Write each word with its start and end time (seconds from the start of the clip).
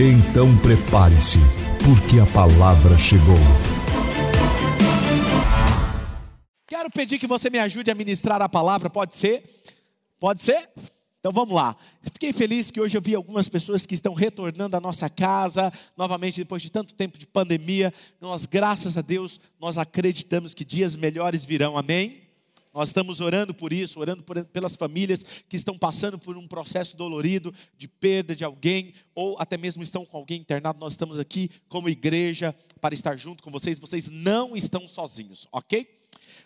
Então 0.00 0.56
prepare-se, 0.58 1.38
porque 1.84 2.20
a 2.20 2.26
palavra 2.26 2.96
chegou. 2.96 3.34
Quero 6.68 6.88
pedir 6.88 7.18
que 7.18 7.26
você 7.26 7.50
me 7.50 7.58
ajude 7.58 7.90
a 7.90 7.96
ministrar 7.96 8.40
a 8.40 8.48
palavra, 8.48 8.88
pode 8.88 9.16
ser? 9.16 9.42
Pode 10.20 10.40
ser? 10.40 10.68
Então 11.18 11.32
vamos 11.32 11.52
lá. 11.52 11.76
Fiquei 12.12 12.32
feliz 12.32 12.70
que 12.70 12.80
hoje 12.80 12.96
eu 12.96 13.02
vi 13.02 13.16
algumas 13.16 13.48
pessoas 13.48 13.84
que 13.86 13.94
estão 13.94 14.14
retornando 14.14 14.76
à 14.76 14.80
nossa 14.80 15.10
casa, 15.10 15.72
novamente 15.96 16.38
depois 16.38 16.62
de 16.62 16.70
tanto 16.70 16.94
tempo 16.94 17.18
de 17.18 17.26
pandemia. 17.26 17.92
Nós, 18.20 18.46
graças 18.46 18.96
a 18.96 19.02
Deus, 19.02 19.40
nós 19.58 19.78
acreditamos 19.78 20.54
que 20.54 20.64
dias 20.64 20.94
melhores 20.94 21.44
virão. 21.44 21.76
Amém? 21.76 22.27
Nós 22.72 22.90
estamos 22.90 23.20
orando 23.20 23.52
por 23.54 23.72
isso, 23.72 23.98
orando 24.00 24.22
por, 24.22 24.44
pelas 24.46 24.76
famílias 24.76 25.24
que 25.48 25.56
estão 25.56 25.78
passando 25.78 26.18
por 26.18 26.36
um 26.36 26.46
processo 26.46 26.96
dolorido 26.96 27.54
de 27.76 27.88
perda 27.88 28.34
de 28.36 28.44
alguém, 28.44 28.94
ou 29.14 29.36
até 29.38 29.56
mesmo 29.56 29.82
estão 29.82 30.04
com 30.04 30.16
alguém 30.16 30.40
internado. 30.40 30.78
Nós 30.78 30.92
estamos 30.92 31.18
aqui 31.18 31.50
como 31.68 31.88
igreja 31.88 32.54
para 32.80 32.94
estar 32.94 33.16
junto 33.16 33.42
com 33.42 33.50
vocês. 33.50 33.78
Vocês 33.78 34.08
não 34.08 34.56
estão 34.56 34.86
sozinhos, 34.86 35.46
ok? 35.52 35.98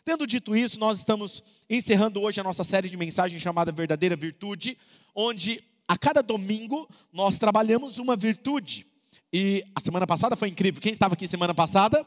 Tendo 0.05 0.27
dito 0.27 0.57
isso, 0.57 0.79
nós 0.81 0.99
estamos 0.99 1.43
encerrando 1.71 2.21
hoje 2.21 2.41
a 2.41 2.45
nossa 2.45 2.65
série 2.65 2.89
de 2.89 2.97
mensagens 2.97 3.41
chamada 3.41 3.71
Verdadeira 3.71 4.17
Virtude, 4.17 4.77
onde 5.15 5.63
a 5.87 5.97
cada 5.97 6.23
domingo 6.23 6.89
nós 7.13 7.39
trabalhamos 7.39 7.99
uma 7.99 8.17
virtude. 8.17 8.87
E 9.33 9.65
a 9.75 9.81
semana 9.81 10.07
passada 10.07 10.37
foi 10.37 10.49
incrível. 10.49 10.81
Quem 10.81 10.93
estava 10.93 11.15
aqui 11.15 11.29
semana 11.29 11.55
passada? 11.55 12.05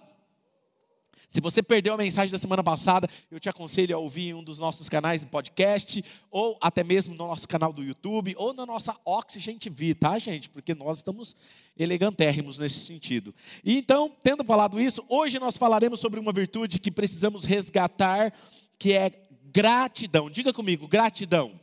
Se 1.30 1.42
você 1.42 1.62
perdeu 1.62 1.94
a 1.94 1.98
mensagem 1.98 2.31
da 2.31 2.38
semana 2.38 2.64
passada, 2.64 3.09
eu 3.30 3.40
te 3.40 3.50
aconselho 3.50 3.95
a 3.95 4.00
ouvir 4.00 4.30
em 4.30 4.34
um 4.34 4.44
dos 4.44 4.59
nossos 4.59 4.88
canais 4.90 5.22
de 5.22 5.28
podcast, 5.28 6.04
ou 6.31 6.58
até 6.62 6.84
mesmo 6.84 7.16
no 7.16 7.28
nosso 7.28 7.48
canal 7.48 7.73
do 7.73 7.84
YouTube, 7.84 8.36
ou 8.38 8.54
na 8.54 8.66
nossa 8.66 8.95
Oxygen 9.04 9.58
TV, 9.58 9.96
tá, 9.96 10.18
gente? 10.20 10.50
Porque 10.50 10.73
nós 10.73 10.98
estamos 10.98 11.36
elegantérrimos 11.78 12.58
nesse 12.58 12.80
sentido. 12.80 13.34
E 13.64 13.78
então, 13.78 14.12
tendo 14.23 14.44
falado 14.44 14.80
isso, 14.80 15.03
hoje 15.09 15.40
nós 15.40 15.58
falaremos 15.58 16.00
sobre 16.00 16.20
uma 16.20 16.31
virtude 16.31 16.80
que 16.80 16.92
precisamos 16.92 17.44
resgatar, 17.44 18.34
que 18.78 18.94
é 18.94 19.12
gratidão. 19.52 20.30
Diga 20.30 20.53
comigo, 20.53 20.88
gratidão. 20.88 21.59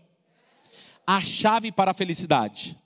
A 1.07 1.23
chave 1.23 1.73
para 1.73 1.91
a 1.91 1.95
felicidade. 1.95 2.77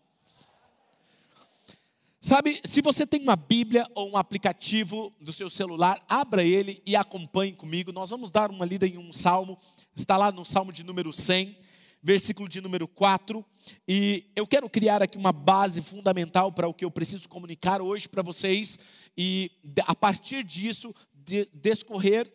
Sabe, 2.26 2.60
se 2.64 2.82
você 2.82 3.06
tem 3.06 3.22
uma 3.22 3.36
Bíblia 3.36 3.88
ou 3.94 4.10
um 4.10 4.16
aplicativo 4.16 5.14
do 5.20 5.32
seu 5.32 5.48
celular, 5.48 6.04
abra 6.08 6.42
ele 6.42 6.82
e 6.84 6.96
acompanhe 6.96 7.52
comigo. 7.52 7.92
Nós 7.92 8.10
vamos 8.10 8.32
dar 8.32 8.50
uma 8.50 8.66
lida 8.66 8.84
em 8.84 8.98
um 8.98 9.12
salmo, 9.12 9.56
está 9.94 10.16
lá 10.16 10.32
no 10.32 10.44
salmo 10.44 10.72
de 10.72 10.82
número 10.82 11.12
100, 11.12 11.56
versículo 12.02 12.48
de 12.48 12.60
número 12.60 12.88
4. 12.88 13.46
E 13.86 14.26
eu 14.34 14.44
quero 14.44 14.68
criar 14.68 15.04
aqui 15.04 15.16
uma 15.16 15.30
base 15.30 15.80
fundamental 15.80 16.50
para 16.50 16.66
o 16.66 16.74
que 16.74 16.84
eu 16.84 16.90
preciso 16.90 17.28
comunicar 17.28 17.80
hoje 17.80 18.08
para 18.08 18.24
vocês, 18.24 18.76
e 19.16 19.48
a 19.86 19.94
partir 19.94 20.42
disso, 20.42 20.92
de, 21.14 21.48
descorrer 21.54 22.28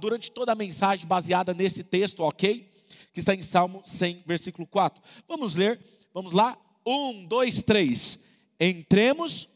durante 0.00 0.30
toda 0.30 0.52
a 0.52 0.54
mensagem 0.54 1.06
baseada 1.06 1.52
nesse 1.52 1.84
texto, 1.84 2.20
ok? 2.20 2.72
Que 3.12 3.20
está 3.20 3.34
em 3.34 3.42
Salmo 3.42 3.82
100, 3.84 4.22
versículo 4.24 4.66
4. 4.66 4.98
Vamos 5.28 5.54
ler, 5.54 5.78
vamos 6.14 6.32
lá? 6.32 6.56
Um, 6.86 7.26
dois, 7.26 7.62
três 7.62 8.24
entremos. 8.58 9.48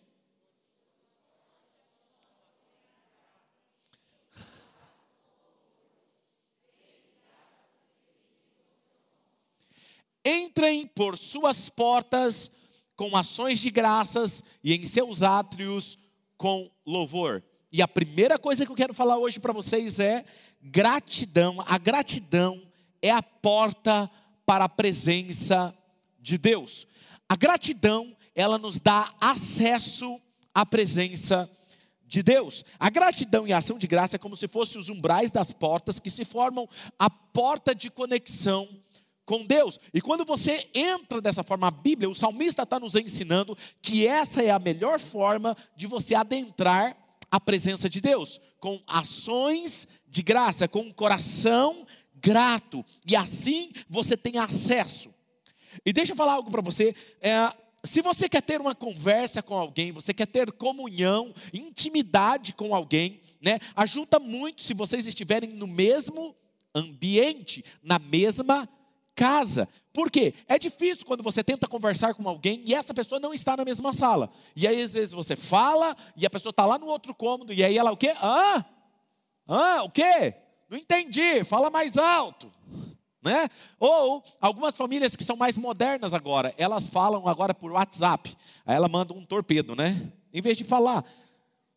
Entrem 10.25 10.87
por 10.87 11.17
suas 11.17 11.69
portas 11.69 12.51
com 12.95 13.17
ações 13.17 13.59
de 13.59 13.71
graças 13.71 14.45
e 14.63 14.75
em 14.75 14.85
seus 14.85 15.23
átrios 15.23 15.99
com 16.37 16.71
louvor. 16.85 17.43
E 17.73 17.81
a 17.81 17.89
primeira 17.89 18.39
coisa 18.39 18.67
que 18.67 18.71
eu 18.73 18.77
quero 18.77 18.93
falar 18.93 19.17
hoje 19.17 19.41
para 19.41 19.53
vocês 19.53 19.99
é 19.99 20.25
gratidão. 20.61 21.65
A 21.67 21.79
gratidão 21.79 22.63
é 23.01 23.11
a 23.11 23.23
porta 23.23 24.11
para 24.45 24.65
a 24.65 24.69
presença 24.69 25.75
de 26.19 26.37
Deus. 26.37 26.87
A 27.29 27.37
gratidão 27.37 28.15
ela 28.35 28.59
nos 28.59 28.81
dá 28.81 29.13
acesso 29.21 30.21
à 30.55 30.65
presença 30.65 31.51
de 32.03 32.23
Deus. 32.23 32.65
A 32.79 32.91
gratidão 32.91 33.47
e 33.47 33.53
a 33.53 33.59
ação 33.59 33.79
de 33.79 33.87
graça 33.87 34.17
é 34.17 34.19
como 34.19 34.37
se 34.37 34.49
fossem 34.49 34.81
os 34.81 34.89
umbrais 34.89 35.31
das 35.31 35.53
portas 35.53 36.01
que 36.01 36.11
se 36.11 36.25
formam 36.25 36.69
a 36.99 37.09
porta 37.09 37.75
de 37.75 37.89
conexão 37.89 38.69
com 39.25 39.45
Deus. 39.45 39.79
E 39.95 40.01
quando 40.01 40.25
você 40.25 40.69
entra 40.75 41.21
dessa 41.21 41.45
forma, 41.45 41.69
a 41.69 41.71
Bíblia, 41.71 42.11
o 42.11 42.15
salmista 42.17 42.65
está 42.65 42.81
nos 42.81 42.97
ensinando 42.97 43.57
que 43.81 44.05
essa 44.07 44.43
é 44.43 44.51
a 44.51 44.59
melhor 44.59 44.99
forma 44.99 45.57
de 45.77 45.87
você 45.87 46.17
adentrar 46.17 46.97
a 47.31 47.39
presença 47.39 47.89
de 47.89 48.01
Deus, 48.01 48.41
com 48.59 48.83
ações 48.89 49.87
de 50.09 50.21
graça, 50.21 50.67
com 50.67 50.81
um 50.81 50.91
coração 50.91 51.87
grato, 52.17 52.85
e 53.07 53.15
assim 53.15 53.73
você 53.89 54.17
tem 54.17 54.37
acesso. 54.37 55.15
E 55.87 55.93
deixa 55.93 56.13
eu 56.13 56.17
falar 56.17 56.33
algo 56.33 56.51
para 56.51 56.61
você. 56.61 56.93
É, 57.21 57.53
se 57.83 58.03
você 58.03 58.29
quer 58.29 58.43
ter 58.43 58.61
uma 58.61 58.75
conversa 58.75 59.43
com 59.43 59.57
alguém, 59.57 59.93
você 59.93 60.13
quer 60.13 60.27
ter 60.27 60.53
comunhão, 60.53 61.35
intimidade 61.53 62.53
com 62.53 62.75
alguém, 62.75 63.21
né? 63.41 63.59
Ajuda 63.75 64.19
muito 64.19 64.63
se 64.63 64.75
vocês 64.75 65.07
estiverem 65.07 65.51
no 65.51 65.67
mesmo 65.67 66.35
ambiente, 66.75 67.65
na 67.83 67.99
mesma 67.99 68.69
casa. 69.15 69.69
Por 69.93 70.11
quê? 70.11 70.35
É 70.47 70.59
difícil 70.59 71.07
quando 71.07 71.23
você 71.23 71.43
tenta 71.43 71.67
conversar 71.67 72.15
com 72.15 72.29
alguém 72.29 72.63
e 72.65 72.75
essa 72.75 72.95
pessoa 72.95 73.19
não 73.19 73.35
está 73.35 73.57
na 73.57 73.65
mesma 73.65 73.93
sala. 73.93 74.31
E 74.55 74.69
aí, 74.69 74.83
às 74.83 74.93
vezes, 74.93 75.13
você 75.13 75.35
fala 75.35 75.97
e 76.17 76.27
a 76.27 76.31
pessoa 76.31 76.51
está 76.51 76.67
lá 76.67 76.79
no 76.79 76.87
outro 76.87 77.15
cômodo, 77.15 77.53
e 77.53 77.65
aí 77.65 77.77
ela 77.77 77.91
o 77.91 77.97
quê? 77.97 78.15
Ah? 78.21 78.65
Ah, 79.49 79.83
o 79.85 79.91
quê? 79.91 80.35
Não 80.69 80.79
entendi, 80.79 81.43
fala 81.45 81.71
mais 81.71 81.97
alto 81.97 82.53
né? 83.23 83.49
Ou 83.79 84.23
algumas 84.41 84.77
famílias 84.77 85.15
que 85.15 85.25
são 85.25 85.37
mais 85.37 85.57
modernas 85.57 86.15
agora, 86.15 86.55
elas 86.57 86.89
falam 86.89 87.29
agora 87.29 87.55
por 87.55 87.73
WhatsApp. 87.73 88.35
Aí 88.65 88.77
ela 88.77 88.89
manda 88.89 89.13
um 89.13 89.25
torpedo, 89.25 89.77
né? 89.77 90.11
Em 90.33 90.41
vez 90.41 90.57
de 90.57 90.65
falar. 90.65 91.05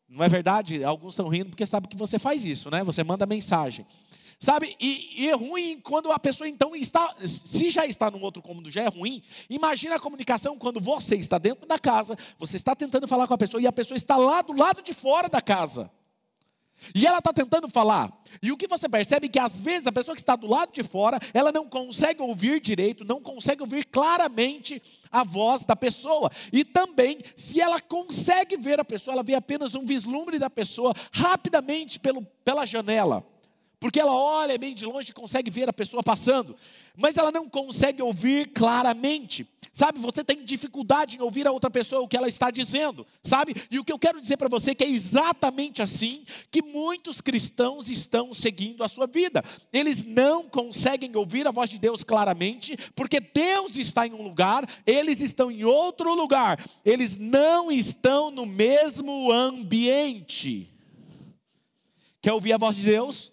Não 0.08 0.24
é 0.24 0.30
verdade? 0.30 0.84
Alguns 0.84 1.14
estão 1.14 1.28
rindo 1.28 1.50
porque 1.50 1.66
sabem 1.66 1.90
que 1.90 1.98
você 1.98 2.20
faz 2.20 2.46
isso, 2.46 2.70
né? 2.70 2.84
Você 2.84 3.04
manda 3.04 3.26
mensagem. 3.26 3.86
Sabe? 4.40 4.76
E, 4.80 5.24
e, 5.24 5.30
é 5.30 5.34
ruim 5.34 5.80
quando 5.80 6.12
a 6.12 6.20
pessoa 6.20 6.48
então 6.48 6.76
está, 6.76 7.16
se 7.18 7.70
já 7.70 7.86
está 7.86 8.12
num 8.12 8.22
outro 8.22 8.42
cômodo, 8.42 8.70
já 8.70 8.84
é 8.84 8.90
ruim. 8.90 9.24
Imagina 9.50 9.96
a 9.96 10.00
comunicação 10.00 10.58
quando 10.58 10.82
você 10.82 11.16
está 11.16 11.38
dentro 11.38 11.66
da 11.66 11.80
casa, 11.80 12.18
você 12.38 12.58
está 12.58 12.76
tentando 12.76 13.08
falar 13.08 13.26
com 13.26 13.34
a 13.34 13.38
pessoa 13.38 13.62
e 13.62 13.68
a 13.68 13.72
pessoa 13.72 13.96
está 13.96 14.18
lá 14.18 14.42
do 14.42 14.54
lado 14.54 14.82
de 14.82 14.92
fora 14.92 15.30
da 15.30 15.42
casa. 15.42 15.90
E 16.94 17.06
ela 17.06 17.20
está 17.20 17.32
tentando 17.32 17.68
falar. 17.68 18.12
E 18.42 18.52
o 18.52 18.58
que 18.58 18.68
você 18.68 18.90
percebe 18.90 19.28
é 19.28 19.30
que 19.30 19.40
às 19.40 19.60
vezes 19.60 19.88
a 19.88 19.92
pessoa 19.92 20.16
que 20.16 20.22
está 20.22 20.36
do 20.36 20.48
lado 20.48 20.72
de 20.72 20.84
fora, 20.84 21.20
ela 21.34 21.52
não 21.52 21.68
consegue 21.68 22.22
ouvir 22.22 22.60
direito, 22.60 23.06
não 23.06 23.22
consegue 23.22 23.62
ouvir 23.62 23.86
claramente 23.86 24.82
a 25.12 25.24
voz 25.24 25.64
da 25.64 25.76
pessoa. 25.76 26.32
E 26.52 26.64
também, 26.64 27.20
se 27.36 27.62
ela 27.62 27.80
consegue 27.80 28.58
ver 28.58 28.80
a 28.80 28.86
pessoa, 28.86 29.14
ela 29.14 29.24
vê 29.24 29.36
apenas 29.36 29.76
um 29.76 29.86
vislumbre 29.86 30.40
da 30.40 30.50
pessoa 30.50 30.94
rapidamente 31.12 32.00
pelo, 32.00 32.24
pela 32.44 32.66
janela. 32.66 33.24
Porque 33.80 34.00
ela 34.00 34.14
olha 34.14 34.58
bem 34.58 34.74
de 34.74 34.86
longe 34.86 35.12
e 35.12 35.14
consegue 35.14 35.52
ver 35.52 35.68
a 35.68 35.74
pessoa 35.74 36.02
passando, 36.02 36.56
mas 36.96 37.18
ela 37.18 37.32
não 37.32 37.50
consegue 37.50 38.02
ouvir 38.02 38.52
claramente. 38.54 39.46
Sabe, 39.76 39.98
você 39.98 40.24
tem 40.24 40.46
dificuldade 40.46 41.18
em 41.18 41.22
ouvir 41.22 41.48
a 41.48 41.52
outra 41.52 41.68
pessoa 41.68 42.04
o 42.04 42.08
que 42.08 42.16
ela 42.16 42.28
está 42.28 42.52
dizendo, 42.52 43.08
sabe? 43.24 43.56
E 43.72 43.80
o 43.80 43.84
que 43.84 43.92
eu 43.92 43.98
quero 43.98 44.22
dizer 44.22 44.38
para 44.38 44.48
você 44.48 44.70
é 44.70 44.76
que 44.76 44.84
é 44.84 44.88
exatamente 44.88 45.82
assim 45.82 46.24
que 46.52 46.62
muitos 46.62 47.22
cristãos 47.22 47.90
estão 47.90 48.36
seguindo 48.36 48.84
a 48.84 48.88
sua 48.88 49.08
vida. 49.08 49.44
Eles 49.74 50.04
não 50.04 50.48
conseguem 50.48 51.16
ouvir 51.16 51.48
a 51.48 51.52
voz 51.52 51.72
de 51.72 51.80
Deus 51.80 52.04
claramente, 52.04 52.78
porque 52.96 53.20
Deus 53.20 53.76
está 53.76 54.06
em 54.06 54.14
um 54.14 54.22
lugar, 54.22 54.64
eles 54.86 55.22
estão 55.22 55.50
em 55.50 55.64
outro 55.64 56.14
lugar. 56.14 56.64
Eles 56.86 57.18
não 57.18 57.72
estão 57.72 58.30
no 58.30 58.46
mesmo 58.46 59.32
ambiente. 59.32 60.70
Quer 62.22 62.34
ouvir 62.34 62.54
a 62.54 62.60
voz 62.60 62.76
de 62.76 62.84
Deus? 62.84 63.32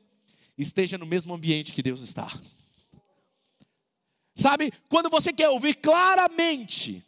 Esteja 0.57 0.97
no 0.97 1.05
mesmo 1.05 1.35
ambiente 1.35 1.71
que 1.71 1.83
Deus 1.83 2.01
está. 2.01 2.33
Sabe, 4.41 4.73
quando 4.89 5.11
você 5.11 5.35
quer 5.35 5.51
ouvir 5.51 5.75
claramente, 5.75 7.05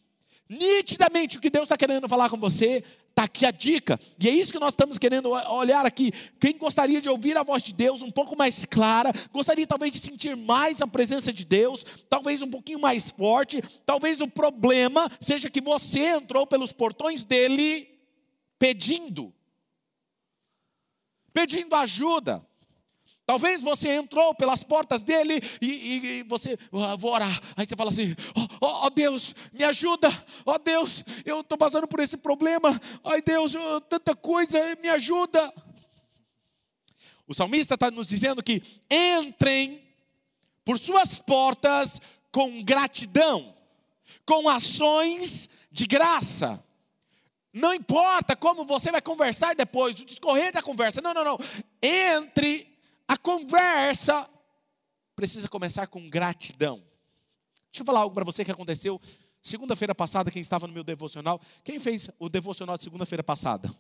nitidamente 0.46 1.38
o 1.38 1.40
que 1.40 1.48
Deus 1.48 1.62
está 1.62 1.78
querendo 1.78 2.06
falar 2.06 2.28
com 2.28 2.36
você, 2.36 2.84
está 3.08 3.24
aqui 3.24 3.46
a 3.46 3.50
dica. 3.50 3.98
E 4.20 4.28
é 4.28 4.32
isso 4.32 4.52
que 4.52 4.58
nós 4.58 4.74
estamos 4.74 4.98
querendo 4.98 5.30
olhar 5.30 5.86
aqui. 5.86 6.12
Quem 6.38 6.58
gostaria 6.58 7.00
de 7.00 7.08
ouvir 7.08 7.34
a 7.38 7.42
voz 7.42 7.62
de 7.62 7.72
Deus 7.72 8.02
um 8.02 8.10
pouco 8.10 8.36
mais 8.36 8.66
clara, 8.66 9.10
gostaria 9.32 9.66
talvez 9.66 9.92
de 9.92 9.98
sentir 9.98 10.36
mais 10.36 10.82
a 10.82 10.86
presença 10.86 11.32
de 11.32 11.46
Deus, 11.46 11.86
talvez 12.06 12.42
um 12.42 12.50
pouquinho 12.50 12.78
mais 12.78 13.10
forte, 13.10 13.62
talvez 13.86 14.20
o 14.20 14.28
problema 14.28 15.10
seja 15.18 15.48
que 15.48 15.62
você 15.62 16.08
entrou 16.08 16.46
pelos 16.46 16.70
portões 16.70 17.24
dele 17.24 17.88
pedindo, 18.58 19.32
pedindo 21.32 21.74
ajuda. 21.76 22.46
Talvez 23.24 23.62
você 23.62 23.90
entrou 23.90 24.34
pelas 24.34 24.64
portas 24.64 25.02
dele 25.02 25.40
e, 25.60 25.66
e, 25.66 26.06
e 26.06 26.22
você, 26.24 26.58
ah, 26.72 26.96
vou 26.96 27.12
orar. 27.12 27.40
Aí 27.56 27.64
você 27.64 27.76
fala 27.76 27.90
assim: 27.90 28.14
ó 28.60 28.66
oh, 28.66 28.86
oh, 28.86 28.90
Deus, 28.90 29.34
me 29.52 29.62
ajuda. 29.64 30.08
Ó 30.44 30.54
oh, 30.54 30.58
Deus, 30.58 31.04
eu 31.24 31.40
estou 31.40 31.56
passando 31.56 31.86
por 31.86 32.00
esse 32.00 32.16
problema. 32.16 32.80
Ai 33.04 33.22
Deus, 33.22 33.54
tanta 33.88 34.16
coisa, 34.16 34.58
me 34.82 34.88
ajuda. 34.88 35.52
O 37.26 37.34
salmista 37.34 37.74
está 37.74 37.90
nos 37.90 38.08
dizendo 38.08 38.42
que 38.42 38.60
entrem 38.90 39.80
por 40.64 40.78
suas 40.78 41.20
portas 41.20 42.00
com 42.32 42.62
gratidão, 42.62 43.54
com 44.26 44.48
ações 44.48 45.48
de 45.70 45.86
graça. 45.86 46.62
Não 47.52 47.72
importa 47.72 48.34
como 48.34 48.64
você 48.64 48.90
vai 48.90 49.00
conversar 49.00 49.54
depois, 49.54 50.00
o 50.00 50.04
discorrer 50.04 50.52
da 50.52 50.62
conversa. 50.62 51.00
Não, 51.00 51.14
não, 51.14 51.24
não. 51.24 51.38
Entre 51.80 52.71
a 53.12 53.16
conversa 53.18 54.26
precisa 55.14 55.46
começar 55.46 55.86
com 55.86 56.08
gratidão. 56.08 56.82
Deixa 57.70 57.82
eu 57.82 57.84
falar 57.84 58.00
algo 58.00 58.14
para 58.14 58.24
você 58.24 58.42
que 58.42 58.50
aconteceu 58.50 58.98
segunda-feira 59.42 59.94
passada, 59.94 60.30
quem 60.30 60.40
estava 60.40 60.66
no 60.66 60.72
meu 60.72 60.82
devocional. 60.82 61.38
Quem 61.62 61.78
fez 61.78 62.08
o 62.18 62.30
devocional 62.30 62.78
de 62.78 62.84
segunda-feira 62.84 63.22
passada? 63.22 63.70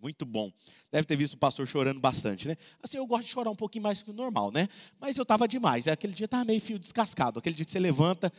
Muito 0.00 0.24
bom. 0.24 0.52
Deve 0.92 1.04
ter 1.04 1.16
visto 1.16 1.34
o 1.34 1.36
pastor 1.36 1.66
chorando 1.66 1.98
bastante, 1.98 2.46
né? 2.46 2.56
Assim, 2.80 2.98
eu 2.98 3.06
gosto 3.08 3.24
de 3.24 3.32
chorar 3.32 3.50
um 3.50 3.56
pouquinho 3.56 3.82
mais 3.82 4.04
que 4.04 4.10
o 4.10 4.14
normal, 4.14 4.52
né? 4.52 4.68
Mas 5.00 5.16
eu 5.16 5.22
estava 5.22 5.48
demais. 5.48 5.88
Aquele 5.88 6.12
dia 6.12 6.26
estava 6.26 6.44
meio 6.44 6.60
fio 6.60 6.78
descascado. 6.78 7.40
Aquele 7.40 7.56
dia 7.56 7.64
que 7.64 7.72
você 7.72 7.80
levanta. 7.80 8.32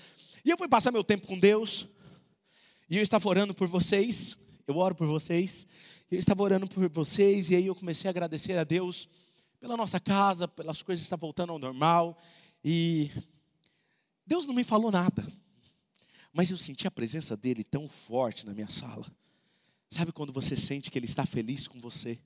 E 0.45 0.49
eu 0.49 0.57
fui 0.57 0.69
passar 0.69 0.93
meu 0.93 1.03
tempo 1.03 1.27
com 1.27 1.37
Deus. 1.37 1.85
E 2.89 2.95
eu 2.95 3.03
estava 3.03 3.27
orando 3.27 3.53
por 3.53 3.67
vocês. 3.67 4.37
Eu 4.65 4.77
oro 4.77 4.95
por 4.95 5.07
vocês. 5.07 5.67
Eu 6.09 6.17
estava 6.17 6.41
orando 6.41 6.67
por 6.67 6.87
vocês. 6.87 7.49
E 7.49 7.55
aí 7.57 7.67
eu 7.67 7.75
comecei 7.75 8.07
a 8.07 8.11
agradecer 8.11 8.57
a 8.57 8.63
Deus 8.63 9.09
pela 9.59 9.75
nossa 9.75 10.00
casa, 10.00 10.47
pelas 10.47 10.81
coisas 10.81 11.01
que 11.01 11.06
estão 11.06 11.17
voltando 11.17 11.51
ao 11.51 11.59
normal. 11.59 12.17
E 12.63 13.11
Deus 14.25 14.45
não 14.45 14.53
me 14.53 14.63
falou 14.63 14.91
nada. 14.91 15.25
Mas 16.31 16.51
eu 16.51 16.57
senti 16.57 16.88
a 16.88 16.91
presença 16.91 17.35
dele 17.35 17.63
tão 17.63 17.88
forte 17.88 18.45
na 18.45 18.53
minha 18.53 18.69
sala. 18.69 19.06
Sabe 19.89 20.11
quando 20.11 20.31
você 20.31 20.56
sente 20.56 20.91
que 20.91 21.00
ele 21.00 21.07
está 21.07 21.25
feliz 21.25 21.67
com 21.67 21.79
você? 21.79 22.19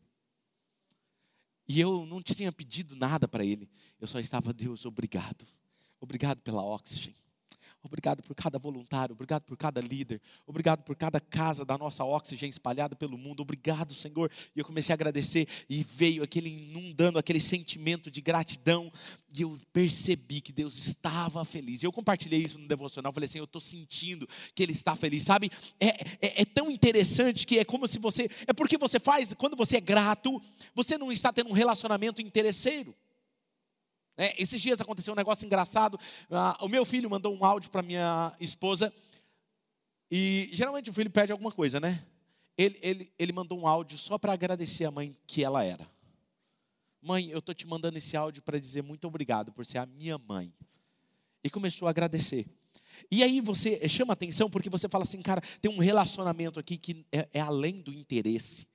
E 1.67 1.79
eu 1.79 2.05
não 2.05 2.21
tinha 2.21 2.51
pedido 2.51 2.95
nada 2.95 3.27
para 3.27 3.45
ele. 3.45 3.69
Eu 3.99 4.07
só 4.07 4.19
estava, 4.19 4.53
Deus, 4.53 4.85
obrigado. 4.85 5.45
Obrigado 5.99 6.41
pela 6.41 6.61
oxigênio. 6.61 7.22
Obrigado 7.83 8.23
por 8.23 8.33
cada 8.33 8.57
voluntário, 8.57 9.13
obrigado 9.13 9.43
por 9.43 9.57
cada 9.57 9.81
líder, 9.81 10.21
obrigado 10.47 10.83
por 10.83 10.95
cada 10.95 11.19
casa 11.19 11.65
da 11.65 11.77
nossa 11.77 12.05
oxigênio 12.05 12.51
espalhada 12.51 12.95
pelo 12.95 13.17
mundo. 13.17 13.41
Obrigado, 13.41 13.93
Senhor. 13.93 14.31
E 14.55 14.59
eu 14.59 14.63
comecei 14.63 14.93
a 14.93 14.95
agradecer 14.95 15.47
e 15.69 15.83
veio 15.83 16.23
aquele 16.23 16.49
inundando 16.49 17.19
aquele 17.19 17.41
sentimento 17.41 18.09
de 18.09 18.21
gratidão 18.21 18.89
e 19.35 19.41
eu 19.41 19.59
percebi 19.73 20.39
que 20.39 20.53
Deus 20.53 20.77
estava 20.77 21.43
feliz. 21.43 21.83
E 21.83 21.85
eu 21.85 21.91
compartilhei 21.91 22.41
isso 22.41 22.57
no 22.57 22.69
devocional, 22.69 23.11
falei 23.11 23.27
assim, 23.27 23.39
eu 23.39 23.43
estou 23.43 23.59
sentindo 23.59 24.27
que 24.55 24.63
Ele 24.63 24.71
está 24.71 24.95
feliz, 24.95 25.23
sabe? 25.23 25.51
É, 25.77 25.87
é, 25.87 26.41
é 26.41 26.45
tão 26.45 26.71
interessante 26.71 27.45
que 27.45 27.59
é 27.59 27.65
como 27.65 27.85
se 27.85 27.99
você, 27.99 28.29
é 28.47 28.53
porque 28.53 28.77
você 28.77 28.97
faz, 28.97 29.33
quando 29.33 29.57
você 29.57 29.77
é 29.77 29.81
grato, 29.81 30.41
você 30.73 30.97
não 30.97 31.11
está 31.11 31.33
tendo 31.33 31.49
um 31.49 31.53
relacionamento 31.53 32.21
interesseiro. 32.21 32.95
É, 34.17 34.39
esses 34.41 34.61
dias 34.61 34.79
aconteceu 34.79 35.13
um 35.13 35.17
negócio 35.17 35.45
engraçado. 35.45 35.99
Ah, 36.29 36.57
o 36.61 36.67
meu 36.67 36.85
filho 36.85 37.09
mandou 37.09 37.35
um 37.35 37.43
áudio 37.43 37.71
para 37.71 37.81
minha 37.81 38.35
esposa. 38.39 38.93
E 40.09 40.49
geralmente 40.53 40.89
o 40.89 40.93
filho 40.93 41.09
pede 41.09 41.31
alguma 41.31 41.51
coisa, 41.51 41.79
né? 41.79 42.05
Ele, 42.57 42.77
ele, 42.81 43.13
ele 43.17 43.33
mandou 43.33 43.59
um 43.59 43.67
áudio 43.67 43.97
só 43.97 44.17
para 44.17 44.33
agradecer 44.33 44.85
a 44.85 44.91
mãe 44.91 45.17
que 45.25 45.43
ela 45.43 45.63
era. 45.63 45.89
Mãe, 47.01 47.29
eu 47.29 47.39
estou 47.39 47.53
te 47.53 47.67
mandando 47.67 47.97
esse 47.97 48.15
áudio 48.15 48.43
para 48.43 48.59
dizer 48.59 48.83
muito 48.83 49.07
obrigado 49.07 49.51
por 49.51 49.65
ser 49.65 49.79
a 49.79 49.85
minha 49.85 50.17
mãe. 50.17 50.53
E 51.43 51.49
começou 51.49 51.87
a 51.87 51.91
agradecer. 51.91 52.45
E 53.11 53.23
aí 53.23 53.41
você 53.41 53.89
chama 53.89 54.13
atenção 54.13 54.49
porque 54.49 54.69
você 54.69 54.87
fala 54.87 55.03
assim, 55.03 55.21
cara, 55.21 55.41
tem 55.59 55.71
um 55.71 55.79
relacionamento 55.79 56.59
aqui 56.59 56.77
que 56.77 57.05
é, 57.11 57.27
é 57.33 57.39
além 57.41 57.81
do 57.81 57.91
interesse. 57.91 58.67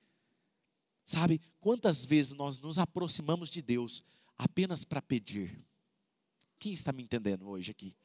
Sabe, 1.05 1.41
quantas 1.59 2.05
vezes 2.05 2.33
nós 2.33 2.59
nos 2.59 2.77
aproximamos 2.77 3.49
de 3.49 3.61
Deus 3.61 4.03
apenas 4.39 4.85
para 4.85 5.01
pedir. 5.01 5.61
Quem 6.57 6.71
está 6.71 6.93
me 6.93 7.03
entendendo 7.03 7.47
hoje 7.49 7.71
aqui? 7.71 7.95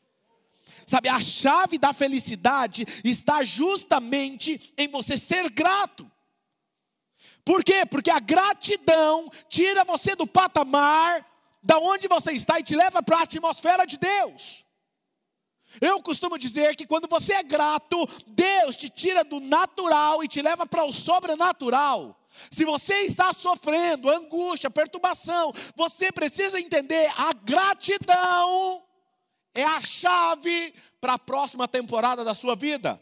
Sabe, 0.86 1.08
a 1.08 1.20
chave 1.20 1.78
da 1.78 1.92
felicidade 1.92 2.84
está 3.04 3.44
justamente 3.44 4.74
em 4.76 4.88
você 4.88 5.16
ser 5.16 5.48
grato. 5.50 6.10
Por 7.44 7.62
quê? 7.62 7.86
Porque 7.86 8.10
a 8.10 8.18
gratidão 8.18 9.30
tira 9.48 9.84
você 9.84 10.16
do 10.16 10.26
patamar 10.26 11.24
da 11.62 11.78
onde 11.78 12.08
você 12.08 12.32
está 12.32 12.58
e 12.58 12.64
te 12.64 12.74
leva 12.74 13.02
para 13.02 13.18
a 13.18 13.22
atmosfera 13.22 13.86
de 13.86 13.96
Deus. 13.96 14.64
Eu 15.80 16.00
costumo 16.02 16.38
dizer 16.38 16.76
que 16.76 16.86
quando 16.86 17.08
você 17.08 17.34
é 17.34 17.42
grato, 17.42 18.06
Deus 18.26 18.76
te 18.76 18.88
tira 18.88 19.24
do 19.24 19.40
natural 19.40 20.22
e 20.22 20.28
te 20.28 20.40
leva 20.40 20.66
para 20.66 20.84
o 20.84 20.92
sobrenatural. 20.92 22.18
Se 22.50 22.64
você 22.64 23.00
está 23.00 23.32
sofrendo 23.32 24.10
angústia, 24.10 24.70
perturbação, 24.70 25.52
você 25.76 26.10
precisa 26.10 26.60
entender: 26.60 27.12
a 27.16 27.32
gratidão 27.32 28.82
é 29.54 29.64
a 29.64 29.80
chave 29.80 30.74
para 31.00 31.14
a 31.14 31.18
próxima 31.18 31.68
temporada 31.68 32.24
da 32.24 32.34
sua 32.34 32.56
vida. 32.56 33.00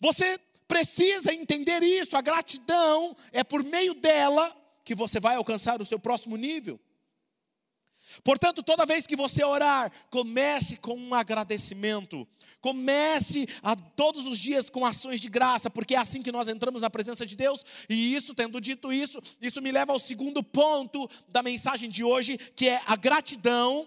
Você 0.00 0.38
precisa 0.66 1.32
entender 1.32 1.82
isso, 1.82 2.16
a 2.16 2.20
gratidão 2.20 3.16
é 3.32 3.44
por 3.44 3.62
meio 3.62 3.94
dela 3.94 4.54
que 4.84 4.94
você 4.94 5.20
vai 5.20 5.36
alcançar 5.36 5.80
o 5.80 5.86
seu 5.86 5.98
próximo 5.98 6.36
nível. 6.36 6.78
Portanto, 8.22 8.62
toda 8.62 8.86
vez 8.86 9.06
que 9.06 9.16
você 9.16 9.44
orar, 9.44 9.90
comece 10.10 10.76
com 10.76 10.96
um 10.96 11.14
agradecimento. 11.14 12.26
Comece 12.60 13.46
a 13.62 13.76
todos 13.76 14.26
os 14.26 14.38
dias 14.38 14.70
com 14.70 14.86
ações 14.86 15.20
de 15.20 15.28
graça, 15.28 15.68
porque 15.68 15.94
é 15.94 15.98
assim 15.98 16.22
que 16.22 16.32
nós 16.32 16.48
entramos 16.48 16.80
na 16.80 16.88
presença 16.88 17.26
de 17.26 17.36
Deus. 17.36 17.64
E 17.88 18.14
isso, 18.14 18.34
tendo 18.34 18.60
dito 18.60 18.92
isso, 18.92 19.20
isso 19.40 19.60
me 19.60 19.70
leva 19.70 19.92
ao 19.92 19.98
segundo 19.98 20.42
ponto 20.42 21.08
da 21.28 21.42
mensagem 21.42 21.90
de 21.90 22.02
hoje, 22.02 22.38
que 22.38 22.68
é 22.68 22.80
a 22.86 22.96
gratidão. 22.96 23.86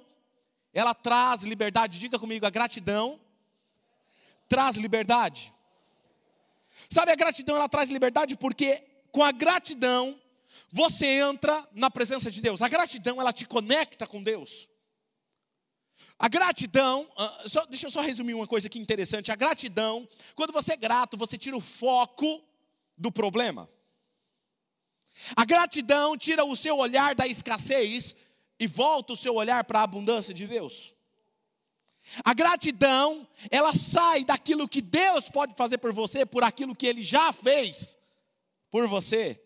Ela 0.74 0.94
traz 0.94 1.42
liberdade. 1.42 1.98
Diga 1.98 2.20
comigo, 2.20 2.46
a 2.46 2.52
gratidão 2.52 3.20
traz 4.48 4.75
liberdade. 4.75 5.54
Sabe, 6.90 7.12
a 7.12 7.16
gratidão 7.16 7.56
ela 7.56 7.68
traz 7.68 7.90
liberdade 7.90 8.36
porque 8.36 8.84
com 9.12 9.24
a 9.24 9.32
gratidão 9.32 10.16
você 10.78 11.08
entra 11.08 11.68
na 11.74 11.90
presença 11.90 12.30
de 12.30 12.40
Deus. 12.40 12.62
A 12.62 12.70
gratidão, 12.70 13.20
ela 13.20 13.34
te 13.34 13.48
conecta 13.48 14.06
com 14.06 14.22
Deus. 14.22 14.70
A 16.20 16.28
gratidão, 16.28 17.10
uh, 17.18 17.50
só, 17.50 17.66
deixa 17.66 17.88
eu 17.88 17.92
só 17.92 18.02
resumir 18.02 18.36
uma 18.36 18.46
coisa 18.46 18.68
aqui 18.68 18.78
interessante. 18.78 19.32
A 19.32 19.36
gratidão, 19.36 20.08
quando 20.36 20.54
você 20.54 20.74
é 20.74 20.78
grato, 20.78 21.18
você 21.18 21.36
tira 21.36 21.58
o 21.58 21.62
foco 21.62 22.44
do 22.96 23.12
problema. 23.12 23.68
A 25.36 25.46
gratidão 25.46 26.16
tira 26.16 26.46
o 26.46 26.56
seu 26.56 26.78
olhar 26.78 27.16
da 27.16 27.28
escassez 27.28 28.16
e 28.60 28.68
volta 28.68 29.14
o 29.14 29.18
seu 29.18 29.34
olhar 29.34 29.64
para 29.64 29.80
a 29.80 29.84
abundância 29.84 30.32
de 30.32 30.46
Deus. 30.46 30.94
A 32.24 32.36
gratidão, 32.36 33.28
ela 33.50 33.74
sai 33.74 34.24
daquilo 34.24 34.70
que 34.70 34.82
Deus 34.82 35.28
pode 35.28 35.56
fazer 35.56 35.80
por 35.80 35.92
você, 35.92 36.24
por 36.24 36.44
aquilo 36.44 36.76
que 36.76 36.86
Ele 36.86 37.02
já 37.02 37.34
fez 37.34 37.98
por 38.70 38.88
você. 38.88 39.42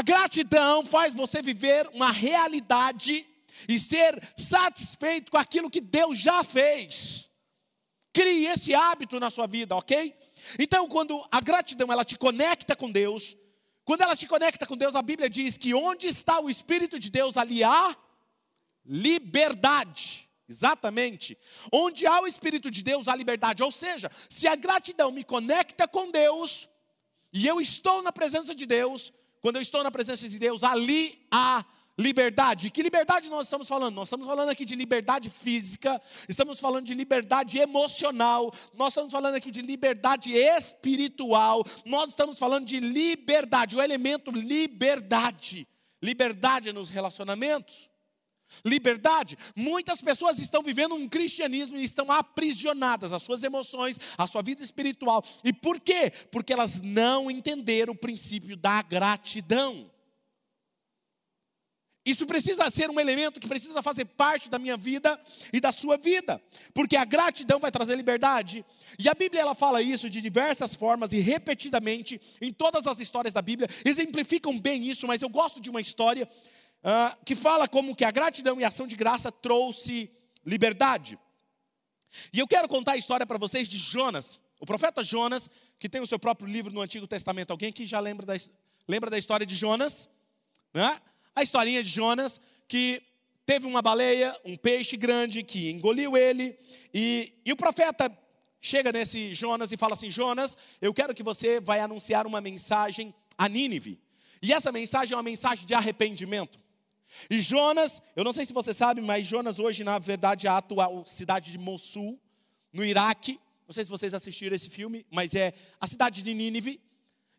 A 0.00 0.02
gratidão 0.02 0.82
faz 0.82 1.12
você 1.12 1.42
viver 1.42 1.86
uma 1.92 2.10
realidade 2.10 3.26
e 3.68 3.78
ser 3.78 4.18
satisfeito 4.34 5.30
com 5.30 5.36
aquilo 5.36 5.68
que 5.68 5.82
Deus 5.82 6.16
já 6.16 6.42
fez. 6.42 7.28
Crie 8.10 8.46
esse 8.46 8.74
hábito 8.74 9.20
na 9.20 9.28
sua 9.28 9.46
vida, 9.46 9.76
ok? 9.76 10.18
Então, 10.58 10.88
quando 10.88 11.22
a 11.30 11.38
gratidão 11.42 11.92
ela 11.92 12.02
te 12.02 12.16
conecta 12.16 12.74
com 12.74 12.90
Deus, 12.90 13.36
quando 13.84 14.00
ela 14.00 14.16
te 14.16 14.26
conecta 14.26 14.64
com 14.64 14.74
Deus, 14.74 14.96
a 14.96 15.02
Bíblia 15.02 15.28
diz 15.28 15.58
que 15.58 15.74
onde 15.74 16.06
está 16.06 16.40
o 16.40 16.48
Espírito 16.48 16.98
de 16.98 17.10
Deus, 17.10 17.36
ali 17.36 17.62
há 17.62 17.94
liberdade. 18.86 20.26
Exatamente. 20.48 21.36
Onde 21.70 22.06
há 22.06 22.22
o 22.22 22.26
Espírito 22.26 22.70
de 22.70 22.82
Deus, 22.82 23.06
há 23.06 23.14
liberdade. 23.14 23.62
Ou 23.62 23.70
seja, 23.70 24.10
se 24.30 24.48
a 24.48 24.56
gratidão 24.56 25.12
me 25.12 25.22
conecta 25.22 25.86
com 25.86 26.10
Deus, 26.10 26.70
e 27.34 27.46
eu 27.46 27.60
estou 27.60 28.02
na 28.02 28.10
presença 28.10 28.54
de 28.54 28.64
Deus, 28.64 29.12
quando 29.40 29.56
eu 29.56 29.62
estou 29.62 29.82
na 29.82 29.90
presença 29.90 30.28
de 30.28 30.38
Deus, 30.38 30.62
ali 30.62 31.26
há 31.30 31.64
liberdade. 31.98 32.70
Que 32.70 32.82
liberdade 32.82 33.28
nós 33.28 33.46
estamos 33.46 33.68
falando? 33.68 33.94
Nós 33.94 34.08
estamos 34.08 34.26
falando 34.26 34.48
aqui 34.48 34.64
de 34.64 34.74
liberdade 34.74 35.28
física, 35.28 36.00
estamos 36.28 36.58
falando 36.58 36.86
de 36.86 36.94
liberdade 36.94 37.58
emocional, 37.58 38.52
nós 38.74 38.88
estamos 38.92 39.12
falando 39.12 39.34
aqui 39.34 39.50
de 39.50 39.60
liberdade 39.60 40.32
espiritual, 40.32 41.64
nós 41.84 42.10
estamos 42.10 42.38
falando 42.38 42.64
de 42.64 42.80
liberdade, 42.80 43.76
o 43.76 43.82
elemento 43.82 44.30
liberdade. 44.30 45.68
Liberdade 46.02 46.72
nos 46.72 46.88
relacionamentos. 46.88 47.89
Liberdade. 48.64 49.38
Muitas 49.54 50.00
pessoas 50.00 50.38
estão 50.38 50.62
vivendo 50.62 50.94
um 50.94 51.08
cristianismo 51.08 51.76
e 51.76 51.84
estão 51.84 52.10
aprisionadas 52.10 53.12
as 53.12 53.22
suas 53.22 53.42
emoções, 53.42 53.98
a 54.16 54.26
sua 54.26 54.42
vida 54.42 54.62
espiritual. 54.62 55.24
E 55.44 55.52
por 55.52 55.80
quê? 55.80 56.12
Porque 56.30 56.52
elas 56.52 56.80
não 56.80 57.30
entenderam 57.30 57.92
o 57.92 57.98
princípio 57.98 58.56
da 58.56 58.82
gratidão. 58.82 59.90
Isso 62.04 62.26
precisa 62.26 62.70
ser 62.70 62.90
um 62.90 62.98
elemento 62.98 63.38
que 63.38 63.46
precisa 63.46 63.82
fazer 63.82 64.06
parte 64.06 64.48
da 64.48 64.58
minha 64.58 64.76
vida 64.76 65.20
e 65.52 65.60
da 65.60 65.70
sua 65.70 65.98
vida, 65.98 66.42
porque 66.72 66.96
a 66.96 67.04
gratidão 67.04 67.60
vai 67.60 67.70
trazer 67.70 67.94
liberdade. 67.94 68.64
E 68.98 69.08
a 69.08 69.14
Bíblia 69.14 69.42
ela 69.42 69.54
fala 69.54 69.82
isso 69.82 70.08
de 70.08 70.20
diversas 70.20 70.74
formas 70.74 71.12
e 71.12 71.20
repetidamente 71.20 72.18
em 72.40 72.52
todas 72.52 72.86
as 72.86 73.00
histórias 73.00 73.34
da 73.34 73.42
Bíblia 73.42 73.68
exemplificam 73.84 74.58
bem 74.58 74.88
isso. 74.88 75.06
Mas 75.06 75.20
eu 75.20 75.28
gosto 75.28 75.60
de 75.60 75.68
uma 75.68 75.80
história 75.80 76.26
uh, 76.84 77.24
que 77.24 77.34
fala 77.34 77.68
como 77.68 77.94
que 77.94 78.04
a 78.04 78.10
gratidão 78.10 78.60
e 78.60 78.64
a 78.64 78.68
ação 78.68 78.86
de 78.86 78.96
graça 78.96 79.30
trouxe 79.30 80.10
liberdade. 80.44 81.18
E 82.32 82.38
eu 82.38 82.48
quero 82.48 82.68
contar 82.68 82.92
a 82.92 82.96
história 82.96 83.26
para 83.26 83.38
vocês 83.38 83.68
de 83.68 83.78
Jonas, 83.78 84.40
o 84.60 84.66
profeta 84.66 85.02
Jonas, 85.02 85.48
que 85.78 85.88
tem 85.88 86.00
o 86.00 86.06
seu 86.06 86.18
próprio 86.18 86.48
livro 86.48 86.72
no 86.72 86.80
Antigo 86.80 87.06
Testamento. 87.06 87.50
Alguém 87.50 87.72
que 87.72 87.86
já 87.86 88.00
lembra 88.00 88.26
da, 88.26 88.34
lembra 88.88 89.10
da 89.10 89.18
história 89.18 89.46
de 89.46 89.54
Jonas? 89.54 90.08
Né? 90.74 91.00
a 91.34 91.42
historinha 91.42 91.82
de 91.82 91.88
Jonas, 91.88 92.40
que 92.68 93.02
teve 93.46 93.66
uma 93.66 93.82
baleia, 93.82 94.38
um 94.44 94.56
peixe 94.56 94.96
grande 94.96 95.42
que 95.42 95.70
engoliu 95.70 96.16
ele, 96.16 96.56
e, 96.92 97.32
e 97.44 97.52
o 97.52 97.56
profeta 97.56 98.10
chega 98.60 98.92
nesse 98.92 99.32
Jonas 99.34 99.72
e 99.72 99.76
fala 99.76 99.94
assim: 99.94 100.10
Jonas, 100.10 100.56
eu 100.80 100.92
quero 100.92 101.14
que 101.14 101.22
você 101.22 101.60
vai 101.60 101.80
anunciar 101.80 102.26
uma 102.26 102.40
mensagem 102.40 103.14
a 103.36 103.48
Nínive. 103.48 104.00
E 104.42 104.52
essa 104.52 104.72
mensagem 104.72 105.12
é 105.12 105.16
uma 105.16 105.22
mensagem 105.22 105.66
de 105.66 105.74
arrependimento. 105.74 106.58
E 107.28 107.40
Jonas, 107.40 108.02
eu 108.14 108.24
não 108.24 108.32
sei 108.32 108.44
se 108.46 108.52
você 108.52 108.72
sabe, 108.72 109.00
mas 109.00 109.26
Jonas 109.26 109.58
hoje, 109.58 109.84
na 109.84 109.98
verdade, 109.98 110.46
é 110.46 110.50
a 110.50 110.58
atual 110.58 111.04
cidade 111.06 111.50
de 111.50 111.58
Mossul, 111.58 112.20
no 112.72 112.84
Iraque. 112.84 113.40
Não 113.66 113.74
sei 113.74 113.84
se 113.84 113.90
vocês 113.90 114.14
assistiram 114.14 114.56
esse 114.56 114.70
filme, 114.70 115.06
mas 115.10 115.34
é 115.34 115.52
a 115.80 115.86
cidade 115.86 116.22
de 116.22 116.34
Nínive. 116.34 116.80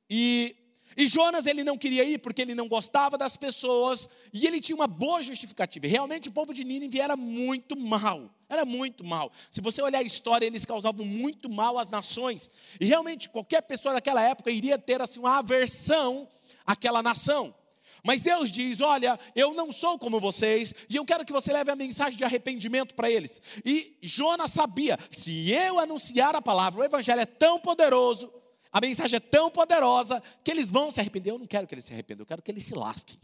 E 0.10 0.56
e 0.96 1.08
Jonas 1.08 1.46
ele 1.46 1.64
não 1.64 1.78
queria 1.78 2.04
ir 2.04 2.18
porque 2.18 2.42
ele 2.42 2.54
não 2.54 2.68
gostava 2.68 3.18
das 3.18 3.38
pessoas 3.38 4.10
e 4.34 4.46
ele 4.46 4.60
tinha 4.60 4.76
uma 4.76 4.88
boa 4.88 5.22
justificativa. 5.22 5.88
Realmente 5.88 6.28
o 6.30 6.32
povo 6.32 6.54
de 6.54 6.64
Nínive 6.64 7.00
era 7.00 7.16
muito 7.16 7.78
mal, 7.78 8.30
era 8.50 8.66
muito 8.66 9.04
mal. 9.04 9.32
Se 9.52 9.62
você 9.62 9.82
olhar 9.82 10.00
a 10.00 10.04
história, 10.04 10.46
eles 10.46 10.66
causavam 10.66 11.06
muito 11.06 11.50
mal 11.50 11.78
às 11.78 11.90
nações. 11.90 12.50
E 12.80 12.86
realmente 12.86 13.30
qualquer 13.30 13.62
pessoa 13.62 13.94
daquela 13.94 14.22
época 14.22 14.52
iria 14.52 14.78
ter 14.78 15.02
assim 15.02 15.20
uma 15.20 15.38
aversão 15.38 16.28
àquela 16.66 17.02
nação. 17.02 17.56
Mas 18.04 18.22
Deus 18.22 18.52
diz: 18.52 18.82
Olha, 18.82 19.20
eu 19.36 19.54
não 19.54 19.72
sou 19.72 19.98
como 20.00 20.20
vocês, 20.20 20.74
e 20.90 20.96
eu 20.96 21.06
quero 21.06 21.26
que 21.26 21.34
você 21.34 21.54
leve 21.54 21.72
a 21.72 21.76
mensagem 21.76 22.18
de 22.18 22.24
arrependimento 22.24 22.96
para 22.96 23.10
eles. 23.10 23.42
E 23.64 23.98
Jonas 24.02 24.52
sabia: 24.52 24.98
se 25.12 25.52
eu 25.52 25.80
anunciar 25.80 26.36
a 26.36 26.42
palavra, 26.42 26.82
o 26.82 26.84
evangelho 26.84 27.22
é 27.22 27.26
tão 27.26 27.60
poderoso, 27.60 28.32
a 28.72 28.82
mensagem 28.82 29.18
é 29.18 29.20
tão 29.20 29.52
poderosa 29.52 30.22
que 30.44 30.52
eles 30.52 30.70
vão 30.70 30.90
se 30.90 31.00
arrepender. 31.00 31.32
Eu 31.32 31.40
não 31.40 31.48
quero 31.48 31.68
que 31.68 31.76
eles 31.76 31.86
se 31.86 31.94
arrependam, 31.94 32.24
eu 32.24 32.28
quero 32.28 32.42
que 32.42 32.52
eles 32.52 32.64
se 32.64 32.74
lasquem. 32.74 33.18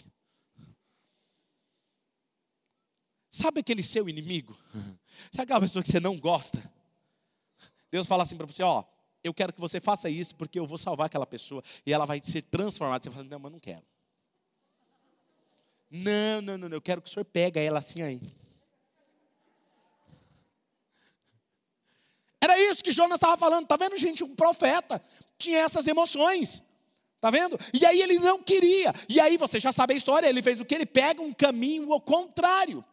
Sabe 3.31 3.59
aquele 3.59 3.83
seu 3.83 4.07
inimigo? 4.09 4.57
Sabe 5.31 5.43
aquela 5.43 5.59
pessoa 5.61 5.83
que 5.83 5.91
você 5.91 5.99
não 5.99 6.19
gosta? 6.19 6.71
Deus 7.91 8.05
fala 8.05 8.23
assim 8.23 8.37
para 8.37 8.45
você: 8.45 8.61
Ó, 8.63 8.83
eu 9.23 9.33
quero 9.33 9.53
que 9.53 9.59
você 9.59 9.79
faça 9.79 10.09
isso 10.09 10.35
porque 10.35 10.59
eu 10.59 10.67
vou 10.67 10.77
salvar 10.77 11.07
aquela 11.07 11.25
pessoa 11.25 11.63
e 11.85 11.91
ela 11.93 12.05
vai 12.05 12.21
ser 12.23 12.43
transformada. 12.43 13.03
Você 13.03 13.11
fala: 13.11 13.23
Não, 13.23 13.39
mas 13.39 13.51
não 13.51 13.59
quero. 13.59 13.83
Não, 15.89 16.41
não, 16.41 16.57
não, 16.57 16.67
eu 16.69 16.81
quero 16.81 17.01
que 17.01 17.09
o 17.09 17.11
senhor 17.11 17.25
pegue 17.25 17.59
ela 17.59 17.79
assim 17.79 18.01
aí. 18.01 18.21
Era 22.41 22.59
isso 22.59 22.83
que 22.83 22.91
Jonas 22.91 23.17
estava 23.17 23.37
falando. 23.37 23.67
Tá 23.67 23.75
vendo, 23.77 23.97
gente? 23.97 24.23
Um 24.23 24.35
profeta 24.35 25.01
tinha 25.37 25.59
essas 25.59 25.87
emoções. 25.87 26.61
Tá 27.19 27.31
vendo? 27.31 27.59
E 27.73 27.85
aí 27.85 28.01
ele 28.01 28.19
não 28.19 28.41
queria. 28.41 28.93
E 29.09 29.19
aí 29.19 29.37
você 29.37 29.59
já 29.59 29.71
sabe 29.71 29.93
a 29.93 29.97
história, 29.97 30.27
ele 30.27 30.41
fez 30.41 30.59
o 30.59 30.65
que? 30.65 30.75
Ele 30.75 30.85
pega 30.85 31.21
um 31.21 31.33
caminho 31.33 31.91
ao 31.91 31.99
contrário 31.99 32.83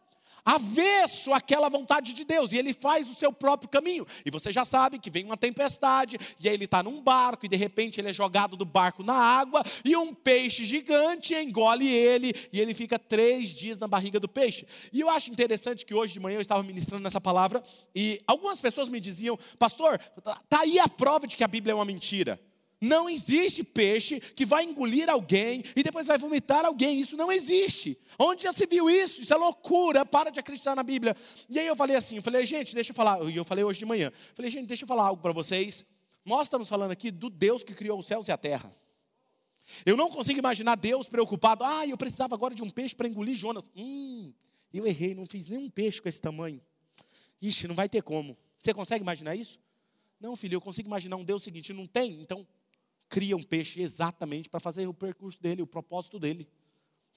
avesso 0.45 1.33
àquela 1.33 1.67
vontade 1.67 2.13
de 2.13 2.23
Deus, 2.23 2.51
e 2.51 2.57
ele 2.57 2.71
faz 2.71 3.09
o 3.09 3.15
seu 3.15 3.33
próprio 3.33 3.67
caminho. 3.67 4.05
E 4.23 4.29
você 4.29 4.53
já 4.53 4.63
sabe 4.63 4.99
que 4.99 5.09
vem 5.09 5.25
uma 5.25 5.35
tempestade, 5.35 6.17
e 6.39 6.47
aí 6.47 6.53
ele 6.53 6.65
está 6.65 6.83
num 6.83 7.01
barco, 7.01 7.45
e 7.45 7.49
de 7.49 7.55
repente 7.55 7.99
ele 7.99 8.09
é 8.09 8.13
jogado 8.13 8.55
do 8.55 8.63
barco 8.63 9.03
na 9.03 9.15
água, 9.15 9.63
e 9.83 9.97
um 9.97 10.13
peixe 10.13 10.63
gigante 10.63 11.33
engole 11.33 11.91
ele, 11.91 12.33
e 12.53 12.61
ele 12.61 12.73
fica 12.73 12.99
três 12.99 13.49
dias 13.49 13.79
na 13.79 13.87
barriga 13.87 14.19
do 14.19 14.29
peixe. 14.29 14.67
E 14.93 15.01
eu 15.01 15.09
acho 15.09 15.31
interessante 15.31 15.85
que 15.85 15.95
hoje 15.95 16.13
de 16.13 16.19
manhã 16.19 16.37
eu 16.37 16.41
estava 16.41 16.61
ministrando 16.61 17.03
nessa 17.03 17.19
palavra, 17.19 17.63
e 17.95 18.21
algumas 18.27 18.61
pessoas 18.61 18.87
me 18.87 18.99
diziam, 18.99 19.39
pastor, 19.57 19.99
está 20.17 20.59
aí 20.59 20.77
a 20.77 20.87
prova 20.87 21.25
de 21.25 21.35
que 21.35 21.43
a 21.43 21.47
Bíblia 21.47 21.71
é 21.71 21.75
uma 21.75 21.85
mentira. 21.85 22.39
Não 22.85 23.09
existe 23.09 23.63
peixe 23.63 24.19
que 24.19 24.45
vai 24.45 24.63
engolir 24.63 25.09
alguém 25.09 25.63
e 25.75 25.81
depois 25.81 26.05
vai 26.05 26.19
vomitar 26.19 26.63
alguém. 26.63 27.01
Isso 27.01 27.17
não 27.17 27.31
existe. 27.31 27.97
Onde 28.19 28.43
já 28.43 28.53
se 28.53 28.67
viu 28.67 28.87
isso? 28.87 29.23
Isso 29.23 29.33
é 29.33 29.35
loucura. 29.35 30.05
Para 30.05 30.29
de 30.29 30.39
acreditar 30.39 30.75
na 30.75 30.83
Bíblia. 30.83 31.17
E 31.49 31.57
aí 31.57 31.65
eu 31.65 31.75
falei 31.75 31.95
assim, 31.95 32.17
eu 32.17 32.21
falei, 32.21 32.45
gente, 32.45 32.75
deixa 32.75 32.91
eu 32.91 32.95
falar. 32.95 33.23
E 33.23 33.35
eu 33.35 33.43
falei 33.43 33.63
hoje 33.63 33.79
de 33.79 33.85
manhã. 33.85 34.11
Falei, 34.35 34.51
gente, 34.51 34.67
deixa 34.67 34.83
eu 34.83 34.87
falar 34.87 35.05
algo 35.05 35.19
para 35.19 35.33
vocês. 35.33 35.83
Nós 36.23 36.45
estamos 36.45 36.69
falando 36.69 36.91
aqui 36.91 37.09
do 37.09 37.27
Deus 37.27 37.63
que 37.63 37.73
criou 37.73 37.97
os 37.97 38.05
céus 38.05 38.27
e 38.27 38.31
a 38.31 38.37
terra. 38.37 38.71
Eu 39.83 39.97
não 39.97 40.07
consigo 40.07 40.37
imaginar 40.37 40.75
Deus 40.75 41.09
preocupado. 41.09 41.63
Ah, 41.63 41.87
eu 41.87 41.97
precisava 41.97 42.35
agora 42.35 42.53
de 42.53 42.61
um 42.61 42.69
peixe 42.69 42.95
para 42.95 43.07
engolir 43.07 43.33
Jonas. 43.33 43.63
Hum, 43.75 44.31
eu 44.71 44.85
errei, 44.85 45.15
não 45.15 45.25
fiz 45.25 45.47
nenhum 45.47 45.71
peixe 45.71 45.99
com 45.99 46.07
esse 46.07 46.21
tamanho. 46.21 46.61
Ixi, 47.41 47.67
não 47.67 47.73
vai 47.73 47.89
ter 47.89 48.03
como. 48.03 48.37
Você 48.59 48.75
consegue 48.75 49.01
imaginar 49.01 49.35
isso? 49.35 49.59
Não, 50.19 50.35
filho, 50.35 50.55
eu 50.55 50.61
consigo 50.61 50.87
imaginar 50.87 51.17
um 51.17 51.23
Deus 51.23 51.41
seguinte, 51.41 51.73
não 51.73 51.87
tem? 51.87 52.21
Então, 52.21 52.45
cria 53.09 53.35
um 53.35 53.43
peixe 53.43 53.81
exatamente 53.81 54.49
para 54.49 54.59
fazer 54.59 54.87
o 54.87 54.93
percurso 54.93 55.41
dele, 55.41 55.61
o 55.61 55.67
propósito 55.67 56.19
dele. 56.19 56.47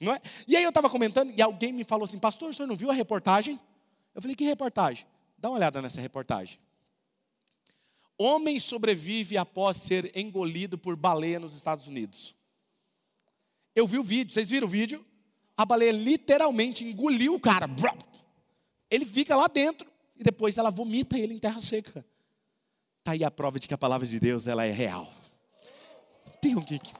Não 0.00 0.12
é? 0.12 0.20
E 0.46 0.56
aí 0.56 0.62
eu 0.62 0.68
estava 0.68 0.88
comentando 0.88 1.32
e 1.36 1.42
alguém 1.42 1.72
me 1.72 1.84
falou 1.84 2.04
assim, 2.04 2.18
pastor, 2.18 2.50
o 2.50 2.54
senhor 2.54 2.68
não 2.68 2.76
viu 2.76 2.90
a 2.90 2.94
reportagem? 2.94 3.58
Eu 4.14 4.22
falei, 4.22 4.36
que 4.36 4.44
reportagem? 4.44 5.06
Dá 5.36 5.48
uma 5.48 5.56
olhada 5.56 5.82
nessa 5.82 6.00
reportagem. 6.00 6.58
Homem 8.16 8.58
sobrevive 8.58 9.36
após 9.36 9.76
ser 9.76 10.16
engolido 10.16 10.76
por 10.76 10.96
baleia 10.96 11.38
nos 11.38 11.54
Estados 11.54 11.86
Unidos. 11.86 12.34
Eu 13.74 13.86
vi 13.86 13.98
o 13.98 14.02
vídeo, 14.02 14.32
vocês 14.32 14.50
viram 14.50 14.66
o 14.66 14.70
vídeo? 14.70 15.04
A 15.56 15.64
baleia 15.64 15.92
literalmente 15.92 16.84
engoliu 16.84 17.34
o 17.34 17.40
cara. 17.40 17.68
Ele 18.90 19.04
fica 19.04 19.36
lá 19.36 19.46
dentro 19.46 19.88
e 20.16 20.22
depois 20.24 20.58
ela 20.58 20.70
vomita 20.70 21.18
ele 21.18 21.34
em 21.34 21.38
terra 21.38 21.60
seca. 21.60 22.04
Está 22.98 23.12
aí 23.12 23.24
a 23.24 23.30
prova 23.30 23.58
de 23.58 23.66
que 23.66 23.74
a 23.74 23.78
palavra 23.78 24.06
de 24.06 24.18
Deus 24.18 24.46
ela 24.46 24.64
é 24.64 24.70
real. 24.70 25.12
Tem 26.40 26.56
um 26.56 26.62
geek. 26.62 26.92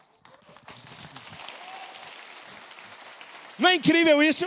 Não 3.58 3.68
é 3.68 3.74
incrível 3.74 4.22
isso? 4.22 4.46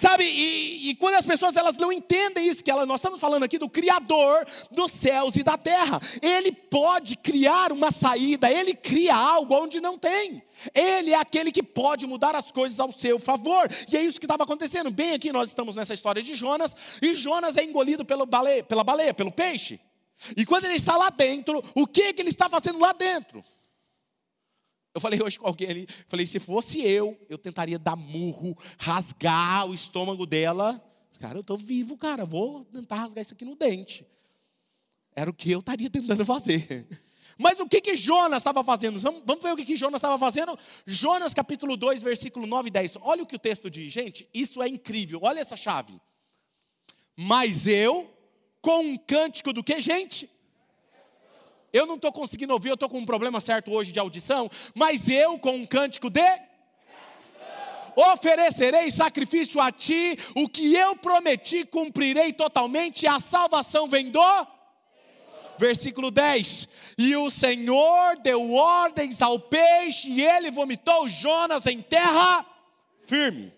Sabe, 0.00 0.24
e, 0.24 0.88
e, 0.88 0.94
quando 0.94 1.16
as 1.16 1.26
pessoas 1.26 1.54
elas 1.56 1.76
não 1.76 1.92
entendem 1.92 2.48
isso, 2.48 2.64
que 2.64 2.72
nós 2.72 3.00
estamos 3.00 3.20
falando 3.20 3.42
aqui 3.42 3.58
do 3.58 3.68
Criador 3.68 4.46
dos 4.70 4.92
céus 4.92 5.36
e 5.36 5.42
da 5.42 5.58
terra. 5.58 6.00
Ele 6.22 6.52
pode 6.52 7.16
criar 7.16 7.70
uma 7.70 7.90
saída, 7.90 8.50
ele 8.50 8.72
cria 8.72 9.14
algo 9.14 9.54
onde 9.54 9.78
não 9.78 9.98
tem. 9.98 10.42
Ele 10.74 11.10
é 11.10 11.16
aquele 11.16 11.52
que 11.52 11.62
pode 11.62 12.06
mudar 12.06 12.34
as 12.34 12.50
coisas 12.50 12.80
ao 12.80 12.90
seu 12.90 13.18
favor. 13.18 13.68
E 13.92 13.96
é 13.96 14.02
isso 14.02 14.18
que 14.18 14.24
estava 14.24 14.44
acontecendo. 14.44 14.90
Bem 14.90 15.12
aqui 15.12 15.30
nós 15.30 15.48
estamos 15.48 15.74
nessa 15.74 15.92
história 15.92 16.22
de 16.22 16.34
Jonas, 16.34 16.74
e 17.02 17.14
Jonas 17.14 17.58
é 17.58 17.62
engolido 17.62 18.02
pelo 18.02 18.24
baleia, 18.24 18.64
pela 18.64 18.82
baleia, 18.82 19.12
pelo 19.12 19.30
peixe. 19.30 19.78
E 20.36 20.44
quando 20.44 20.64
ele 20.64 20.74
está 20.74 20.96
lá 20.96 21.10
dentro, 21.10 21.62
o 21.74 21.86
que, 21.86 22.12
que 22.12 22.22
ele 22.22 22.28
está 22.28 22.48
fazendo 22.48 22.78
lá 22.78 22.92
dentro? 22.92 23.44
Eu 24.92 25.00
falei 25.00 25.22
hoje 25.22 25.38
com 25.38 25.46
alguém 25.46 25.70
ali, 25.70 25.88
falei, 26.08 26.26
se 26.26 26.38
fosse 26.40 26.80
eu, 26.80 27.18
eu 27.28 27.38
tentaria 27.38 27.78
dar 27.78 27.94
murro, 27.94 28.56
rasgar 28.78 29.68
o 29.68 29.74
estômago 29.74 30.26
dela. 30.26 30.82
Cara, 31.20 31.36
eu 31.36 31.42
estou 31.42 31.56
vivo, 31.56 31.96
cara, 31.96 32.24
vou 32.24 32.64
tentar 32.64 32.96
rasgar 32.96 33.22
isso 33.22 33.34
aqui 33.34 33.44
no 33.44 33.54
dente. 33.54 34.06
Era 35.14 35.30
o 35.30 35.34
que 35.34 35.50
eu 35.50 35.60
estaria 35.60 35.90
tentando 35.90 36.24
fazer. 36.24 36.86
Mas 37.38 37.60
o 37.60 37.68
que 37.68 37.80
que 37.80 37.96
Jonas 37.96 38.38
estava 38.38 38.64
fazendo? 38.64 38.98
Vamos, 38.98 39.22
vamos 39.24 39.42
ver 39.42 39.52
o 39.52 39.56
que 39.56 39.64
que 39.64 39.76
Jonas 39.76 39.98
estava 39.98 40.18
fazendo? 40.18 40.58
Jonas 40.84 41.32
capítulo 41.32 41.76
2, 41.76 42.02
versículo 42.02 42.46
9 42.46 42.68
e 42.68 42.70
10. 42.70 42.98
Olha 43.02 43.22
o 43.22 43.26
que 43.26 43.36
o 43.36 43.38
texto 43.38 43.70
diz, 43.70 43.92
gente, 43.92 44.28
isso 44.34 44.62
é 44.62 44.68
incrível. 44.68 45.20
Olha 45.22 45.40
essa 45.40 45.56
chave. 45.56 46.00
Mas 47.16 47.66
eu 47.66 48.10
com 48.60 48.80
um 48.80 48.96
cântico 48.96 49.52
do 49.52 49.64
que, 49.64 49.80
gente? 49.80 50.28
Eu 51.72 51.86
não 51.86 51.94
estou 51.94 52.12
conseguindo 52.12 52.52
ouvir, 52.52 52.70
eu 52.70 52.74
estou 52.74 52.88
com 52.88 52.98
um 52.98 53.06
problema 53.06 53.40
certo 53.40 53.72
hoje 53.72 53.92
de 53.92 53.98
audição, 53.98 54.50
mas 54.74 55.08
eu 55.08 55.38
com 55.38 55.52
um 55.52 55.66
cântico 55.66 56.10
de. 56.10 56.42
oferecerei 57.94 58.90
sacrifício 58.90 59.60
a 59.60 59.70
ti, 59.70 60.16
o 60.34 60.48
que 60.48 60.74
eu 60.74 60.96
prometi 60.96 61.64
cumprirei 61.64 62.32
totalmente, 62.32 63.06
a 63.06 63.20
salvação 63.20 63.88
vem 63.88 64.10
do. 64.10 64.20
Versículo 65.58 66.10
10: 66.10 66.68
E 66.98 67.14
o 67.16 67.30
Senhor 67.30 68.16
deu 68.18 68.52
ordens 68.52 69.22
ao 69.22 69.38
peixe, 69.38 70.08
e 70.10 70.26
ele 70.26 70.50
vomitou 70.50 71.08
Jonas 71.08 71.66
em 71.66 71.80
terra 71.80 72.44
firme. 73.02 73.52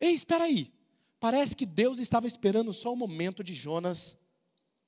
Ei, 0.00 0.12
espera 0.12 0.44
aí. 0.44 0.77
Parece 1.20 1.56
que 1.56 1.66
Deus 1.66 1.98
estava 1.98 2.26
esperando 2.26 2.72
só 2.72 2.92
o 2.92 2.96
momento 2.96 3.42
de 3.42 3.54
Jonas 3.54 4.16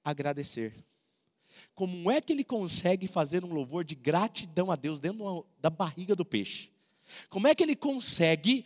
agradecer. 0.05 0.85
Como 1.75 2.11
é 2.11 2.21
que 2.21 2.33
ele 2.33 2.45
consegue 2.45 3.07
fazer 3.07 3.45
um 3.45 3.53
louvor 3.53 3.85
de 3.85 3.95
gratidão 3.95 4.71
a 4.71 4.77
Deus 4.77 5.01
dentro 5.01 5.47
da 5.61 5.71
barriga 5.71 6.15
do 6.15 6.25
peixe? 6.25 6.71
Como 7.29 7.49
é 7.49 7.55
que 7.55 7.63
ele 7.63 7.75
consegue 7.75 8.65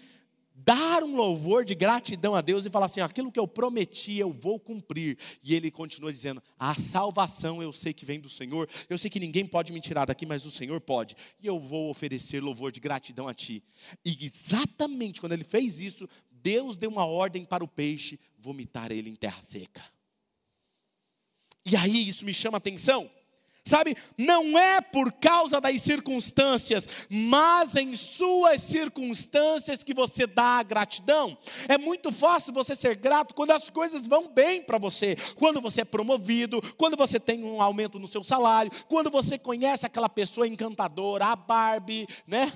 dar 0.54 1.02
um 1.02 1.16
louvor 1.16 1.64
de 1.64 1.74
gratidão 1.74 2.34
a 2.34 2.40
Deus 2.40 2.64
e 2.64 2.70
falar 2.70 2.86
assim: 2.86 3.00
aquilo 3.00 3.32
que 3.32 3.38
eu 3.38 3.48
prometi 3.48 4.18
eu 4.18 4.32
vou 4.32 4.60
cumprir. 4.60 5.18
E 5.42 5.54
ele 5.54 5.70
continua 5.70 6.12
dizendo: 6.12 6.42
a 6.58 6.74
salvação 6.74 7.62
eu 7.62 7.72
sei 7.72 7.92
que 7.92 8.04
vem 8.04 8.20
do 8.20 8.30
Senhor, 8.30 8.68
eu 8.88 8.96
sei 8.96 9.10
que 9.10 9.18
ninguém 9.18 9.44
pode 9.44 9.72
me 9.72 9.80
tirar 9.80 10.04
daqui, 10.04 10.24
mas 10.24 10.44
o 10.44 10.50
Senhor 10.50 10.80
pode, 10.80 11.16
e 11.40 11.46
eu 11.46 11.58
vou 11.58 11.90
oferecer 11.90 12.40
louvor 12.40 12.70
de 12.70 12.80
gratidão 12.80 13.26
a 13.26 13.34
ti. 13.34 13.64
E 14.04 14.16
exatamente 14.24 15.20
quando 15.20 15.32
ele 15.32 15.44
fez 15.44 15.80
isso, 15.80 16.08
Deus 16.44 16.76
deu 16.76 16.90
uma 16.90 17.06
ordem 17.06 17.42
para 17.42 17.64
o 17.64 17.68
peixe 17.68 18.20
vomitar 18.38 18.92
ele 18.92 19.08
em 19.08 19.16
terra 19.16 19.40
seca. 19.40 19.82
E 21.64 21.74
aí 21.74 22.06
isso 22.06 22.26
me 22.26 22.34
chama 22.34 22.58
atenção. 22.58 23.10
Sabe, 23.66 23.96
não 24.18 24.58
é 24.58 24.82
por 24.82 25.10
causa 25.10 25.58
das 25.58 25.80
circunstâncias, 25.80 26.86
mas 27.08 27.74
em 27.74 27.96
suas 27.96 28.60
circunstâncias 28.60 29.82
que 29.82 29.94
você 29.94 30.26
dá 30.26 30.58
a 30.58 30.62
gratidão. 30.62 31.34
É 31.66 31.78
muito 31.78 32.12
fácil 32.12 32.52
você 32.52 32.76
ser 32.76 32.94
grato 32.96 33.34
quando 33.34 33.52
as 33.52 33.70
coisas 33.70 34.06
vão 34.06 34.28
bem 34.28 34.62
para 34.62 34.76
você, 34.76 35.16
quando 35.36 35.62
você 35.62 35.80
é 35.80 35.84
promovido, 35.86 36.60
quando 36.76 36.94
você 36.94 37.18
tem 37.18 37.42
um 37.42 37.62
aumento 37.62 37.98
no 37.98 38.06
seu 38.06 38.22
salário, 38.22 38.70
quando 38.86 39.10
você 39.10 39.38
conhece 39.38 39.86
aquela 39.86 40.10
pessoa 40.10 40.46
encantadora, 40.46 41.24
a 41.24 41.36
Barbie, 41.36 42.06
né? 42.26 42.52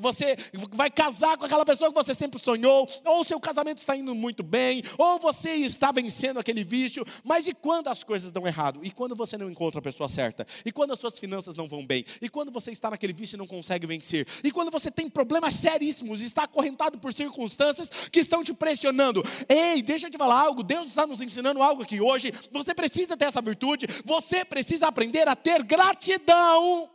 Você 0.00 0.36
vai 0.70 0.90
casar 0.90 1.36
com 1.36 1.44
aquela 1.44 1.66
pessoa 1.66 1.90
que 1.90 1.96
você 1.96 2.14
sempre 2.14 2.38
sonhou, 2.38 2.88
ou 3.04 3.24
seu 3.24 3.40
casamento 3.40 3.78
está 3.78 3.96
indo 3.96 4.14
muito 4.14 4.42
bem, 4.42 4.82
ou 4.96 5.18
você 5.18 5.54
está 5.54 5.90
vencendo 5.90 6.38
aquele 6.38 6.62
vício, 6.62 7.04
mas 7.24 7.48
e 7.48 7.54
quando 7.54 7.88
as 7.88 8.04
coisas 8.04 8.30
dão 8.30 8.46
errado? 8.46 8.80
E 8.84 8.92
quando 8.92 9.16
você 9.16 9.36
não 9.36 9.50
encontra 9.50 9.80
a 9.80 9.82
pessoa 9.82 10.08
certa? 10.08 10.46
E 10.64 10.70
quando 10.70 10.92
as 10.92 11.00
suas 11.00 11.18
finanças 11.18 11.56
não 11.56 11.68
vão 11.68 11.84
bem? 11.84 12.04
E 12.20 12.28
quando 12.28 12.52
você 12.52 12.70
está 12.70 12.90
naquele 12.90 13.12
vício 13.12 13.34
e 13.34 13.38
não 13.38 13.46
consegue 13.46 13.84
vencer? 13.84 14.26
E 14.44 14.52
quando 14.52 14.70
você 14.70 14.88
tem 14.88 15.10
problemas 15.10 15.56
seríssimos 15.56 16.22
e 16.22 16.26
está 16.26 16.44
acorrentado 16.44 16.98
por 16.98 17.12
circunstâncias 17.12 17.90
que 18.10 18.20
estão 18.20 18.44
te 18.44 18.54
pressionando? 18.54 19.24
Ei, 19.48 19.82
deixa 19.82 20.06
eu 20.06 20.10
te 20.12 20.16
falar 20.16 20.40
algo, 20.40 20.62
Deus 20.62 20.86
está 20.86 21.04
nos 21.06 21.20
ensinando 21.20 21.60
algo 21.60 21.82
aqui 21.82 22.00
hoje. 22.00 22.32
Você 22.52 22.72
precisa 22.72 23.16
ter 23.16 23.24
essa 23.24 23.42
virtude, 23.42 23.88
você 24.04 24.44
precisa 24.44 24.86
aprender 24.86 25.26
a 25.26 25.34
ter 25.34 25.64
gratidão 25.64 26.88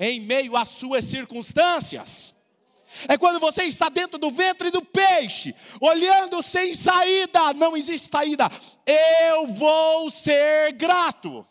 em 0.00 0.18
meio 0.20 0.56
às 0.56 0.68
suas 0.68 1.04
circunstâncias. 1.04 2.34
É 3.06 3.16
quando 3.16 3.38
você 3.38 3.64
está 3.64 3.88
dentro 3.88 4.18
do 4.18 4.30
ventre 4.30 4.70
do 4.70 4.82
peixe, 4.82 5.54
olhando 5.80 6.42
sem 6.42 6.74
saída, 6.74 7.52
não 7.54 7.76
existe 7.76 8.10
saída. 8.10 8.50
Eu 8.84 9.46
vou 9.48 10.10
ser 10.10 10.72
grato. 10.72 11.46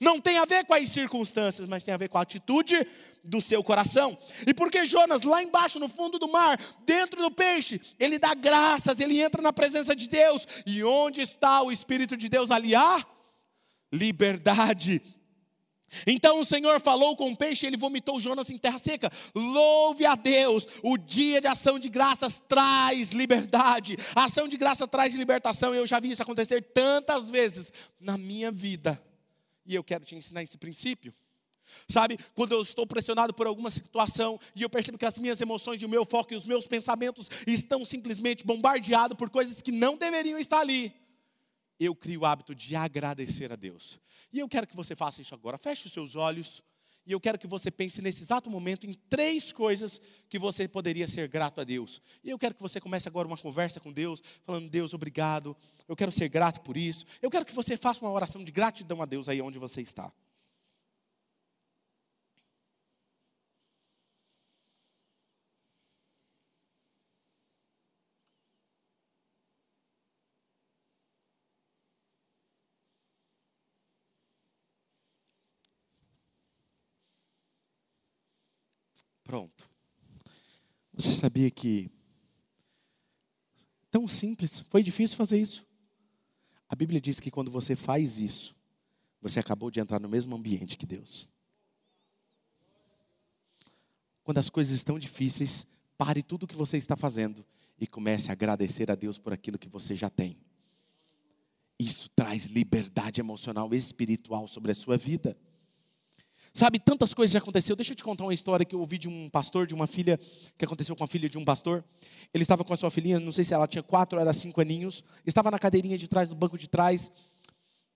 Não 0.00 0.20
tem 0.20 0.38
a 0.38 0.44
ver 0.44 0.64
com 0.64 0.72
as 0.72 0.88
circunstâncias, 0.88 1.66
mas 1.68 1.84
tem 1.84 1.92
a 1.92 1.96
ver 1.98 2.08
com 2.08 2.16
a 2.16 2.22
atitude 2.22 2.86
do 3.22 3.40
seu 3.40 3.62
coração. 3.62 4.16
E 4.46 4.54
porque 4.54 4.86
Jonas, 4.86 5.24
lá 5.24 5.42
embaixo, 5.42 5.78
no 5.78 5.88
fundo 5.88 6.18
do 6.18 6.28
mar, 6.28 6.58
dentro 6.86 7.20
do 7.20 7.30
peixe, 7.30 7.80
ele 7.98 8.18
dá 8.18 8.32
graças, 8.32 9.00
ele 9.00 9.20
entra 9.20 9.42
na 9.42 9.52
presença 9.52 9.94
de 9.94 10.08
Deus. 10.08 10.46
E 10.64 10.82
onde 10.84 11.20
está 11.20 11.62
o 11.62 11.72
Espírito 11.72 12.16
de 12.16 12.28
Deus 12.28 12.50
ali? 12.50 12.74
Há 12.74 13.04
liberdade. 13.92 15.02
Então 16.06 16.40
o 16.40 16.44
Senhor 16.44 16.80
falou 16.80 17.16
com 17.16 17.30
o 17.30 17.36
peixe, 17.36 17.66
ele 17.66 17.76
vomitou 17.76 18.20
Jonas 18.20 18.50
em 18.50 18.58
terra 18.58 18.78
seca. 18.78 19.10
Louve 19.34 20.06
a 20.06 20.14
Deus, 20.14 20.66
o 20.82 20.96
dia 20.96 21.40
de 21.40 21.46
ação 21.46 21.78
de 21.78 21.88
graças 21.88 22.38
traz 22.38 23.12
liberdade. 23.12 23.96
A 24.14 24.24
ação 24.24 24.46
de 24.46 24.56
graça 24.56 24.86
traz 24.86 25.14
libertação. 25.14 25.74
Eu 25.74 25.86
já 25.86 25.98
vi 25.98 26.10
isso 26.10 26.22
acontecer 26.22 26.62
tantas 26.62 27.30
vezes 27.30 27.72
na 27.98 28.16
minha 28.16 28.50
vida. 28.50 29.00
E 29.66 29.74
eu 29.74 29.84
quero 29.84 30.04
te 30.04 30.14
ensinar 30.14 30.42
esse 30.42 30.58
princípio. 30.58 31.12
Sabe, 31.88 32.18
quando 32.34 32.52
eu 32.52 32.62
estou 32.62 32.86
pressionado 32.86 33.32
por 33.32 33.46
alguma 33.46 33.70
situação 33.70 34.40
e 34.54 34.62
eu 34.62 34.70
percebo 34.70 34.98
que 34.98 35.06
as 35.06 35.18
minhas 35.18 35.40
emoções 35.40 35.82
o 35.82 35.88
meu 35.88 36.04
foco 36.04 36.32
e 36.32 36.36
os 36.36 36.44
meus 36.44 36.66
pensamentos 36.66 37.30
estão 37.46 37.84
simplesmente 37.84 38.44
bombardeados 38.44 39.16
por 39.16 39.30
coisas 39.30 39.62
que 39.62 39.72
não 39.72 39.96
deveriam 39.96 40.38
estar 40.38 40.60
ali, 40.60 40.92
eu 41.80 41.96
crio 41.96 42.20
o 42.20 42.26
hábito 42.26 42.54
de 42.54 42.76
agradecer 42.76 43.50
a 43.50 43.56
Deus. 43.56 43.98
E 44.30 44.38
eu 44.38 44.48
quero 44.48 44.66
que 44.66 44.76
você 44.76 44.94
faça 44.94 45.22
isso 45.22 45.34
agora. 45.34 45.56
Feche 45.56 45.86
os 45.86 45.92
seus 45.92 46.14
olhos. 46.14 46.62
E 47.06 47.12
eu 47.12 47.18
quero 47.18 47.38
que 47.38 47.46
você 47.46 47.70
pense 47.70 48.02
nesse 48.02 48.22
exato 48.22 48.50
momento 48.50 48.86
em 48.86 48.92
três 48.92 49.50
coisas 49.50 50.00
que 50.28 50.38
você 50.38 50.68
poderia 50.68 51.08
ser 51.08 51.26
grato 51.28 51.60
a 51.60 51.64
Deus. 51.64 52.00
E 52.22 52.28
eu 52.28 52.38
quero 52.38 52.54
que 52.54 52.60
você 52.60 52.78
comece 52.78 53.08
agora 53.08 53.26
uma 53.26 53.38
conversa 53.38 53.80
com 53.80 53.90
Deus, 53.90 54.22
falando: 54.44 54.68
Deus, 54.68 54.92
obrigado, 54.92 55.56
eu 55.88 55.96
quero 55.96 56.12
ser 56.12 56.28
grato 56.28 56.60
por 56.60 56.76
isso. 56.76 57.06
Eu 57.22 57.30
quero 57.30 57.46
que 57.46 57.54
você 57.54 57.76
faça 57.76 58.04
uma 58.04 58.12
oração 58.12 58.44
de 58.44 58.52
gratidão 58.52 59.00
a 59.00 59.06
Deus 59.06 59.28
aí 59.28 59.40
onde 59.40 59.58
você 59.58 59.80
está. 59.80 60.12
Pronto. 79.30 79.70
Você 80.92 81.12
sabia 81.12 81.48
que 81.52 81.88
tão 83.88 84.08
simples, 84.08 84.64
foi 84.68 84.82
difícil 84.82 85.16
fazer 85.16 85.40
isso. 85.40 85.64
A 86.68 86.74
Bíblia 86.74 87.00
diz 87.00 87.20
que 87.20 87.30
quando 87.30 87.48
você 87.48 87.76
faz 87.76 88.18
isso, 88.18 88.56
você 89.22 89.38
acabou 89.38 89.70
de 89.70 89.78
entrar 89.78 90.00
no 90.00 90.08
mesmo 90.08 90.34
ambiente 90.34 90.76
que 90.76 90.84
Deus. 90.84 91.28
Quando 94.24 94.38
as 94.38 94.50
coisas 94.50 94.74
estão 94.74 94.98
difíceis, 94.98 95.64
pare 95.96 96.24
tudo 96.24 96.42
o 96.42 96.46
que 96.48 96.56
você 96.56 96.76
está 96.76 96.96
fazendo 96.96 97.46
e 97.78 97.86
comece 97.86 98.30
a 98.30 98.32
agradecer 98.32 98.90
a 98.90 98.96
Deus 98.96 99.16
por 99.16 99.32
aquilo 99.32 99.60
que 99.60 99.68
você 99.68 99.94
já 99.94 100.10
tem. 100.10 100.36
Isso 101.78 102.10
traz 102.16 102.46
liberdade 102.46 103.20
emocional 103.20 103.72
e 103.72 103.76
espiritual 103.76 104.48
sobre 104.48 104.72
a 104.72 104.74
sua 104.74 104.96
vida. 104.96 105.38
Sabe, 106.52 106.80
tantas 106.80 107.14
coisas 107.14 107.32
já 107.32 107.38
aconteceu. 107.38 107.76
Deixa 107.76 107.92
eu 107.92 107.96
te 107.96 108.02
contar 108.02 108.24
uma 108.24 108.34
história 108.34 108.66
que 108.66 108.74
eu 108.74 108.80
ouvi 108.80 108.98
de 108.98 109.08
um 109.08 109.30
pastor, 109.30 109.66
de 109.66 109.74
uma 109.74 109.86
filha, 109.86 110.18
que 110.58 110.64
aconteceu 110.64 110.96
com 110.96 111.04
a 111.04 111.08
filha 111.08 111.28
de 111.28 111.38
um 111.38 111.44
pastor. 111.44 111.84
Ele 112.34 112.42
estava 112.42 112.64
com 112.64 112.74
a 112.74 112.76
sua 112.76 112.90
filhinha, 112.90 113.20
não 113.20 113.30
sei 113.30 113.44
se 113.44 113.54
ela 113.54 113.68
tinha 113.68 113.82
quatro 113.82 114.18
ou 114.18 114.20
era 114.20 114.32
cinco 114.32 114.60
aninhos. 114.60 115.04
Estava 115.24 115.50
na 115.50 115.58
cadeirinha 115.58 115.96
de 115.96 116.08
trás, 116.08 116.28
no 116.28 116.34
banco 116.34 116.58
de 116.58 116.68
trás, 116.68 117.12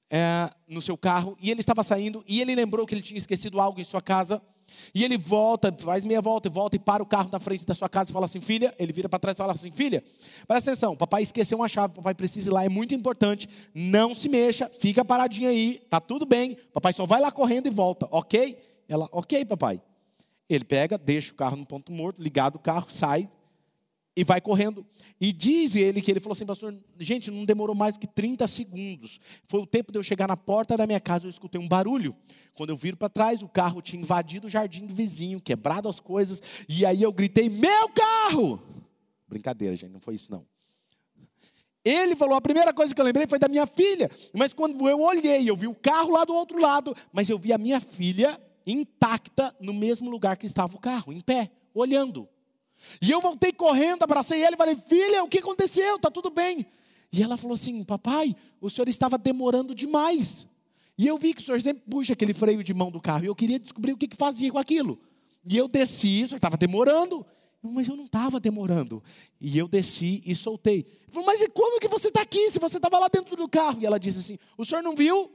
é, 0.09 0.51
no 0.69 0.81
seu 0.81 0.97
carro. 0.97 1.37
E 1.41 1.51
ele 1.51 1.61
estava 1.61 1.83
saindo 1.83 2.25
e 2.29 2.41
ele 2.41 2.55
lembrou 2.55 2.87
que 2.87 2.95
ele 2.95 3.03
tinha 3.03 3.19
esquecido 3.19 3.61
algo 3.61 3.81
em 3.81 3.85
sua 3.85 4.01
casa. 4.01 4.41
E 4.95 5.05
ele 5.05 5.17
volta, 5.17 5.75
faz 5.79 6.05
meia 6.05 6.21
volta 6.21 6.49
e 6.49 6.51
volta 6.51 6.77
e 6.77 6.79
para 6.79 7.03
o 7.03 7.07
carro 7.07 7.29
na 7.31 7.39
frente 7.39 7.65
da 7.65 7.75
sua 7.75 7.89
casa 7.89 8.11
e 8.11 8.13
fala 8.13 8.27
assim: 8.27 8.41
Filha, 8.41 8.75
ele 8.79 8.93
vira 8.93 9.09
para 9.09 9.19
trás 9.19 9.37
e 9.37 9.39
fala 9.39 9.53
assim: 9.53 9.71
Filha, 9.71 10.03
presta 10.47 10.71
atenção, 10.71 10.97
papai 10.97 11.23
esqueceu 11.23 11.59
uma 11.59 11.69
chave, 11.69 11.95
papai 11.95 12.15
precisa 12.15 12.51
ir 12.51 12.53
lá, 12.53 12.65
é 12.65 12.69
muito 12.69 12.95
importante, 12.95 13.49
não 13.75 14.15
se 14.15 14.29
mexa, 14.29 14.71
fica 14.81 15.05
paradinha 15.05 15.51
aí, 15.51 15.81
tá 15.89 16.01
tudo 16.01 16.27
bem, 16.27 16.57
papai 16.73 16.93
só 16.93 17.07
vai 17.07 17.21
lá 17.21 17.31
correndo 17.31 17.67
e 17.67 17.71
volta, 17.71 18.09
ok? 18.11 18.59
Ela, 18.89 19.09
ok, 19.13 19.45
papai. 19.45 19.81
Ele 20.49 20.65
pega, 20.65 20.99
deixa 20.99 21.33
o 21.33 21.35
carro 21.35 21.57
no 21.57 21.65
ponto 21.65 21.91
morto, 21.91 22.23
ligado 22.23 22.57
o 22.57 22.59
carro, 22.59 22.87
sai, 22.91 23.29
e 24.17 24.23
vai 24.23 24.41
correndo. 24.41 24.87
E 25.21 25.33
diz 25.33 25.75
ele 25.75 26.01
que 26.01 26.11
ele 26.11 26.21
falou 26.21 26.35
assim, 26.35 26.47
pastor, 26.47 26.75
gente, 26.99 27.31
não 27.31 27.45
demorou 27.45 27.75
mais 27.75 27.97
que 27.97 28.07
30 28.07 28.47
segundos. 28.47 29.21
Foi 29.49 29.61
o 29.61 29.67
tempo 29.67 29.91
de 29.91 29.99
eu 29.99 30.03
chegar 30.03 30.29
na 30.29 30.37
porta 30.37 30.77
da 30.77 30.87
minha 30.87 31.01
casa, 31.01 31.27
eu 31.27 31.31
escutei 31.31 31.61
um 31.61 31.69
barulho. 31.69 32.15
Quando 32.55 32.71
eu 32.71 32.77
viro 32.77 32.97
para 32.97 33.09
trás, 33.09 33.43
o 33.43 33.49
carro 33.49 33.83
tinha 33.83 34.01
invadido 34.01 34.47
o 34.47 34.51
jardim 34.51 34.87
do 34.87 34.95
vizinho, 34.95 35.41
quebrado 35.41 35.89
as 35.89 35.99
coisas, 35.99 36.41
e 36.69 36.87
aí 36.87 37.03
eu 37.03 37.13
gritei: 37.13 37.49
"Meu 37.49 37.89
carro!" 37.89 38.63
Brincadeira, 39.29 39.75
gente, 39.75 39.91
não 39.91 40.01
foi 40.01 40.15
isso 40.15 40.31
não. 40.31 40.47
Ele 41.85 42.17
falou, 42.17 42.35
a 42.35 42.41
primeira 42.41 42.73
coisa 42.73 42.95
que 42.95 43.01
eu 43.01 43.05
lembrei 43.05 43.27
foi 43.27 43.39
da 43.39 43.47
minha 43.47 43.67
filha. 43.67 44.11
Mas 44.33 44.55
quando 44.55 44.89
eu 44.89 45.01
olhei, 45.01 45.49
eu 45.49 45.55
vi 45.55 45.67
o 45.67 45.75
carro 45.75 46.13
lá 46.13 46.25
do 46.25 46.33
outro 46.33 46.59
lado, 46.59 46.97
mas 47.13 47.29
eu 47.29 47.39
vi 47.39 47.53
a 47.53 47.59
minha 47.59 47.79
filha 47.79 48.41
intacta 48.67 49.55
no 49.61 49.75
mesmo 49.75 50.09
lugar 50.09 50.39
que 50.39 50.47
estava 50.47 50.75
o 50.75 50.81
carro, 50.81 51.13
em 51.13 51.21
pé, 51.21 51.51
olhando. 51.75 52.27
E 53.01 53.11
eu 53.11 53.21
voltei 53.21 53.53
correndo, 53.53 54.03
abracei 54.03 54.43
ela 54.43 54.55
e 54.55 54.59
falei: 54.59 54.77
Filha, 54.87 55.23
o 55.25 55.29
que 55.29 55.39
aconteceu? 55.39 55.97
Está 55.97 56.11
tudo 56.11 56.31
bem? 56.31 56.67
E 57.13 57.23
ela 57.23 57.37
falou 57.37 57.55
assim: 57.55 57.83
Papai, 57.83 58.35
o 58.61 58.69
senhor 58.69 58.89
estava 58.89 59.17
demorando 59.17 59.75
demais. 59.75 60.49
E 60.97 61.07
eu 61.07 61.19
vi 61.19 61.35
que 61.35 61.41
o 61.41 61.45
senhor 61.45 61.61
sempre 61.61 61.83
puxa 61.89 62.13
aquele 62.13 62.33
freio 62.33 62.63
de 62.63 62.73
mão 62.73 62.91
do 62.91 63.01
carro. 63.01 63.25
E 63.25 63.27
eu 63.27 63.35
queria 63.35 63.59
descobrir 63.59 63.93
o 63.93 63.97
que, 63.97 64.09
que 64.09 64.17
fazia 64.17 64.51
com 64.51 64.59
aquilo. 64.59 64.99
E 65.47 65.57
eu 65.57 65.69
desci, 65.69 66.23
o 66.25 66.29
senhor 66.29 66.39
estava 66.39 66.57
demorando. 66.57 67.27
Mas 67.63 67.89
eu 67.89 67.97
não 67.97 68.05
estava 68.05 68.39
demorando. 68.39 69.03
E 69.41 69.57
eu 69.57 69.67
desci 69.67 70.23
e 70.27 70.35
soltei. 70.35 70.81
Ele 70.81 71.11
falou, 71.11 71.27
mas 71.27 71.41
e 71.41 71.49
como 71.49 71.81
que 71.81 71.89
você 71.89 72.09
está 72.09 72.21
aqui 72.21 72.51
se 72.51 72.59
você 72.59 72.77
estava 72.77 72.99
lá 72.99 73.09
dentro 73.09 73.35
do 73.37 73.49
carro? 73.49 73.81
E 73.81 73.87
ela 73.87 73.99
disse 73.99 74.19
assim: 74.19 74.39
O 74.57 74.65
senhor 74.65 74.83
não 74.83 74.95
viu? 74.95 75.33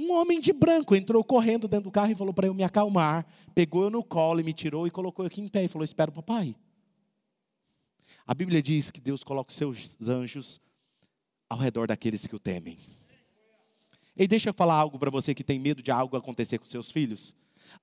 Um 0.00 0.12
homem 0.12 0.38
de 0.38 0.52
branco 0.52 0.94
entrou 0.94 1.24
correndo 1.24 1.66
dentro 1.66 1.86
do 1.86 1.90
carro 1.90 2.12
e 2.12 2.14
falou 2.14 2.32
para 2.32 2.46
eu 2.46 2.54
me 2.54 2.62
acalmar. 2.62 3.26
Pegou 3.52 3.82
eu 3.82 3.90
no 3.90 4.04
colo 4.04 4.38
e 4.38 4.44
me 4.44 4.52
tirou 4.52 4.86
e 4.86 4.92
colocou 4.92 5.26
aqui 5.26 5.40
em 5.40 5.48
pé 5.48 5.64
e 5.64 5.68
falou: 5.68 5.84
Espera 5.84 6.08
o 6.08 6.14
papai. 6.14 6.54
A 8.24 8.32
Bíblia 8.32 8.62
diz 8.62 8.92
que 8.92 9.00
Deus 9.00 9.24
coloca 9.24 9.50
os 9.50 9.56
seus 9.56 9.96
anjos 10.08 10.60
ao 11.50 11.58
redor 11.58 11.88
daqueles 11.88 12.28
que 12.28 12.36
o 12.36 12.38
temem. 12.38 12.78
E 14.16 14.28
deixa 14.28 14.50
eu 14.50 14.54
falar 14.54 14.74
algo 14.74 15.00
para 15.00 15.10
você 15.10 15.34
que 15.34 15.42
tem 15.42 15.58
medo 15.58 15.82
de 15.82 15.90
algo 15.90 16.16
acontecer 16.16 16.58
com 16.58 16.64
seus 16.64 16.92
filhos. 16.92 17.34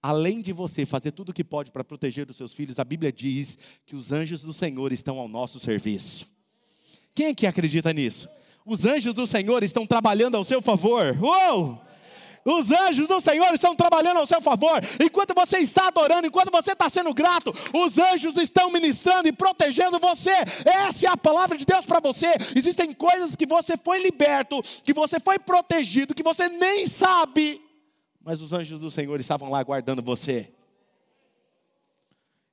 Além 0.02 0.40
de 0.40 0.54
você 0.54 0.86
fazer 0.86 1.12
tudo 1.12 1.30
o 1.30 1.34
que 1.34 1.44
pode 1.44 1.70
para 1.70 1.84
proteger 1.84 2.30
os 2.30 2.38
seus 2.38 2.54
filhos, 2.54 2.80
a 2.80 2.86
Bíblia 2.86 3.12
diz 3.12 3.58
que 3.86 3.94
os 3.94 4.14
anjos 4.14 4.42
do 4.42 4.54
Senhor 4.54 4.94
estão 4.94 5.20
ao 5.20 5.28
nosso 5.28 5.60
serviço. 5.60 6.26
Quem 7.14 7.26
é 7.28 7.36
que 7.36 7.46
acredita 7.46 7.92
nisso? 7.92 8.30
Os 8.66 8.86
anjos 8.86 9.14
do 9.14 9.28
Senhor 9.28 9.64
estão 9.64 9.86
trabalhando 9.86 10.36
ao 10.36 10.46
seu 10.46 10.62
favor. 10.62 11.18
Uou! 11.22 11.85
Os 12.46 12.72
anjos 12.72 13.08
do 13.08 13.20
Senhor 13.20 13.52
estão 13.54 13.76
trabalhando 13.76 14.18
ao 14.18 14.28
seu 14.28 14.40
favor. 14.40 14.80
Enquanto 15.04 15.34
você 15.34 15.58
está 15.58 15.88
adorando, 15.88 16.28
enquanto 16.28 16.52
você 16.52 16.74
está 16.74 16.88
sendo 16.90 17.12
grato, 17.14 17.52
os 17.74 17.98
anjos 17.98 18.38
estão 18.38 18.72
ministrando 18.72 19.28
e 19.28 19.32
protegendo 19.32 20.00
você. 20.00 20.36
Essa 20.64 21.08
é 21.08 21.10
a 21.10 21.18
palavra 21.18 21.58
de 21.58 21.66
Deus 21.66 21.86
para 21.86 22.00
você. 22.00 22.28
Existem 22.56 22.94
coisas 22.94 23.36
que 23.36 23.48
você 23.48 23.76
foi 23.76 24.02
liberto, 24.04 24.62
que 24.84 24.94
você 24.94 25.20
foi 25.20 25.40
protegido, 25.40 26.14
que 26.14 26.22
você 26.22 26.48
nem 26.48 26.88
sabe, 26.88 27.66
mas 28.26 28.42
os 28.42 28.52
anjos 28.52 28.82
do 28.82 28.90
Senhor 28.90 29.20
estavam 29.20 29.52
lá 29.52 29.62
guardando 29.62 30.02
você. 30.02 30.52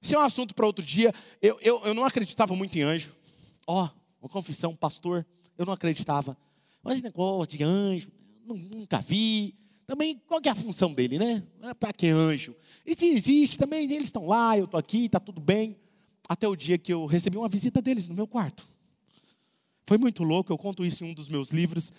Isso 0.03 0.15
é 0.15 0.19
um 0.19 0.23
assunto 0.23 0.55
para 0.55 0.67
outro 0.67 0.85
dia. 0.85 1.15
Eu, 1.41 1.59
eu, 1.63 1.81
eu 1.87 1.95
não 1.95 2.05
acreditava 2.05 2.55
muito 2.55 2.77
em 2.77 2.83
anjo. 2.83 3.17
Ó, 3.67 3.85
oh, 3.85 3.89
uma 4.21 4.29
confissão, 4.29 4.77
pastor, 4.77 5.27
eu 5.57 5.65
não 5.65 5.73
acreditava. 5.73 6.37
Mas 6.83 7.01
negócio 7.01 7.57
de 7.57 7.65
anjo, 7.65 8.13
nunca 8.45 8.99
vi. 8.99 9.59
Também, 9.93 10.19
qual 10.27 10.41
é 10.43 10.49
a 10.49 10.55
função 10.55 10.95
dele, 10.95 11.19
né? 11.19 11.43
É 11.65 11.75
para 11.75 11.93
que 11.93 12.07
anjo? 12.07 12.57
E 12.87 12.95
se 12.95 13.09
existe, 13.09 13.59
também 13.59 13.85
eles 13.85 14.05
estão 14.05 14.27
lá, 14.27 14.57
eu 14.57 14.65
estou 14.65 14.81
aqui, 14.81 15.05
está 15.05 15.21
tudo 15.21 15.39
bem. 15.39 15.77
Até 16.27 16.49
o 16.49 16.57
dia 16.57 16.79
que 16.79 16.91
eu 16.91 17.05
recebi 17.05 17.37
uma 17.37 17.47
visita 17.47 17.83
deles 17.83 18.09
no 18.09 18.15
meu 18.15 18.27
quarto. 18.27 18.67
Foi 19.87 19.99
muito 19.99 20.25
louco, 20.25 20.51
eu 20.51 20.57
conto 20.57 20.83
isso 20.83 21.05
em 21.05 21.11
um 21.11 21.13
dos 21.13 21.29
meus 21.29 21.51
livros. 21.51 21.93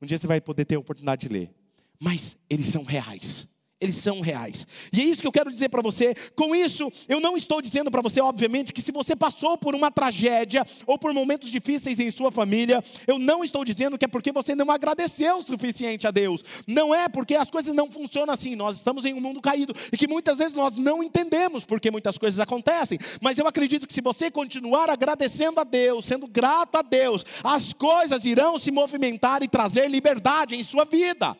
Um 0.00 0.06
dia 0.06 0.16
você 0.16 0.26
vai 0.26 0.40
poder 0.40 0.64
ter 0.64 0.76
a 0.76 0.78
oportunidade 0.78 1.28
de 1.28 1.34
ler. 1.34 1.54
Mas 2.00 2.34
eles 2.48 2.64
são 2.68 2.82
reais 2.82 3.46
eles 3.84 3.96
são 3.96 4.20
reais. 4.20 4.66
E 4.92 5.00
é 5.00 5.04
isso 5.04 5.20
que 5.20 5.26
eu 5.26 5.32
quero 5.32 5.52
dizer 5.52 5.68
para 5.68 5.82
você. 5.82 6.14
Com 6.34 6.54
isso, 6.54 6.90
eu 7.08 7.20
não 7.20 7.36
estou 7.36 7.60
dizendo 7.60 7.90
para 7.90 8.00
você, 8.00 8.20
obviamente, 8.20 8.72
que 8.72 8.82
se 8.82 8.90
você 8.90 9.14
passou 9.14 9.56
por 9.58 9.74
uma 9.74 9.90
tragédia 9.90 10.66
ou 10.86 10.98
por 10.98 11.12
momentos 11.12 11.50
difíceis 11.50 12.00
em 12.00 12.10
sua 12.10 12.30
família, 12.30 12.82
eu 13.06 13.18
não 13.18 13.44
estou 13.44 13.64
dizendo 13.64 13.98
que 13.98 14.04
é 14.04 14.08
porque 14.08 14.32
você 14.32 14.54
não 14.54 14.70
agradeceu 14.70 15.36
o 15.36 15.42
suficiente 15.42 16.06
a 16.06 16.10
Deus. 16.10 16.42
Não 16.66 16.94
é 16.94 17.08
porque 17.08 17.34
as 17.34 17.50
coisas 17.50 17.74
não 17.74 17.90
funcionam 17.90 18.32
assim. 18.32 18.56
Nós 18.56 18.76
estamos 18.76 19.04
em 19.04 19.12
um 19.12 19.20
mundo 19.20 19.40
caído 19.40 19.74
e 19.92 19.96
que 19.96 20.08
muitas 20.08 20.38
vezes 20.38 20.54
nós 20.54 20.76
não 20.76 21.02
entendemos 21.02 21.64
porque 21.64 21.90
muitas 21.90 22.16
coisas 22.16 22.40
acontecem. 22.40 22.98
Mas 23.20 23.38
eu 23.38 23.46
acredito 23.46 23.86
que 23.86 23.94
se 23.94 24.00
você 24.00 24.30
continuar 24.30 24.88
agradecendo 24.88 25.60
a 25.60 25.64
Deus, 25.64 26.06
sendo 26.06 26.26
grato 26.26 26.76
a 26.76 26.82
Deus, 26.82 27.24
as 27.42 27.72
coisas 27.74 28.24
irão 28.24 28.58
se 28.58 28.70
movimentar 28.70 29.42
e 29.42 29.48
trazer 29.48 29.88
liberdade 29.88 30.56
em 30.56 30.62
sua 30.62 30.86
vida. 30.86 31.36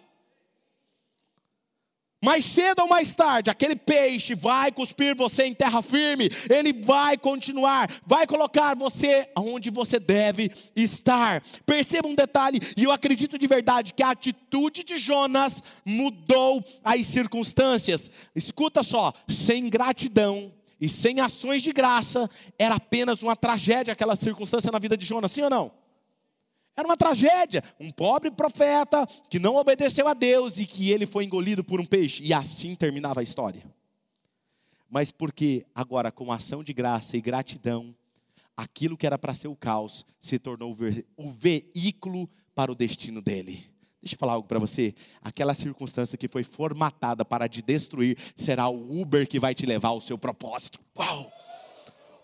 Mais 2.24 2.42
cedo 2.46 2.80
ou 2.80 2.88
mais 2.88 3.14
tarde, 3.14 3.50
aquele 3.50 3.76
peixe 3.76 4.34
vai 4.34 4.72
cuspir 4.72 5.14
você 5.14 5.44
em 5.44 5.52
terra 5.52 5.82
firme, 5.82 6.30
ele 6.48 6.72
vai 6.72 7.18
continuar, 7.18 7.90
vai 8.06 8.26
colocar 8.26 8.74
você 8.74 9.28
onde 9.36 9.68
você 9.68 10.00
deve 10.00 10.50
estar. 10.74 11.42
Perceba 11.66 12.08
um 12.08 12.14
detalhe, 12.14 12.58
e 12.78 12.84
eu 12.84 12.90
acredito 12.90 13.38
de 13.38 13.46
verdade 13.46 13.92
que 13.92 14.02
a 14.02 14.12
atitude 14.12 14.84
de 14.84 14.96
Jonas 14.96 15.62
mudou 15.84 16.64
as 16.82 17.06
circunstâncias. 17.06 18.10
Escuta 18.34 18.82
só, 18.82 19.12
sem 19.28 19.68
gratidão 19.68 20.50
e 20.80 20.88
sem 20.88 21.20
ações 21.20 21.62
de 21.62 21.74
graça, 21.74 22.30
era 22.58 22.76
apenas 22.76 23.22
uma 23.22 23.36
tragédia 23.36 23.92
aquela 23.92 24.16
circunstância 24.16 24.72
na 24.72 24.78
vida 24.78 24.96
de 24.96 25.04
Jonas, 25.04 25.30
sim 25.30 25.42
ou 25.42 25.50
não? 25.50 25.83
Era 26.76 26.86
uma 26.86 26.96
tragédia. 26.96 27.62
Um 27.78 27.90
pobre 27.90 28.30
profeta 28.30 29.06
que 29.28 29.38
não 29.38 29.56
obedeceu 29.56 30.08
a 30.08 30.14
Deus 30.14 30.58
e 30.58 30.66
que 30.66 30.90
ele 30.90 31.06
foi 31.06 31.24
engolido 31.24 31.62
por 31.62 31.80
um 31.80 31.86
peixe. 31.86 32.22
E 32.22 32.32
assim 32.32 32.74
terminava 32.74 33.20
a 33.20 33.22
história. 33.22 33.64
Mas 34.90 35.10
porque 35.10 35.66
agora, 35.74 36.12
com 36.12 36.32
ação 36.32 36.62
de 36.62 36.72
graça 36.72 37.16
e 37.16 37.20
gratidão, 37.20 37.94
aquilo 38.56 38.96
que 38.96 39.06
era 39.06 39.18
para 39.18 39.34
ser 39.34 39.48
o 39.48 39.56
caos 39.56 40.04
se 40.20 40.38
tornou 40.38 40.76
o 41.16 41.30
veículo 41.30 42.28
para 42.54 42.70
o 42.70 42.74
destino 42.74 43.20
dele. 43.20 43.70
Deixa 44.00 44.16
eu 44.16 44.18
falar 44.18 44.34
algo 44.34 44.46
para 44.46 44.58
você. 44.58 44.94
Aquela 45.22 45.54
circunstância 45.54 46.18
que 46.18 46.28
foi 46.28 46.44
formatada 46.44 47.24
para 47.24 47.48
te 47.48 47.62
destruir 47.62 48.18
será 48.36 48.68
o 48.68 49.00
Uber 49.00 49.26
que 49.26 49.40
vai 49.40 49.54
te 49.54 49.64
levar 49.64 49.88
ao 49.88 50.00
seu 50.00 50.18
propósito. 50.18 50.78
Uau! 50.96 51.43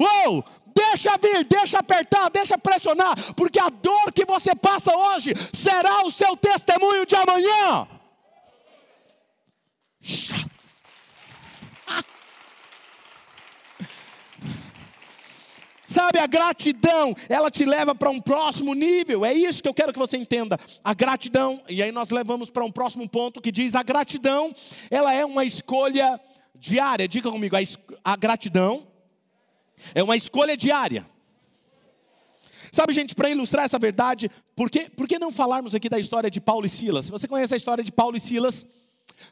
Uou! 0.01 0.43
Deixa 0.75 1.19
vir, 1.19 1.45
deixa 1.45 1.79
apertar, 1.79 2.31
deixa 2.31 2.57
pressionar, 2.57 3.15
porque 3.35 3.59
a 3.59 3.69
dor 3.69 4.13
que 4.15 4.25
você 4.25 4.55
passa 4.55 4.97
hoje 4.97 5.35
será 5.53 6.07
o 6.07 6.11
seu 6.11 6.35
testemunho 6.37 7.05
de 7.05 7.15
amanhã. 7.17 7.87
Sabe, 15.85 16.19
a 16.21 16.27
gratidão, 16.27 17.15
ela 17.29 17.51
te 17.51 17.65
leva 17.65 17.95
para 17.97 18.09
um 18.11 18.21
próximo 18.21 18.75
nível. 18.75 19.25
É 19.25 19.35
isso 19.35 19.61
que 19.61 19.69
eu 19.69 19.75
quero 19.75 19.93
que 19.93 19.99
você 19.99 20.17
entenda. 20.17 20.57
A 20.85 20.95
gratidão, 20.95 21.61
e 21.69 21.83
aí 21.83 21.91
nós 21.91 22.11
levamos 22.11 22.49
para 22.49 22.65
um 22.65 22.71
próximo 22.71 23.09
ponto 23.09 23.41
que 23.41 23.51
diz: 23.51 23.75
a 23.75 23.83
gratidão, 23.83 24.55
ela 24.89 25.13
é 25.13 25.25
uma 25.25 25.45
escolha 25.45 26.21
diária. 26.55 27.09
Diga 27.09 27.29
comigo, 27.31 27.57
a, 27.57 27.61
a 28.13 28.17
gratidão 28.17 28.87
é 29.95 30.03
uma 30.03 30.17
escolha 30.17 30.57
diária. 30.57 31.07
Sabe, 32.73 32.93
gente, 32.93 33.15
para 33.15 33.31
ilustrar 33.31 33.65
essa 33.65 33.79
verdade, 33.79 34.31
por 34.55 34.71
que, 34.71 34.89
por 34.91 35.09
que 35.09 35.19
não 35.19 35.33
falarmos 35.33 35.75
aqui 35.75 35.89
da 35.89 35.99
história 35.99 36.31
de 36.31 36.41
Paulo 36.41 36.67
e 36.67 36.69
Silas? 36.69 37.09
Você 37.09 37.27
conhece 37.27 37.55
a 37.55 37.57
história 37.57 37.83
de 37.83 37.91
Paulo 37.91 38.17
e 38.17 38.21
Silas, 38.21 38.65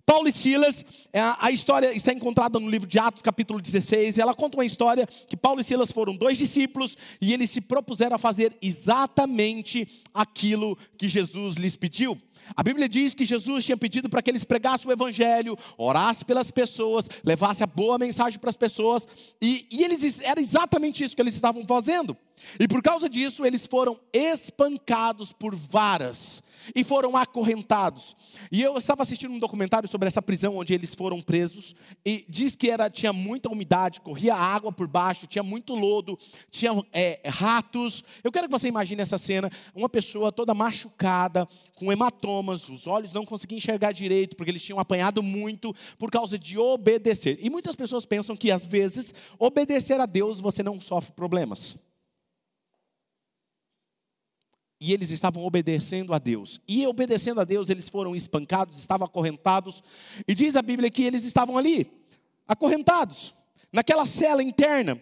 Paulo 0.04 0.28
e 0.28 0.32
Silas, 0.32 0.84
é, 1.12 1.20
a 1.20 1.50
história 1.50 1.92
está 1.94 2.12
encontrada 2.12 2.58
no 2.58 2.68
livro 2.68 2.88
de 2.88 2.98
Atos, 2.98 3.22
capítulo 3.22 3.60
16, 3.60 4.16
e 4.16 4.20
ela 4.20 4.34
conta 4.34 4.56
uma 4.56 4.64
história 4.64 5.06
que 5.06 5.36
Paulo 5.36 5.60
e 5.60 5.64
Silas 5.64 5.92
foram 5.92 6.14
dois 6.14 6.38
discípulos 6.38 6.96
e 7.20 7.32
eles 7.32 7.50
se 7.50 7.60
propuseram 7.60 8.16
a 8.16 8.18
fazer 8.18 8.56
exatamente 8.60 9.88
aquilo 10.12 10.76
que 10.96 11.08
Jesus 11.08 11.56
lhes 11.56 11.76
pediu. 11.76 12.20
A 12.56 12.62
Bíblia 12.62 12.88
diz 12.88 13.14
que 13.14 13.24
Jesus 13.24 13.64
tinha 13.64 13.76
pedido 13.76 14.08
para 14.08 14.22
que 14.22 14.30
eles 14.30 14.44
pregassem 14.44 14.88
o 14.88 14.92
Evangelho, 14.92 15.58
orassem 15.76 16.26
pelas 16.26 16.50
pessoas, 16.50 17.08
levassem 17.24 17.64
a 17.64 17.66
boa 17.66 17.98
mensagem 17.98 18.38
para 18.38 18.50
as 18.50 18.56
pessoas, 18.56 19.06
e, 19.40 19.66
e 19.70 19.84
eles, 19.84 20.20
era 20.22 20.40
exatamente 20.40 21.04
isso 21.04 21.14
que 21.14 21.22
eles 21.22 21.34
estavam 21.34 21.64
fazendo. 21.66 22.16
E 22.58 22.66
por 22.66 22.82
causa 22.82 23.08
disso, 23.08 23.44
eles 23.44 23.66
foram 23.66 23.98
espancados 24.12 25.32
por 25.32 25.54
varas 25.54 26.42
e 26.74 26.84
foram 26.84 27.16
acorrentados. 27.16 28.16
E 28.50 28.62
eu 28.62 28.76
estava 28.76 29.02
assistindo 29.02 29.32
um 29.32 29.38
documentário 29.38 29.88
sobre 29.88 30.08
essa 30.08 30.22
prisão 30.22 30.56
onde 30.56 30.74
eles 30.74 30.94
foram 30.94 31.20
presos 31.20 31.74
e 32.04 32.24
diz 32.28 32.56
que 32.56 32.70
era 32.70 32.90
tinha 32.90 33.12
muita 33.12 33.48
umidade, 33.48 34.00
corria 34.00 34.34
água 34.34 34.72
por 34.72 34.86
baixo, 34.86 35.26
tinha 35.26 35.42
muito 35.42 35.74
lodo, 35.74 36.18
tinha 36.50 36.72
é, 36.92 37.20
ratos. 37.28 38.04
Eu 38.22 38.32
quero 38.32 38.46
que 38.46 38.52
você 38.52 38.68
imagine 38.68 39.02
essa 39.02 39.18
cena: 39.18 39.50
uma 39.74 39.88
pessoa 39.88 40.32
toda 40.32 40.54
machucada, 40.54 41.46
com 41.74 41.92
hematomas, 41.92 42.68
os 42.68 42.86
olhos 42.86 43.12
não 43.12 43.24
conseguiam 43.24 43.58
enxergar 43.58 43.92
direito 43.92 44.36
porque 44.36 44.50
eles 44.50 44.62
tinham 44.62 44.78
apanhado 44.78 45.22
muito 45.22 45.74
por 45.98 46.10
causa 46.10 46.38
de 46.38 46.58
obedecer. 46.58 47.38
E 47.40 47.50
muitas 47.50 47.76
pessoas 47.76 48.04
pensam 48.04 48.36
que 48.36 48.50
às 48.50 48.66
vezes 48.66 49.14
obedecer 49.38 50.00
a 50.00 50.06
Deus 50.06 50.40
você 50.40 50.62
não 50.62 50.80
sofre 50.80 51.12
problemas 51.12 51.87
e 54.80 54.92
eles 54.92 55.10
estavam 55.10 55.44
obedecendo 55.44 56.14
a 56.14 56.18
Deus. 56.18 56.60
E 56.68 56.86
obedecendo 56.86 57.40
a 57.40 57.44
Deus, 57.44 57.68
eles 57.68 57.88
foram 57.88 58.14
espancados, 58.14 58.78
estavam 58.78 59.06
acorrentados. 59.06 59.82
E 60.26 60.34
diz 60.34 60.54
a 60.56 60.62
Bíblia 60.62 60.90
que 60.90 61.02
eles 61.02 61.24
estavam 61.24 61.58
ali, 61.58 61.90
acorrentados, 62.46 63.34
naquela 63.72 64.06
cela 64.06 64.42
interna. 64.42 65.00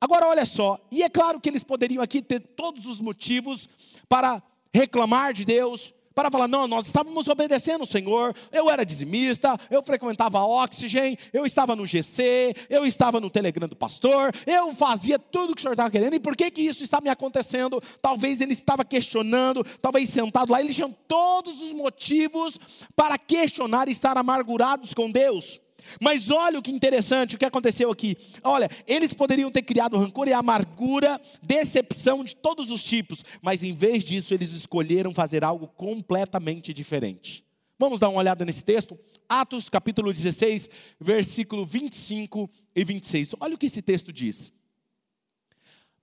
Agora 0.00 0.26
olha 0.26 0.44
só, 0.44 0.84
e 0.90 1.02
é 1.02 1.08
claro 1.08 1.40
que 1.40 1.48
eles 1.48 1.64
poderiam 1.64 2.02
aqui 2.02 2.20
ter 2.20 2.40
todos 2.40 2.86
os 2.86 3.00
motivos 3.00 3.68
para 4.08 4.42
reclamar 4.74 5.32
de 5.32 5.44
Deus, 5.44 5.94
para 6.14 6.30
falar: 6.30 6.48
não, 6.48 6.66
nós 6.66 6.86
estávamos 6.86 7.28
obedecendo 7.28 7.82
o 7.82 7.86
Senhor, 7.86 8.34
eu 8.50 8.70
era 8.70 8.84
dizimista, 8.84 9.58
eu 9.70 9.82
frequentava 9.82 10.38
a 10.38 10.46
Oxygen, 10.46 11.16
eu 11.32 11.44
estava 11.44 11.74
no 11.76 11.86
GC, 11.86 12.54
eu 12.68 12.84
estava 12.84 13.20
no 13.20 13.30
Telegram 13.30 13.68
do 13.68 13.76
pastor, 13.76 14.32
eu 14.46 14.74
fazia 14.74 15.18
tudo 15.18 15.54
que 15.54 15.60
o 15.60 15.62
Senhor 15.62 15.74
estava 15.74 15.90
querendo, 15.90 16.14
e 16.14 16.20
por 16.20 16.36
que, 16.36 16.50
que 16.50 16.62
isso 16.62 16.84
está 16.84 17.00
me 17.00 17.08
acontecendo? 17.08 17.82
Talvez 18.00 18.40
ele 18.40 18.52
estava 18.52 18.84
questionando, 18.84 19.64
talvez 19.80 20.08
sentado 20.08 20.52
lá, 20.52 20.60
eles 20.60 20.74
tinham 20.74 20.94
todos 21.08 21.60
os 21.60 21.72
motivos 21.72 22.58
para 22.94 23.18
questionar 23.18 23.88
e 23.88 23.92
estar 23.92 24.16
amargurados 24.16 24.94
com 24.94 25.10
Deus. 25.10 25.60
Mas 26.00 26.30
olha 26.30 26.58
o 26.58 26.62
que 26.62 26.70
interessante, 26.70 27.36
o 27.36 27.38
que 27.38 27.44
aconteceu 27.44 27.90
aqui. 27.90 28.16
Olha, 28.42 28.68
eles 28.86 29.12
poderiam 29.12 29.50
ter 29.50 29.62
criado 29.62 29.98
rancor 29.98 30.28
e 30.28 30.32
amargura, 30.32 31.20
decepção 31.42 32.24
de 32.24 32.36
todos 32.36 32.70
os 32.70 32.82
tipos, 32.82 33.24
mas 33.40 33.62
em 33.62 33.72
vez 33.72 34.04
disso, 34.04 34.34
eles 34.34 34.52
escolheram 34.52 35.14
fazer 35.14 35.44
algo 35.44 35.68
completamente 35.68 36.72
diferente. 36.72 37.44
Vamos 37.78 37.98
dar 37.98 38.08
uma 38.08 38.20
olhada 38.20 38.44
nesse 38.44 38.62
texto? 38.62 38.98
Atos 39.28 39.68
capítulo 39.68 40.12
16, 40.12 40.68
versículo 41.00 41.64
25 41.64 42.48
e 42.76 42.84
26. 42.84 43.34
Olha 43.40 43.54
o 43.54 43.58
que 43.58 43.66
esse 43.66 43.82
texto 43.82 44.12
diz. 44.12 44.52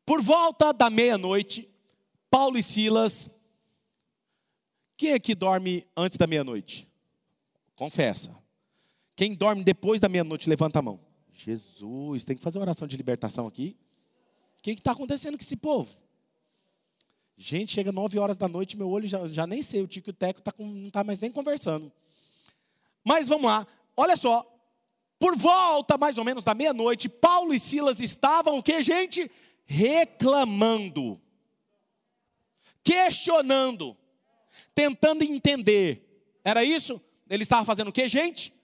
Por 0.05 0.21
volta 0.21 0.73
da 0.73 0.89
meia-noite, 0.89 1.69
Paulo 2.29 2.57
e 2.57 2.63
Silas. 2.63 3.29
Quem 4.97 5.13
aqui 5.13 5.33
dorme 5.33 5.85
antes 5.95 6.17
da 6.17 6.27
meia-noite? 6.27 6.87
Confessa. 7.75 8.35
Quem 9.19 9.35
dorme 9.35 9.65
depois 9.65 9.99
da 9.99 10.07
meia-noite, 10.07 10.47
levanta 10.47 10.79
a 10.79 10.81
mão. 10.81 10.97
Jesus, 11.33 12.23
tem 12.23 12.37
que 12.37 12.41
fazer 12.41 12.57
oração 12.57 12.87
de 12.87 12.95
libertação 12.95 13.47
aqui. 13.47 13.75
O 14.57 14.61
que 14.61 14.71
está 14.71 14.93
acontecendo 14.93 15.37
com 15.37 15.43
esse 15.43 15.57
povo? 15.57 15.93
Gente, 17.35 17.73
chega 17.73 17.91
nove 17.91 18.17
horas 18.17 18.37
da 18.37 18.47
noite, 18.47 18.77
meu 18.77 18.87
olho 18.87 19.09
já, 19.09 19.27
já 19.27 19.45
nem 19.45 19.61
sei, 19.61 19.81
o 19.81 19.87
Tico 19.87 20.09
e 20.09 20.11
o 20.11 20.13
Teco 20.13 20.41
tá 20.41 20.53
com, 20.53 20.65
não 20.65 20.87
está 20.87 21.03
mais 21.03 21.19
nem 21.19 21.29
conversando. 21.29 21.91
Mas 23.03 23.27
vamos 23.27 23.47
lá, 23.47 23.67
olha 23.97 24.15
só. 24.15 24.49
Por 25.19 25.35
volta, 25.35 25.97
mais 25.97 26.17
ou 26.17 26.23
menos, 26.23 26.45
da 26.45 26.53
meia-noite, 26.53 27.09
Paulo 27.09 27.53
e 27.53 27.59
Silas 27.59 27.99
estavam 27.99 28.57
o 28.57 28.63
que, 28.63 28.81
gente? 28.81 29.29
Reclamando, 29.65 31.19
questionando, 32.81 33.97
tentando 34.73 35.25
entender. 35.25 36.39
Era 36.41 36.63
isso? 36.63 37.01
Ele 37.29 37.43
estava 37.43 37.65
fazendo 37.65 37.89
o 37.89 37.93
que, 37.93 38.07
gente? 38.07 38.57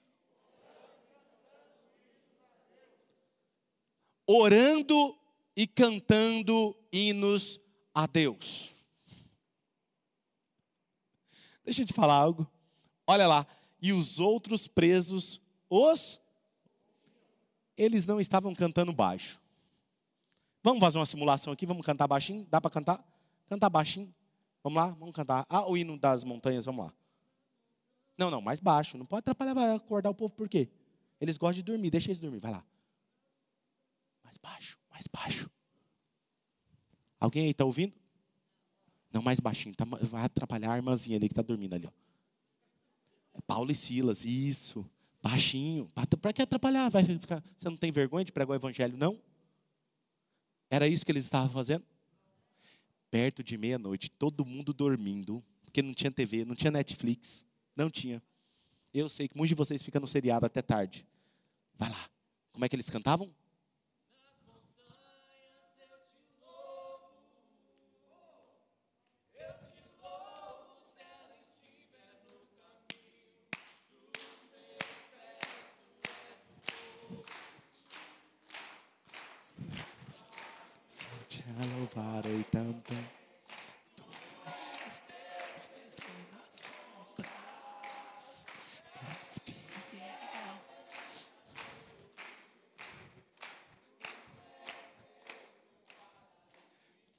Orando 4.27 5.17
e 5.55 5.65
cantando 5.65 6.75
hinos 6.91 7.59
a 7.93 8.05
Deus. 8.05 8.73
Deixa 11.63 11.81
eu 11.81 11.85
te 11.85 11.93
falar 11.93 12.15
algo. 12.15 12.47
Olha 13.07 13.27
lá. 13.27 13.47
E 13.81 13.93
os 13.93 14.19
outros 14.19 14.67
presos, 14.67 15.41
os. 15.69 16.21
Eles 17.77 18.05
não 18.05 18.19
estavam 18.19 18.53
cantando 18.53 18.93
baixo. 18.93 19.39
Vamos 20.63 20.79
fazer 20.79 20.97
uma 20.97 21.05
simulação 21.05 21.53
aqui? 21.53 21.65
Vamos 21.65 21.85
cantar 21.85 22.07
baixinho? 22.07 22.47
Dá 22.49 22.59
para 22.59 22.71
cantar? 22.71 23.03
Cantar 23.47 23.69
baixinho. 23.69 24.13
Vamos 24.63 24.77
lá? 24.77 24.87
Vamos 24.99 25.15
cantar. 25.15 25.45
Ah, 25.47 25.69
o 25.69 25.77
hino 25.77 25.97
das 25.97 26.23
montanhas, 26.23 26.65
vamos 26.65 26.85
lá. 26.85 26.93
Não, 28.17 28.31
não, 28.31 28.41
mais 28.41 28.59
baixo. 28.59 28.97
Não 28.97 29.05
pode 29.05 29.19
atrapalhar, 29.19 29.53
vai 29.53 29.75
acordar 29.75 30.09
o 30.09 30.15
povo, 30.15 30.33
por 30.33 30.49
quê? 30.49 30.69
Eles 31.19 31.37
gostam 31.37 31.57
de 31.57 31.63
dormir, 31.63 31.89
deixa 31.89 32.09
eles 32.09 32.19
dormir, 32.19 32.39
vai 32.39 32.51
lá. 32.51 32.63
Mais 34.41 34.55
baixo, 34.55 34.79
mais 34.89 35.07
baixo. 35.07 35.49
Alguém 37.19 37.45
aí 37.45 37.51
está 37.51 37.65
ouvindo? 37.65 37.93
Não, 39.11 39.21
mais 39.21 39.39
baixinho. 39.39 39.73
Tá, 39.75 39.85
vai 39.85 40.25
atrapalhar 40.25 40.73
a 40.73 40.75
irmãzinha 40.75 41.17
ali 41.17 41.27
que 41.27 41.33
está 41.33 41.41
dormindo 41.41 41.73
ali. 41.73 41.87
Ó. 41.87 41.91
É 43.33 43.41
Paulo 43.41 43.71
e 43.71 43.75
Silas, 43.75 44.25
isso. 44.25 44.89
Baixinho. 45.21 45.91
Para 46.21 46.33
que 46.33 46.41
atrapalhar? 46.41 46.89
Vai 46.89 47.03
ficar, 47.03 47.43
você 47.57 47.69
não 47.69 47.77
tem 47.77 47.91
vergonha 47.91 48.25
de 48.25 48.31
pregar 48.31 48.51
o 48.51 48.55
evangelho, 48.55 48.97
não? 48.97 49.19
Era 50.69 50.87
isso 50.87 51.05
que 51.05 51.11
eles 51.11 51.23
estavam 51.23 51.49
fazendo? 51.49 51.85
Perto 53.09 53.43
de 53.43 53.57
meia-noite, 53.57 54.09
todo 54.11 54.45
mundo 54.45 54.73
dormindo, 54.73 55.43
porque 55.63 55.81
não 55.81 55.93
tinha 55.93 56.11
TV, 56.11 56.43
não 56.43 56.55
tinha 56.55 56.71
Netflix, 56.71 57.45
não 57.75 57.89
tinha. 57.89 58.21
Eu 58.93 59.09
sei 59.09 59.27
que 59.27 59.37
muitos 59.37 59.49
de 59.49 59.55
vocês 59.55 59.83
ficam 59.83 60.01
no 60.01 60.07
seriado 60.07 60.45
até 60.45 60.61
tarde. 60.61 61.05
Vai 61.77 61.89
lá. 61.89 62.09
Como 62.51 62.65
é 62.65 62.69
que 62.69 62.75
eles 62.75 62.89
cantavam? 62.89 63.33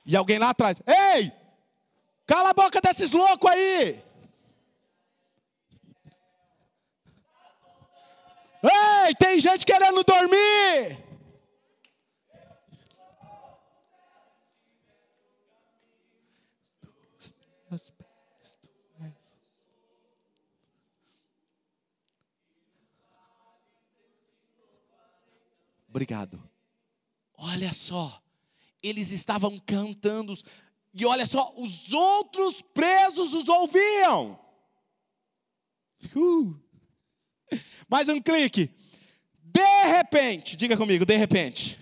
E 0.07 0.15
alguém 0.15 0.39
lá 0.39 0.51
atrás, 0.51 0.81
ei, 0.87 1.33
cala 2.25 2.51
a 2.51 2.55
boca 2.55 2.81
desses 2.81 3.11
loucos 3.11 3.51
aí. 3.51 4.01
Ei, 8.63 9.15
tem 9.19 9.41
gente 9.41 9.67
querendo 9.67 10.05
dormir. 10.05 11.05
Obrigado. 25.89 26.39
Olha 27.39 27.73
só, 27.73 28.23
eles 28.83 29.11
estavam 29.11 29.59
cantando, 29.59 30.37
e 30.95 31.05
olha 31.05 31.27
só, 31.27 31.53
os 31.57 31.93
outros 31.93 32.63
presos 32.63 33.35
os 33.35 33.49
ouviam. 33.49 34.39
Uh. 36.15 36.55
Mais 37.89 38.09
um 38.09 38.21
clique. 38.21 38.71
De 39.43 39.85
repente, 39.85 40.57
diga 40.57 40.77
comigo, 40.77 41.05
de 41.05 41.17
repente. 41.17 41.79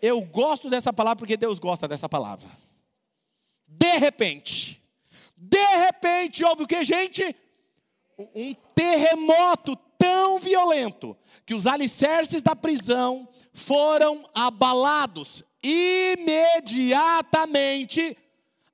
Eu 0.00 0.20
gosto 0.22 0.70
dessa 0.70 0.92
palavra 0.92 1.18
porque 1.18 1.36
Deus 1.36 1.58
gosta 1.58 1.86
dessa 1.86 2.08
palavra. 2.08 2.48
De 3.66 3.96
repente. 3.98 4.80
De 5.36 5.76
repente, 5.76 6.44
houve 6.44 6.64
o 6.64 6.66
que, 6.66 6.84
gente? 6.84 7.34
Um 8.34 8.54
terremoto 8.74 9.76
tão 9.98 10.38
violento 10.38 11.16
que 11.44 11.54
os 11.54 11.66
alicerces 11.66 12.42
da 12.42 12.56
prisão 12.56 13.28
foram 13.52 14.28
abalados. 14.34 15.44
Imediatamente, 15.68 18.16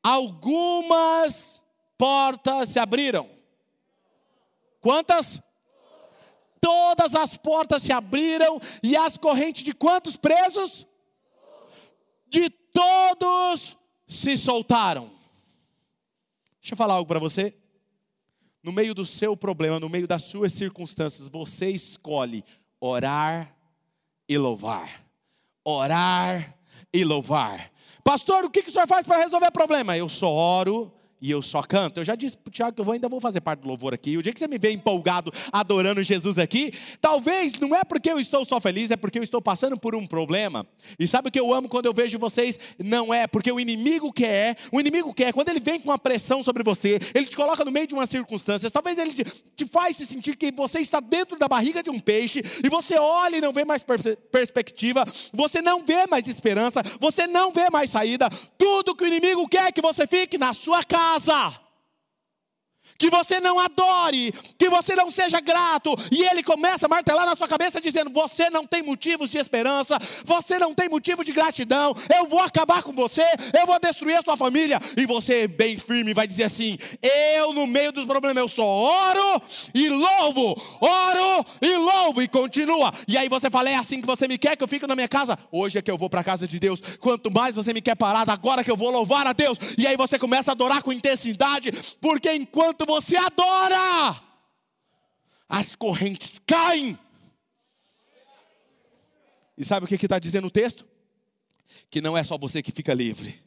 algumas 0.02 1.62
portas 1.98 2.68
se 2.68 2.78
abriram. 2.78 3.28
Quantas? 4.80 5.42
Todas 6.60 7.14
as 7.14 7.36
portas 7.36 7.82
se 7.82 7.92
abriram 7.92 8.60
e 8.82 8.96
as 8.96 9.16
correntes 9.16 9.64
de 9.64 9.72
quantos 9.74 10.16
presos? 10.16 10.86
De 12.28 12.48
todos 12.48 13.76
se 14.06 14.36
soltaram. 14.36 15.10
Deixa 16.60 16.74
eu 16.74 16.76
falar 16.76 16.94
algo 16.94 17.08
para 17.08 17.18
você 17.18 17.54
no 18.64 18.72
meio 18.72 18.94
do 18.94 19.04
seu 19.04 19.36
problema, 19.36 19.78
no 19.78 19.90
meio 19.90 20.08
das 20.08 20.24
suas 20.24 20.50
circunstâncias, 20.54 21.28
você 21.28 21.68
escolhe 21.68 22.42
orar 22.80 23.54
e 24.26 24.38
louvar. 24.38 25.04
Orar 25.62 26.53
e 26.92 27.04
louvar. 27.04 27.70
Pastor, 28.02 28.44
o 28.44 28.50
que, 28.50 28.62
que 28.62 28.68
o 28.68 28.72
senhor 28.72 28.86
faz 28.86 29.06
para 29.06 29.22
resolver 29.22 29.50
problema? 29.50 29.96
Eu 29.96 30.08
só 30.08 30.28
oro 30.30 30.92
e 31.24 31.30
eu 31.30 31.40
só 31.40 31.62
canto. 31.62 32.00
Eu 32.00 32.04
já 32.04 32.14
disse 32.14 32.36
para 32.36 32.50
o 32.50 32.52
Tiago 32.52 32.74
que 32.74 32.80
eu 32.82 32.84
vou, 32.84 32.92
ainda 32.92 33.08
vou 33.08 33.18
fazer 33.18 33.40
parte 33.40 33.60
do 33.60 33.68
louvor 33.68 33.94
aqui. 33.94 34.18
O 34.18 34.22
dia 34.22 34.30
que 34.30 34.38
você 34.38 34.46
me 34.46 34.58
vê 34.58 34.72
empolgado 34.72 35.32
adorando 35.50 36.02
Jesus 36.02 36.36
aqui, 36.36 36.70
talvez 37.00 37.58
não 37.58 37.74
é 37.74 37.82
porque 37.82 38.10
eu 38.10 38.20
estou 38.20 38.44
só 38.44 38.60
feliz, 38.60 38.90
é 38.90 38.96
porque 38.96 39.18
eu 39.18 39.22
estou 39.22 39.40
passando 39.40 39.74
por 39.74 39.96
um 39.96 40.06
problema. 40.06 40.66
E 40.98 41.08
sabe 41.08 41.30
o 41.30 41.32
que 41.32 41.40
eu 41.40 41.54
amo 41.54 41.66
quando 41.66 41.86
eu 41.86 41.94
vejo 41.94 42.18
vocês? 42.18 42.60
Não 42.78 43.12
é 43.14 43.26
porque 43.26 43.50
o 43.50 43.58
inimigo 43.58 44.12
quer, 44.12 44.58
o 44.70 44.78
inimigo 44.78 45.14
quer, 45.14 45.32
quando 45.32 45.48
ele 45.48 45.60
vem 45.60 45.80
com 45.80 45.88
uma 45.88 45.98
pressão 45.98 46.42
sobre 46.42 46.62
você, 46.62 47.00
ele 47.14 47.24
te 47.24 47.36
coloca 47.36 47.64
no 47.64 47.72
meio 47.72 47.86
de 47.86 47.94
uma 47.94 48.04
circunstância, 48.04 48.70
talvez 48.70 48.98
ele 48.98 49.14
te, 49.14 49.24
te 49.24 49.66
faz 49.66 49.96
se 49.96 50.04
sentir 50.04 50.36
que 50.36 50.52
você 50.52 50.80
está 50.80 51.00
dentro 51.00 51.38
da 51.38 51.48
barriga 51.48 51.82
de 51.82 51.88
um 51.88 51.98
peixe, 51.98 52.42
e 52.62 52.68
você 52.68 52.98
olha 52.98 53.38
e 53.38 53.40
não 53.40 53.52
vê 53.52 53.64
mais 53.64 53.82
per 53.82 54.18
perspectiva, 54.30 55.06
você 55.32 55.62
não 55.62 55.86
vê 55.86 56.06
mais 56.06 56.28
esperança, 56.28 56.82
você 57.00 57.26
não 57.26 57.50
vê 57.50 57.70
mais 57.70 57.88
saída. 57.88 58.28
Tudo 58.58 58.94
que 58.94 59.04
o 59.04 59.06
inimigo 59.06 59.48
quer 59.48 59.68
é 59.68 59.72
que 59.72 59.80
você 59.80 60.06
fique 60.06 60.36
na 60.36 60.52
sua 60.52 60.84
casa 60.84 61.13
casa. 61.14 61.63
Que 62.98 63.10
você 63.10 63.40
não 63.40 63.58
adore, 63.58 64.32
que 64.58 64.68
você 64.68 64.94
não 64.94 65.10
seja 65.10 65.40
grato, 65.40 65.94
e 66.10 66.22
ele 66.22 66.42
começa 66.42 66.86
a 66.86 66.88
martelar 66.88 67.26
na 67.26 67.36
sua 67.36 67.48
cabeça 67.48 67.80
dizendo: 67.80 68.10
Você 68.10 68.50
não 68.50 68.66
tem 68.66 68.82
motivos 68.82 69.30
de 69.30 69.38
esperança, 69.38 69.98
você 70.24 70.58
não 70.58 70.74
tem 70.74 70.88
motivo 70.88 71.24
de 71.24 71.32
gratidão, 71.32 71.94
eu 72.14 72.26
vou 72.26 72.40
acabar 72.40 72.82
com 72.82 72.92
você, 72.92 73.24
eu 73.58 73.66
vou 73.66 73.78
destruir 73.80 74.18
a 74.18 74.22
sua 74.22 74.36
família, 74.36 74.80
e 74.96 75.06
você, 75.06 75.46
bem 75.46 75.76
firme, 75.76 76.14
vai 76.14 76.26
dizer 76.26 76.44
assim: 76.44 76.78
Eu, 77.36 77.52
no 77.52 77.66
meio 77.66 77.92
dos 77.92 78.06
problemas, 78.06 78.42
eu 78.42 78.48
só 78.48 78.64
oro 78.64 79.42
e 79.74 79.88
louvo, 79.88 80.60
oro 80.80 81.46
e 81.60 81.76
louvo, 81.76 82.22
e 82.22 82.28
continua, 82.28 82.92
e 83.08 83.16
aí 83.18 83.28
você 83.28 83.50
fala: 83.50 83.70
É 83.70 83.74
assim 83.74 84.00
que 84.00 84.06
você 84.06 84.28
me 84.28 84.38
quer 84.38 84.56
que 84.56 84.62
eu 84.62 84.68
fique 84.68 84.86
na 84.86 84.94
minha 84.94 85.08
casa? 85.08 85.38
Hoje 85.50 85.78
é 85.78 85.82
que 85.82 85.90
eu 85.90 85.98
vou 85.98 86.08
para 86.08 86.20
a 86.20 86.24
casa 86.24 86.46
de 86.46 86.58
Deus, 86.58 86.80
quanto 87.00 87.30
mais 87.30 87.56
você 87.56 87.72
me 87.72 87.80
quer 87.80 87.96
parado, 87.96 88.30
agora 88.30 88.62
que 88.62 88.70
eu 88.70 88.76
vou 88.76 88.90
louvar 88.90 89.26
a 89.26 89.32
Deus, 89.32 89.58
e 89.76 89.86
aí 89.86 89.96
você 89.96 90.18
começa 90.18 90.50
a 90.50 90.52
adorar 90.52 90.82
com 90.82 90.92
intensidade, 90.92 91.72
porque 92.00 92.32
enquanto 92.32 92.83
você 92.84 93.16
adora, 93.16 94.20
as 95.48 95.76
correntes 95.76 96.40
caem. 96.46 96.98
E 99.56 99.64
sabe 99.64 99.86
o 99.86 99.88
que 99.88 99.94
está 99.94 100.18
dizendo 100.18 100.48
o 100.48 100.50
texto? 100.50 100.86
Que 101.90 102.00
não 102.00 102.16
é 102.16 102.24
só 102.24 102.36
você 102.36 102.62
que 102.62 102.72
fica 102.72 102.92
livre. 102.92 103.42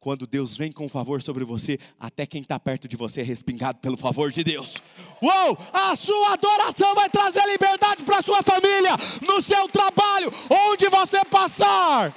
Quando 0.00 0.28
Deus 0.28 0.56
vem 0.56 0.70
com 0.70 0.88
favor 0.88 1.20
sobre 1.20 1.44
você, 1.44 1.76
até 1.98 2.24
quem 2.24 2.40
está 2.40 2.58
perto 2.58 2.86
de 2.86 2.96
você 2.96 3.20
é 3.20 3.24
respingado 3.24 3.80
pelo 3.80 3.96
favor 3.96 4.30
de 4.30 4.44
Deus. 4.44 4.76
Uou! 5.20 5.58
A 5.72 5.96
sua 5.96 6.34
adoração 6.34 6.94
vai 6.94 7.10
trazer 7.10 7.44
liberdade 7.48 8.04
para 8.04 8.18
a 8.18 8.22
sua 8.22 8.40
família, 8.42 8.92
no 9.26 9.42
seu 9.42 9.68
trabalho, 9.68 10.32
onde 10.48 10.88
você 10.88 11.24
passar. 11.24 12.14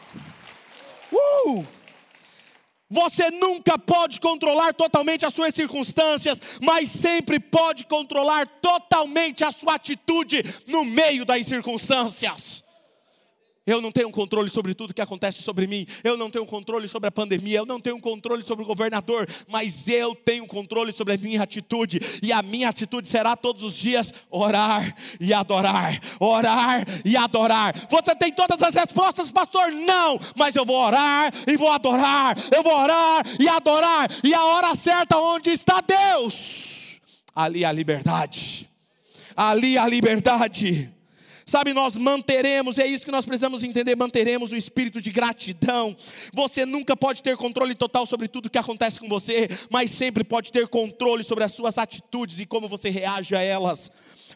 Uh! 1.11 1.80
Você 2.91 3.31
nunca 3.31 3.79
pode 3.79 4.19
controlar 4.19 4.73
totalmente 4.73 5.25
as 5.25 5.33
suas 5.33 5.55
circunstâncias, 5.55 6.59
mas 6.61 6.89
sempre 6.89 7.39
pode 7.39 7.85
controlar 7.85 8.45
totalmente 8.61 9.45
a 9.45 9.51
sua 9.53 9.75
atitude 9.75 10.43
no 10.67 10.83
meio 10.83 11.23
das 11.23 11.47
circunstâncias. 11.47 12.65
Eu 13.65 13.79
não 13.79 13.91
tenho 13.91 14.09
controle 14.09 14.49
sobre 14.49 14.73
tudo 14.73 14.93
que 14.93 15.01
acontece 15.01 15.43
sobre 15.43 15.67
mim. 15.67 15.85
Eu 16.03 16.17
não 16.17 16.31
tenho 16.31 16.45
controle 16.47 16.87
sobre 16.87 17.07
a 17.07 17.11
pandemia. 17.11 17.59
Eu 17.59 17.65
não 17.65 17.79
tenho 17.79 17.99
controle 17.99 18.43
sobre 18.43 18.63
o 18.63 18.67
governador. 18.67 19.27
Mas 19.47 19.87
eu 19.87 20.15
tenho 20.15 20.47
controle 20.47 20.91
sobre 20.91 21.13
a 21.13 21.17
minha 21.17 21.43
atitude. 21.43 21.99
E 22.23 22.31
a 22.31 22.41
minha 22.41 22.69
atitude 22.69 23.07
será 23.07 23.35
todos 23.35 23.63
os 23.63 23.75
dias 23.75 24.11
orar 24.31 24.95
e 25.19 25.31
adorar. 25.31 25.99
Orar 26.19 26.83
e 27.05 27.15
adorar. 27.15 27.75
Você 27.87 28.15
tem 28.15 28.33
todas 28.33 28.63
as 28.63 28.73
respostas, 28.73 29.31
pastor? 29.31 29.71
Não. 29.71 30.19
Mas 30.35 30.55
eu 30.55 30.65
vou 30.65 30.83
orar 30.83 31.31
e 31.47 31.55
vou 31.55 31.69
adorar. 31.69 32.35
Eu 32.51 32.63
vou 32.63 32.75
orar 32.75 33.23
e 33.39 33.47
adorar. 33.47 34.09
E 34.23 34.33
a 34.33 34.43
hora 34.43 34.73
certa, 34.73 35.19
onde 35.19 35.51
está 35.51 35.81
Deus? 35.81 36.99
Ali 37.35 37.63
a 37.63 37.71
liberdade. 37.71 38.67
Ali 39.37 39.77
a 39.77 39.87
liberdade. 39.87 40.91
Sabe, 41.51 41.73
nós 41.73 41.97
manteremos, 41.97 42.77
é 42.77 42.87
isso 42.87 43.03
que 43.03 43.11
nós 43.11 43.25
precisamos 43.25 43.61
entender, 43.61 43.93
manteremos 43.97 44.53
o 44.53 44.55
espírito 44.55 45.01
de 45.01 45.11
gratidão. 45.11 45.93
Você 46.33 46.65
nunca 46.65 46.95
pode 46.95 47.21
ter 47.21 47.35
controle 47.35 47.75
total 47.75 48.05
sobre 48.05 48.29
tudo 48.29 48.49
que 48.49 48.57
acontece 48.57 49.01
com 49.01 49.09
você, 49.09 49.49
mas 49.69 49.91
sempre 49.91 50.23
pode 50.23 50.49
ter 50.49 50.69
controle 50.69 51.25
sobre 51.25 51.43
as 51.43 51.51
suas 51.51 51.77
atitudes 51.77 52.39
e 52.39 52.45
como 52.45 52.69
você 52.69 52.89
reage 52.89 53.35
a 53.35 53.41
elas. 53.41 53.91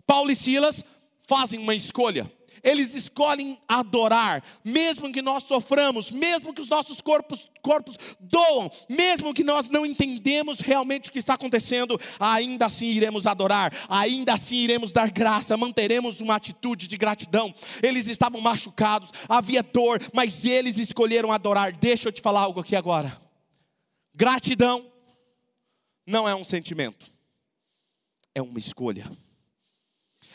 Paulo 0.06 0.30
e 0.30 0.36
Silas 0.36 0.84
fazem 1.26 1.58
uma 1.58 1.74
escolha 1.74 2.30
eles 2.66 2.96
escolhem 2.96 3.60
adorar, 3.68 4.44
mesmo 4.64 5.14
que 5.14 5.22
nós 5.22 5.44
soframos, 5.44 6.10
mesmo 6.10 6.52
que 6.52 6.62
os 6.62 6.68
nossos 6.68 7.00
corpos, 7.00 7.48
corpos 7.62 7.96
doam, 8.20 8.72
mesmo 8.90 9.36
que 9.36 9.44
nós 9.44 9.70
não 9.70 9.86
entendemos 9.86 10.60
realmente 10.60 11.10
o 11.10 11.14
que 11.14 11.20
está 11.20 11.36
acontecendo, 11.36 12.00
ainda 12.20 12.66
assim 12.66 12.88
iremos 12.88 13.28
adorar, 13.28 13.72
ainda 13.88 14.34
assim 14.34 14.58
iremos 14.58 14.92
dar 14.92 15.12
graça, 15.12 15.56
manteremos 15.56 16.22
uma 16.22 16.36
atitude 16.36 16.88
de 16.88 16.98
gratidão. 16.98 17.54
Eles 17.84 18.08
estavam 18.08 18.42
machucados, 18.42 19.12
havia 19.30 19.62
dor, 19.62 20.02
mas 20.12 20.44
eles 20.44 20.80
escolheram 20.80 21.32
adorar. 21.32 21.72
Deixa 21.72 22.10
eu 22.10 22.12
te 22.12 22.22
falar 22.22 22.42
algo 22.42 22.62
aqui 22.62 22.76
agora. 22.76 23.16
Gratidão 24.16 24.92
não 26.08 26.28
é 26.28 26.34
um 26.34 26.44
sentimento, 26.44 27.14
é 28.34 28.42
uma 28.42 28.58
escolha. 28.58 29.08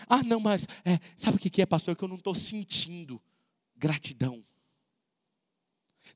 Ah, 0.08 0.22
não, 0.22 0.40
mas 0.40 0.66
é, 0.84 0.98
sabe 1.16 1.36
o 1.36 1.40
que 1.40 1.62
é, 1.62 1.66
pastor? 1.66 1.96
Que 1.96 2.04
eu 2.04 2.08
não 2.08 2.16
estou 2.16 2.34
sentindo 2.34 3.20
gratidão. 3.76 4.44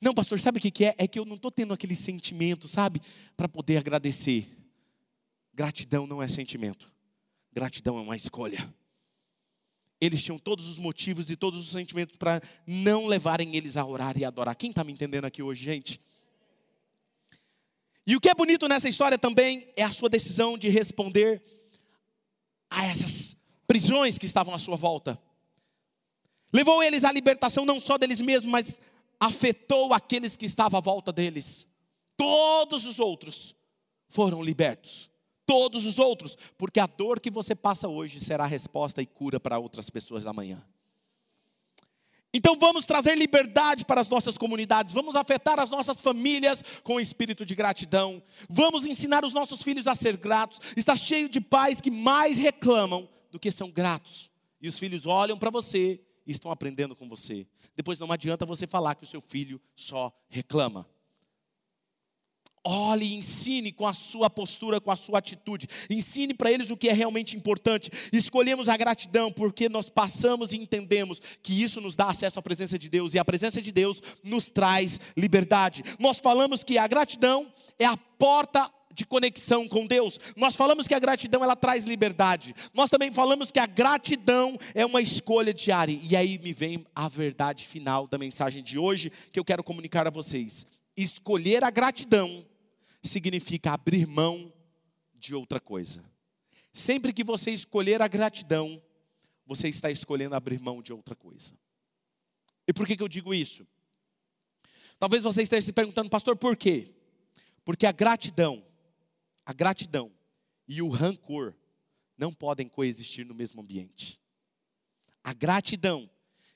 Não, 0.00 0.14
pastor, 0.14 0.38
sabe 0.38 0.58
o 0.58 0.60
que 0.60 0.84
é? 0.84 0.94
É 0.98 1.06
que 1.06 1.18
eu 1.18 1.24
não 1.24 1.36
estou 1.36 1.50
tendo 1.50 1.72
aquele 1.72 1.94
sentimento, 1.94 2.68
sabe? 2.68 3.00
Para 3.36 3.48
poder 3.48 3.76
agradecer. 3.76 4.48
Gratidão 5.52 6.06
não 6.06 6.20
é 6.20 6.26
sentimento, 6.26 6.92
gratidão 7.52 7.96
é 7.96 8.00
uma 8.00 8.16
escolha. 8.16 8.74
Eles 10.00 10.22
tinham 10.22 10.36
todos 10.36 10.66
os 10.66 10.80
motivos 10.80 11.30
e 11.30 11.36
todos 11.36 11.60
os 11.60 11.70
sentimentos 11.70 12.16
para 12.16 12.40
não 12.66 13.06
levarem 13.06 13.56
eles 13.56 13.76
a 13.76 13.86
orar 13.86 14.18
e 14.18 14.24
adorar. 14.24 14.56
Quem 14.56 14.70
está 14.70 14.82
me 14.82 14.92
entendendo 14.92 15.24
aqui 15.24 15.42
hoje, 15.42 15.64
gente? 15.64 16.00
E 18.04 18.16
o 18.16 18.20
que 18.20 18.28
é 18.28 18.34
bonito 18.34 18.68
nessa 18.68 18.88
história 18.88 19.16
também 19.16 19.72
é 19.76 19.82
a 19.84 19.92
sua 19.92 20.10
decisão 20.10 20.58
de 20.58 20.68
responder 20.68 21.40
a 22.68 22.84
essas 22.84 23.36
prisões 23.66 24.18
que 24.18 24.26
estavam 24.26 24.54
à 24.54 24.58
sua 24.58 24.76
volta. 24.76 25.20
Levou 26.52 26.82
eles 26.82 27.04
à 27.04 27.12
libertação 27.12 27.64
não 27.64 27.80
só 27.80 27.98
deles 27.98 28.20
mesmos, 28.20 28.50
mas 28.50 28.78
afetou 29.18 29.92
aqueles 29.92 30.36
que 30.36 30.46
estavam 30.46 30.78
à 30.78 30.80
volta 30.80 31.12
deles. 31.12 31.66
Todos 32.16 32.86
os 32.86 33.00
outros 33.00 33.54
foram 34.08 34.42
libertos. 34.42 35.10
Todos 35.46 35.84
os 35.84 35.98
outros, 35.98 36.38
porque 36.56 36.80
a 36.80 36.86
dor 36.86 37.20
que 37.20 37.30
você 37.30 37.54
passa 37.54 37.86
hoje 37.86 38.18
será 38.18 38.46
resposta 38.46 39.02
e 39.02 39.06
cura 39.06 39.38
para 39.38 39.58
outras 39.58 39.90
pessoas 39.90 40.26
amanhã. 40.26 40.64
Então 42.32 42.56
vamos 42.58 42.86
trazer 42.86 43.14
liberdade 43.14 43.84
para 43.84 44.00
as 44.00 44.08
nossas 44.08 44.36
comunidades, 44.38 44.92
vamos 44.92 45.14
afetar 45.14 45.60
as 45.60 45.70
nossas 45.70 46.00
famílias 46.00 46.64
com 46.82 46.94
o 46.94 47.00
espírito 47.00 47.44
de 47.44 47.54
gratidão, 47.54 48.22
vamos 48.48 48.86
ensinar 48.86 49.24
os 49.24 49.34
nossos 49.34 49.62
filhos 49.62 49.86
a 49.86 49.94
ser 49.94 50.16
gratos. 50.16 50.60
Está 50.76 50.96
cheio 50.96 51.28
de 51.28 51.40
pais 51.40 51.80
que 51.80 51.90
mais 51.90 52.38
reclamam 52.38 53.08
do 53.34 53.40
que 53.40 53.50
são 53.50 53.68
gratos. 53.68 54.30
E 54.62 54.68
os 54.68 54.78
filhos 54.78 55.06
olham 55.06 55.36
para 55.36 55.50
você 55.50 56.00
e 56.24 56.30
estão 56.30 56.52
aprendendo 56.52 56.94
com 56.94 57.08
você. 57.08 57.48
Depois 57.74 57.98
não 57.98 58.12
adianta 58.12 58.46
você 58.46 58.64
falar 58.64 58.94
que 58.94 59.02
o 59.02 59.08
seu 59.08 59.20
filho 59.20 59.60
só 59.74 60.16
reclama. 60.28 60.88
Olhe 62.62 63.06
e 63.06 63.16
ensine 63.16 63.72
com 63.72 63.88
a 63.88 63.92
sua 63.92 64.30
postura, 64.30 64.80
com 64.80 64.92
a 64.92 64.94
sua 64.94 65.18
atitude. 65.18 65.66
Ensine 65.90 66.32
para 66.32 66.52
eles 66.52 66.70
o 66.70 66.76
que 66.76 66.88
é 66.88 66.92
realmente 66.92 67.36
importante. 67.36 67.90
Escolhemos 68.12 68.68
a 68.68 68.76
gratidão 68.76 69.32
porque 69.32 69.68
nós 69.68 69.90
passamos 69.90 70.52
e 70.52 70.56
entendemos 70.56 71.20
que 71.42 71.60
isso 71.60 71.80
nos 71.80 71.96
dá 71.96 72.10
acesso 72.10 72.38
à 72.38 72.42
presença 72.42 72.78
de 72.78 72.88
Deus 72.88 73.14
e 73.14 73.18
a 73.18 73.24
presença 73.24 73.60
de 73.60 73.72
Deus 73.72 74.00
nos 74.22 74.48
traz 74.48 75.00
liberdade. 75.16 75.82
Nós 75.98 76.20
falamos 76.20 76.62
que 76.62 76.78
a 76.78 76.86
gratidão 76.86 77.52
é 77.80 77.84
a 77.84 77.96
porta 77.96 78.72
de 78.94 79.04
conexão 79.04 79.68
com 79.68 79.86
Deus. 79.86 80.20
Nós 80.36 80.54
falamos 80.54 80.86
que 80.86 80.94
a 80.94 80.98
gratidão 80.98 81.42
ela 81.42 81.56
traz 81.56 81.84
liberdade. 81.84 82.54
Nós 82.72 82.88
também 82.88 83.10
falamos 83.10 83.50
que 83.50 83.58
a 83.58 83.66
gratidão 83.66 84.56
é 84.74 84.86
uma 84.86 85.02
escolha 85.02 85.52
diária. 85.52 85.98
E 86.00 86.14
aí 86.14 86.38
me 86.38 86.52
vem 86.52 86.86
a 86.94 87.08
verdade 87.08 87.66
final 87.66 88.06
da 88.06 88.16
mensagem 88.16 88.62
de 88.62 88.78
hoje 88.78 89.10
que 89.32 89.38
eu 89.38 89.44
quero 89.44 89.64
comunicar 89.64 90.06
a 90.06 90.10
vocês. 90.10 90.64
Escolher 90.96 91.64
a 91.64 91.70
gratidão 91.70 92.46
significa 93.02 93.72
abrir 93.72 94.06
mão 94.06 94.52
de 95.14 95.34
outra 95.34 95.58
coisa. 95.58 96.04
Sempre 96.72 97.12
que 97.12 97.24
você 97.24 97.50
escolher 97.50 98.00
a 98.00 98.08
gratidão, 98.08 98.80
você 99.44 99.68
está 99.68 99.90
escolhendo 99.90 100.36
abrir 100.36 100.60
mão 100.60 100.80
de 100.80 100.92
outra 100.92 101.16
coisa. 101.16 101.52
E 102.66 102.72
por 102.72 102.86
que, 102.86 102.96
que 102.96 103.02
eu 103.02 103.08
digo 103.08 103.34
isso? 103.34 103.66
Talvez 104.98 105.24
você 105.24 105.42
esteja 105.42 105.66
se 105.66 105.72
perguntando, 105.72 106.08
pastor, 106.08 106.36
por 106.36 106.56
quê? 106.56 106.94
Porque 107.64 107.86
a 107.86 107.92
gratidão 107.92 108.64
a 109.44 109.52
gratidão 109.52 110.12
e 110.66 110.80
o 110.80 110.88
rancor 110.88 111.54
não 112.16 112.32
podem 112.32 112.68
coexistir 112.68 113.26
no 113.26 113.34
mesmo 113.34 113.60
ambiente. 113.60 114.20
A 115.22 115.32
gratidão 115.32 116.08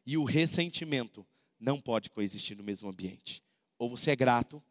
e 0.07 0.16
o 0.16 0.24
ressentimento 0.24 1.27
não 1.59 1.81
podem 1.81 2.11
coexistir 2.11 2.57
no 2.57 2.62
mesmo 2.62 2.88
ambiente. 2.88 3.42
Ou 3.79 3.90
você 3.90 4.11
é 4.11 4.16
grato, 4.16 4.62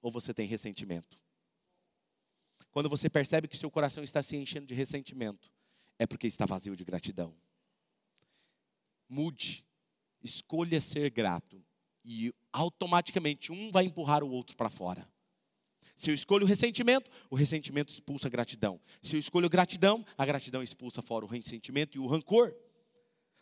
ou 0.00 0.10
você 0.10 0.32
tem 0.32 0.46
ressentimento. 0.46 1.20
Quando 2.70 2.88
você 2.88 3.08
percebe 3.08 3.48
que 3.48 3.56
seu 3.56 3.70
coração 3.70 4.04
está 4.04 4.22
se 4.22 4.36
enchendo 4.36 4.66
de 4.66 4.74
ressentimento, 4.74 5.50
é 5.98 6.06
porque 6.06 6.26
está 6.26 6.44
vazio 6.46 6.76
de 6.76 6.84
gratidão. 6.84 7.34
Mude, 9.08 9.66
escolha 10.22 10.80
ser 10.80 11.10
grato, 11.10 11.64
e 12.04 12.32
automaticamente 12.52 13.50
um 13.50 13.70
vai 13.72 13.84
empurrar 13.84 14.22
o 14.22 14.30
outro 14.30 14.56
para 14.56 14.70
fora. 14.70 15.08
Se 15.96 16.10
eu 16.10 16.14
escolho 16.14 16.44
o 16.44 16.48
ressentimento, 16.48 17.10
o 17.30 17.34
ressentimento 17.34 17.90
expulsa 17.90 18.26
a 18.26 18.30
gratidão. 18.30 18.78
Se 19.02 19.16
eu 19.16 19.20
escolho 19.20 19.48
gratidão, 19.48 20.04
a 20.16 20.26
gratidão 20.26 20.62
expulsa 20.62 21.00
fora 21.00 21.24
o 21.24 21.28
ressentimento 21.28 21.96
e 21.96 22.00
o 22.00 22.06
rancor. 22.06 22.54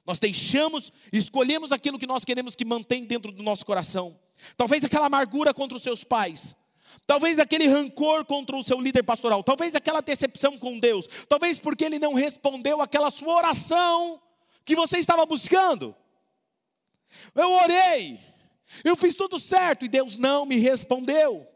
Nós 0.07 0.19
deixamos, 0.19 0.93
escolhemos 1.13 1.73
aquilo 1.73 1.99
que 1.99 2.07
nós 2.07 2.25
queremos 2.25 2.55
que 2.55 2.65
mantém 2.65 3.05
dentro 3.05 3.33
do 3.33 3.43
nosso 3.43 3.67
coração. 3.67 4.19
Talvez 4.57 4.85
aquela 4.85 5.07
amargura 5.07 5.53
contra 5.53 5.77
os 5.77 5.83
seus 5.83 6.05
pais, 6.05 6.55
Talvez 7.07 7.39
aquele 7.39 7.67
rancor 7.67 8.25
contra 8.25 8.57
o 8.57 8.63
seu 8.63 8.81
líder 8.81 9.03
pastoral, 9.03 9.43
talvez 9.43 9.75
aquela 9.75 10.01
decepção 10.01 10.59
com 10.59 10.79
Deus, 10.79 11.09
talvez 11.29 11.59
porque 11.59 11.85
ele 11.85 11.99
não 11.99 12.15
respondeu 12.15 12.81
aquela 12.81 13.11
sua 13.11 13.35
oração 13.35 14.23
que 14.65 14.77
você 14.77 14.99
estava 14.99 15.27
buscando. 15.27 15.95
Eu 17.35 17.51
orei, 17.51 18.21
eu 18.85 18.97
fiz 18.97 19.15
tudo 19.15 19.39
certo 19.39 19.85
e 19.85 19.89
Deus 19.89 20.17
não 20.17 20.47
me 20.47 20.57
respondeu. 20.57 21.47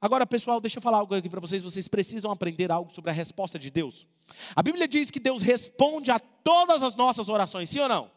Agora, 0.00 0.26
pessoal, 0.26 0.60
deixa 0.60 0.78
eu 0.78 0.82
falar 0.82 0.98
algo 0.98 1.14
aqui 1.14 1.28
para 1.28 1.40
vocês. 1.40 1.62
Vocês 1.62 1.88
precisam 1.88 2.30
aprender 2.30 2.70
algo 2.70 2.92
sobre 2.92 3.10
a 3.10 3.14
resposta 3.14 3.58
de 3.58 3.70
Deus. 3.70 4.06
A 4.54 4.62
Bíblia 4.62 4.86
diz 4.86 5.10
que 5.10 5.18
Deus 5.18 5.42
responde 5.42 6.10
a 6.10 6.18
todas 6.18 6.82
as 6.82 6.96
nossas 6.96 7.28
orações, 7.28 7.70
sim 7.70 7.80
ou 7.80 7.88
não? 7.88 8.10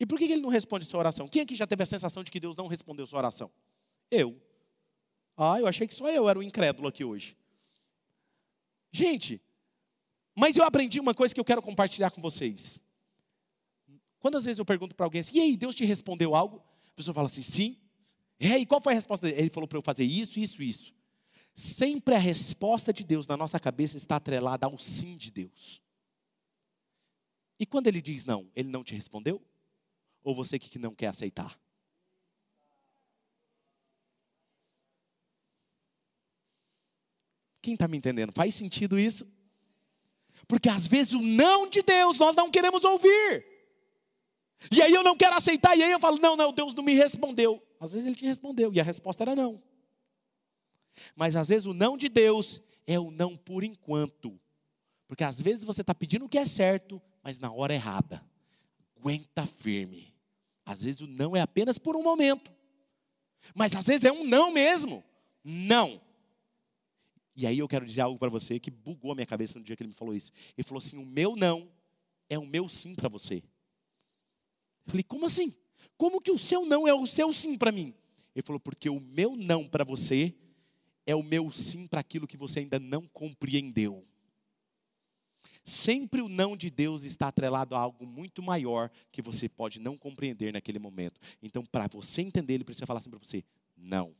E 0.00 0.06
por 0.06 0.18
que 0.18 0.24
ele 0.24 0.40
não 0.40 0.48
responde 0.48 0.84
sua 0.84 1.00
oração? 1.00 1.26
Quem 1.28 1.42
aqui 1.42 1.56
já 1.56 1.66
teve 1.66 1.82
a 1.82 1.86
sensação 1.86 2.22
de 2.22 2.30
que 2.30 2.38
Deus 2.38 2.56
não 2.56 2.68
respondeu 2.68 3.06
sua 3.06 3.18
oração? 3.18 3.50
Eu. 4.10 4.40
Ah, 5.36 5.58
eu 5.58 5.66
achei 5.66 5.88
que 5.88 5.94
só 5.94 6.08
eu 6.08 6.28
era 6.28 6.38
o 6.38 6.42
incrédulo 6.42 6.88
aqui 6.88 7.04
hoje. 7.04 7.36
Gente, 8.92 9.42
mas 10.34 10.56
eu 10.56 10.64
aprendi 10.64 11.00
uma 11.00 11.14
coisa 11.14 11.34
que 11.34 11.40
eu 11.40 11.44
quero 11.44 11.60
compartilhar 11.60 12.10
com 12.10 12.22
vocês. 12.22 12.78
Quantas 14.20 14.44
vezes 14.44 14.58
eu 14.58 14.64
pergunto 14.64 14.94
para 14.94 15.04
alguém 15.04 15.20
assim, 15.20 15.36
e 15.36 15.40
aí, 15.40 15.56
Deus 15.56 15.74
te 15.74 15.84
respondeu 15.84 16.34
algo? 16.34 16.62
A 16.88 16.92
pessoa 16.94 17.14
fala 17.14 17.26
assim, 17.26 17.42
sim. 17.42 17.76
É, 18.40 18.58
e 18.58 18.66
qual 18.66 18.80
foi 18.80 18.92
a 18.92 18.96
resposta 18.96 19.26
dele? 19.26 19.40
Ele 19.40 19.50
falou 19.50 19.66
para 19.66 19.78
eu 19.78 19.82
fazer 19.82 20.04
isso, 20.04 20.38
isso, 20.38 20.62
isso. 20.62 20.94
Sempre 21.54 22.14
a 22.14 22.18
resposta 22.18 22.92
de 22.92 23.04
Deus 23.04 23.26
na 23.26 23.36
nossa 23.36 23.58
cabeça 23.58 23.96
está 23.96 24.16
atrelada 24.16 24.66
ao 24.66 24.78
sim 24.78 25.16
de 25.16 25.30
Deus. 25.30 25.82
E 27.58 27.66
quando 27.66 27.88
ele 27.88 28.00
diz 28.00 28.24
não, 28.24 28.48
ele 28.54 28.68
não 28.68 28.84
te 28.84 28.94
respondeu? 28.94 29.42
Ou 30.22 30.34
você 30.34 30.58
que 30.58 30.78
não 30.78 30.94
quer 30.94 31.08
aceitar? 31.08 31.58
Quem 37.60 37.74
está 37.74 37.88
me 37.88 37.98
entendendo? 37.98 38.32
Faz 38.32 38.54
sentido 38.54 38.98
isso? 38.98 39.26
Porque 40.46 40.68
às 40.68 40.86
vezes 40.86 41.14
o 41.14 41.20
não 41.20 41.68
de 41.68 41.82
Deus 41.82 42.18
nós 42.18 42.36
não 42.36 42.50
queremos 42.50 42.84
ouvir. 42.84 43.44
E 44.70 44.80
aí 44.80 44.92
eu 44.92 45.02
não 45.02 45.16
quero 45.16 45.34
aceitar, 45.34 45.76
e 45.76 45.82
aí 45.82 45.90
eu 45.90 46.00
falo: 46.00 46.18
não, 46.18 46.36
não, 46.36 46.52
Deus 46.52 46.72
não 46.72 46.82
me 46.82 46.94
respondeu. 46.94 47.62
Às 47.80 47.92
vezes 47.92 48.06
ele 48.06 48.16
te 48.16 48.26
respondeu, 48.26 48.72
e 48.72 48.80
a 48.80 48.84
resposta 48.84 49.22
era 49.24 49.36
não. 49.36 49.62
Mas 51.14 51.36
às 51.36 51.48
vezes 51.48 51.66
o 51.66 51.72
não 51.72 51.96
de 51.96 52.08
Deus 52.08 52.60
é 52.86 52.98
o 52.98 53.10
não 53.10 53.36
por 53.36 53.62
enquanto. 53.62 54.38
Porque 55.06 55.24
às 55.24 55.40
vezes 55.40 55.64
você 55.64 55.80
está 55.80 55.94
pedindo 55.94 56.24
o 56.24 56.28
que 56.28 56.38
é 56.38 56.46
certo, 56.46 57.00
mas 57.22 57.38
na 57.38 57.52
hora 57.52 57.74
errada. 57.74 58.24
Aguenta 58.96 59.46
firme. 59.46 60.14
Às 60.64 60.82
vezes 60.82 61.00
o 61.00 61.06
não 61.06 61.36
é 61.36 61.40
apenas 61.40 61.78
por 61.78 61.96
um 61.96 62.02
momento. 62.02 62.52
Mas 63.54 63.74
às 63.74 63.86
vezes 63.86 64.04
é 64.04 64.12
um 64.12 64.24
não 64.24 64.52
mesmo. 64.52 65.04
Não. 65.44 66.00
E 67.36 67.46
aí 67.46 67.60
eu 67.60 67.68
quero 67.68 67.86
dizer 67.86 68.00
algo 68.00 68.18
para 68.18 68.28
você 68.28 68.58
que 68.58 68.70
bugou 68.70 69.12
a 69.12 69.14
minha 69.14 69.26
cabeça 69.26 69.58
no 69.58 69.64
dia 69.64 69.76
que 69.76 69.82
ele 69.82 69.88
me 69.88 69.94
falou 69.94 70.14
isso. 70.14 70.32
Ele 70.56 70.66
falou 70.66 70.82
assim: 70.82 70.98
o 70.98 71.06
meu 71.06 71.36
não 71.36 71.70
é 72.28 72.38
o 72.38 72.44
meu 72.44 72.68
sim 72.68 72.94
para 72.94 73.08
você. 73.08 73.36
Eu 74.86 74.90
falei, 74.90 75.02
como 75.02 75.26
assim? 75.26 75.54
Como 75.96 76.20
que 76.20 76.30
o 76.30 76.38
seu 76.38 76.64
não 76.64 76.86
é 76.86 76.94
o 76.94 77.06
seu 77.06 77.32
sim 77.32 77.56
para 77.56 77.72
mim? 77.72 77.94
Ele 78.34 78.42
falou, 78.42 78.60
porque 78.60 78.88
o 78.88 79.00
meu 79.00 79.36
não 79.36 79.66
para 79.66 79.84
você 79.84 80.34
é 81.06 81.14
o 81.14 81.22
meu 81.22 81.50
sim 81.50 81.86
para 81.86 82.00
aquilo 82.00 82.26
que 82.26 82.36
você 82.36 82.60
ainda 82.60 82.78
não 82.78 83.06
compreendeu. 83.08 84.06
Sempre 85.64 86.22
o 86.22 86.28
não 86.28 86.56
de 86.56 86.70
Deus 86.70 87.04
está 87.04 87.28
atrelado 87.28 87.74
a 87.74 87.78
algo 87.78 88.06
muito 88.06 88.42
maior 88.42 88.90
que 89.12 89.20
você 89.20 89.48
pode 89.48 89.78
não 89.78 89.96
compreender 89.96 90.52
naquele 90.52 90.78
momento. 90.78 91.20
Então, 91.42 91.64
para 91.64 91.86
você 91.86 92.22
entender, 92.22 92.54
ele 92.54 92.64
precisa 92.64 92.86
falar 92.86 93.00
assim 93.00 93.10
para 93.10 93.18
você: 93.18 93.44
não. 93.76 94.14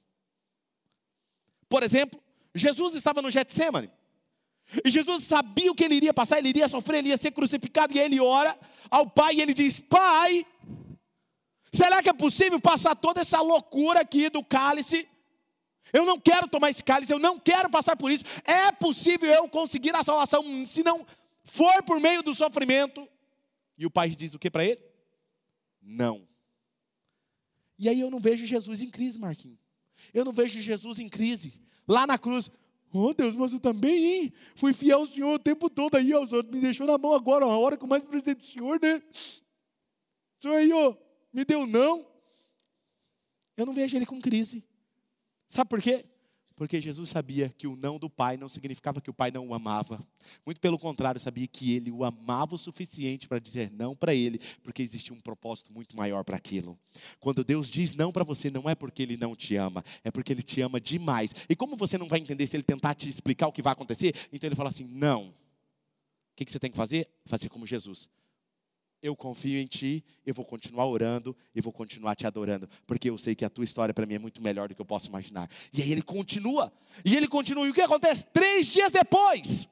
Por 1.68 1.82
exemplo, 1.82 2.20
Jesus 2.54 2.94
estava 2.94 3.22
no 3.22 3.30
Getsemane. 3.30 3.90
E 4.84 4.90
Jesus 4.90 5.24
sabia 5.24 5.70
o 5.70 5.74
que 5.74 5.84
ele 5.84 5.94
iria 5.94 6.12
passar, 6.12 6.38
ele 6.38 6.50
iria 6.50 6.68
sofrer, 6.68 6.98
ele 6.98 7.08
ia 7.08 7.16
ser 7.16 7.30
crucificado, 7.30 7.94
e 7.94 7.98
ele 7.98 8.20
ora 8.20 8.58
ao 8.90 9.08
Pai 9.08 9.36
e 9.36 9.40
ele 9.40 9.54
diz: 9.54 9.80
Pai, 9.80 10.44
será 11.72 12.02
que 12.02 12.08
é 12.08 12.12
possível 12.12 12.60
passar 12.60 12.94
toda 12.94 13.20
essa 13.20 13.40
loucura 13.40 14.00
aqui 14.00 14.28
do 14.28 14.44
cálice? 14.44 15.08
Eu 15.92 16.04
não 16.04 16.20
quero 16.20 16.48
tomar 16.48 16.70
esse 16.70 16.84
cálice, 16.84 17.12
eu 17.12 17.18
não 17.18 17.38
quero 17.38 17.70
passar 17.70 17.96
por 17.96 18.10
isso. 18.10 18.24
É 18.44 18.70
possível 18.72 19.30
eu 19.30 19.48
conseguir 19.48 19.94
a 19.94 20.02
salvação 20.02 20.66
se 20.66 20.82
não 20.82 21.06
for 21.44 21.82
por 21.82 21.98
meio 21.98 22.22
do 22.22 22.34
sofrimento? 22.34 23.08
E 23.76 23.86
o 23.86 23.90
Pai 23.90 24.10
diz 24.10 24.34
o 24.34 24.38
que 24.38 24.50
para 24.50 24.64
ele? 24.64 24.82
Não. 25.80 26.26
E 27.78 27.88
aí 27.88 28.00
eu 28.00 28.10
não 28.10 28.20
vejo 28.20 28.44
Jesus 28.44 28.82
em 28.82 28.90
crise, 28.90 29.18
Marquinhos. 29.18 29.58
Eu 30.12 30.24
não 30.24 30.32
vejo 30.32 30.60
Jesus 30.60 30.98
em 30.98 31.08
crise. 31.08 31.60
Lá 31.86 32.06
na 32.06 32.18
cruz, 32.18 32.50
Oh 32.92 33.12
Deus, 33.12 33.36
mas 33.36 33.52
eu 33.52 33.60
também, 33.60 34.04
hein? 34.04 34.32
Fui 34.56 34.72
fiel 34.72 35.00
ao 35.00 35.06
Senhor 35.06 35.34
o 35.34 35.38
tempo 35.38 35.68
todo 35.68 35.96
aí, 35.96 36.14
ó. 36.14 36.22
O 36.22 36.26
Senhor 36.26 36.44
me 36.44 36.60
deixou 36.60 36.86
na 36.86 36.96
mão 36.96 37.12
agora, 37.12 37.44
a 37.44 37.58
hora 37.58 37.76
que 37.76 37.84
eu 37.84 37.88
mais 37.88 38.04
precisei 38.04 38.34
do 38.34 38.44
Senhor, 38.44 38.80
né? 38.80 39.02
Senhor 40.38 40.54
aí, 40.54 40.72
ó, 40.72 40.94
me 41.38 41.44
deu 41.44 41.66
não. 41.66 42.04
Eu 43.56 43.64
não 43.64 43.72
vejo 43.72 43.96
ele 43.96 44.06
com 44.06 44.20
crise. 44.20 44.64
Sabe 45.46 45.70
por 45.70 45.80
quê? 45.80 46.04
Porque 46.56 46.80
Jesus 46.80 47.08
sabia 47.08 47.54
que 47.56 47.68
o 47.68 47.76
não 47.76 48.00
do 48.00 48.10
Pai 48.10 48.36
não 48.36 48.48
significava 48.48 49.00
que 49.00 49.08
o 49.08 49.14
Pai 49.14 49.30
não 49.30 49.46
o 49.46 49.54
amava. 49.54 50.04
Muito 50.44 50.60
pelo 50.60 50.76
contrário, 50.76 51.20
sabia 51.20 51.46
que 51.46 51.72
ele 51.72 51.92
o 51.92 52.04
amava 52.04 52.56
o 52.56 52.58
suficiente 52.58 53.28
para 53.28 53.38
dizer 53.38 53.70
não 53.70 53.94
para 53.94 54.12
ele, 54.12 54.40
porque 54.64 54.82
existia 54.82 55.14
um 55.14 55.20
propósito 55.20 55.72
muito 55.72 55.96
maior 55.96 56.24
para 56.24 56.36
aquilo. 56.36 56.76
Quando 57.20 57.44
Deus 57.44 57.70
diz 57.70 57.94
não 57.94 58.10
para 58.10 58.24
você, 58.24 58.50
não 58.50 58.68
é 58.68 58.74
porque 58.74 59.02
ele 59.02 59.16
não 59.16 59.36
te 59.36 59.54
ama, 59.54 59.84
é 60.02 60.10
porque 60.10 60.32
ele 60.32 60.42
te 60.42 60.60
ama 60.60 60.80
demais. 60.80 61.32
E 61.48 61.54
como 61.54 61.76
você 61.76 61.96
não 61.96 62.08
vai 62.08 62.18
entender 62.18 62.48
se 62.48 62.56
ele 62.56 62.64
tentar 62.64 62.96
te 62.96 63.08
explicar 63.08 63.46
o 63.46 63.52
que 63.52 63.62
vai 63.62 63.72
acontecer, 63.72 64.12
então 64.32 64.48
ele 64.48 64.56
fala 64.56 64.70
assim: 64.70 64.84
não. 64.84 65.28
O 65.28 65.34
que 66.44 66.50
você 66.50 66.58
tem 66.58 66.70
que 66.70 66.76
fazer? 66.76 67.08
Fazer 67.24 67.48
como 67.48 67.64
Jesus 67.64 68.08
eu 69.02 69.14
confio 69.14 69.60
em 69.60 69.66
ti, 69.66 70.04
eu 70.26 70.34
vou 70.34 70.44
continuar 70.44 70.86
orando 70.86 71.36
e 71.54 71.60
vou 71.60 71.72
continuar 71.72 72.14
te 72.16 72.26
adorando, 72.26 72.68
porque 72.86 73.10
eu 73.10 73.18
sei 73.18 73.34
que 73.34 73.44
a 73.44 73.50
tua 73.50 73.64
história 73.64 73.94
para 73.94 74.06
mim 74.06 74.14
é 74.14 74.18
muito 74.18 74.42
melhor 74.42 74.68
do 74.68 74.74
que 74.74 74.80
eu 74.80 74.86
posso 74.86 75.08
imaginar. 75.08 75.48
E 75.72 75.82
aí 75.82 75.92
ele 75.92 76.02
continua, 76.02 76.72
e 77.04 77.16
ele 77.16 77.28
continua, 77.28 77.66
e 77.66 77.70
o 77.70 77.74
que 77.74 77.80
acontece? 77.80 78.26
Três 78.26 78.66
dias 78.66 78.92
depois, 78.92 79.68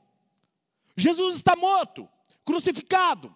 Jesus 0.97 1.37
está 1.37 1.57
morto, 1.57 2.09
crucificado. 2.45 3.35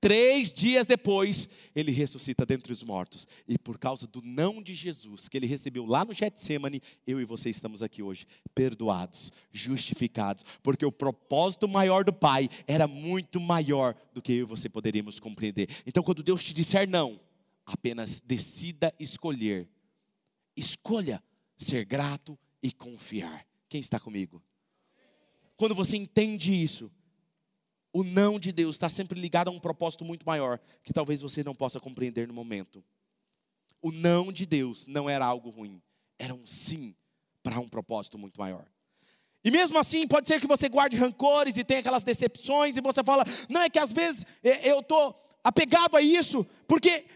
Três 0.00 0.50
dias 0.50 0.86
depois, 0.86 1.48
ele 1.76 1.92
ressuscita 1.92 2.46
dentre 2.46 2.72
os 2.72 2.82
mortos. 2.82 3.28
E 3.46 3.58
por 3.58 3.78
causa 3.78 4.06
do 4.06 4.22
não 4.22 4.62
de 4.62 4.74
Jesus, 4.74 5.28
que 5.28 5.36
ele 5.36 5.46
recebeu 5.46 5.84
lá 5.84 6.04
no 6.06 6.14
Getsemane, 6.14 6.80
eu 7.06 7.20
e 7.20 7.24
você 7.24 7.50
estamos 7.50 7.82
aqui 7.82 8.02
hoje, 8.02 8.26
perdoados, 8.54 9.30
justificados. 9.52 10.42
Porque 10.62 10.86
o 10.86 10.92
propósito 10.92 11.68
maior 11.68 12.02
do 12.02 12.14
Pai 12.14 12.48
era 12.66 12.86
muito 12.86 13.38
maior 13.38 13.94
do 14.14 14.22
que 14.22 14.32
eu 14.32 14.38
e 14.38 14.44
você 14.44 14.70
poderíamos 14.70 15.20
compreender. 15.20 15.68
Então, 15.86 16.02
quando 16.02 16.22
Deus 16.22 16.42
te 16.42 16.54
disser 16.54 16.88
não, 16.88 17.20
apenas 17.66 18.20
decida 18.20 18.94
escolher. 18.98 19.68
Escolha 20.56 21.22
ser 21.58 21.84
grato 21.84 22.38
e 22.62 22.72
confiar. 22.72 23.46
Quem 23.68 23.80
está 23.80 24.00
comigo? 24.00 24.42
Quando 25.56 25.74
você 25.74 25.96
entende 25.96 26.54
isso, 26.54 26.90
o 27.92 28.04
não 28.04 28.38
de 28.38 28.52
Deus 28.52 28.76
está 28.76 28.88
sempre 28.88 29.20
ligado 29.20 29.48
a 29.48 29.50
um 29.50 29.58
propósito 29.58 30.04
muito 30.04 30.24
maior, 30.24 30.60
que 30.84 30.92
talvez 30.92 31.20
você 31.20 31.42
não 31.42 31.54
possa 31.54 31.80
compreender 31.80 32.28
no 32.28 32.34
momento. 32.34 32.84
O 33.82 33.90
não 33.90 34.32
de 34.32 34.46
Deus 34.46 34.86
não 34.86 35.08
era 35.08 35.24
algo 35.24 35.50
ruim, 35.50 35.82
era 36.18 36.34
um 36.34 36.46
sim 36.46 36.94
para 37.42 37.58
um 37.58 37.68
propósito 37.68 38.18
muito 38.18 38.38
maior. 38.38 38.66
E 39.42 39.50
mesmo 39.50 39.78
assim, 39.78 40.06
pode 40.06 40.28
ser 40.28 40.40
que 40.40 40.46
você 40.46 40.68
guarde 40.68 40.96
rancores 40.96 41.56
e 41.56 41.64
tenha 41.64 41.80
aquelas 41.80 42.04
decepções, 42.04 42.76
e 42.76 42.80
você 42.80 43.02
fala, 43.02 43.24
não, 43.48 43.62
é 43.62 43.70
que 43.70 43.78
às 43.78 43.92
vezes 43.92 44.24
é, 44.42 44.70
eu 44.70 44.80
estou 44.80 45.16
apegado 45.42 45.96
a 45.96 46.02
isso, 46.02 46.46
porque, 46.68 47.06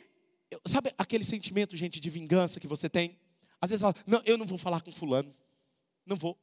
sabe 0.66 0.93
aquele 0.97 1.22
sentimento, 1.22 1.77
gente, 1.77 2.01
de 2.01 2.09
vingança 2.09 2.59
que 2.59 2.66
você 2.66 2.89
tem? 2.89 3.18
Às 3.61 3.70
vezes 3.70 3.83
fala, 3.83 3.95
não, 4.07 4.22
eu 4.25 4.39
não 4.39 4.47
vou 4.47 4.59
falar 4.59 4.81
com 4.81 4.91
fulano, 4.91 5.35
não 6.07 6.16
vou 6.16 6.39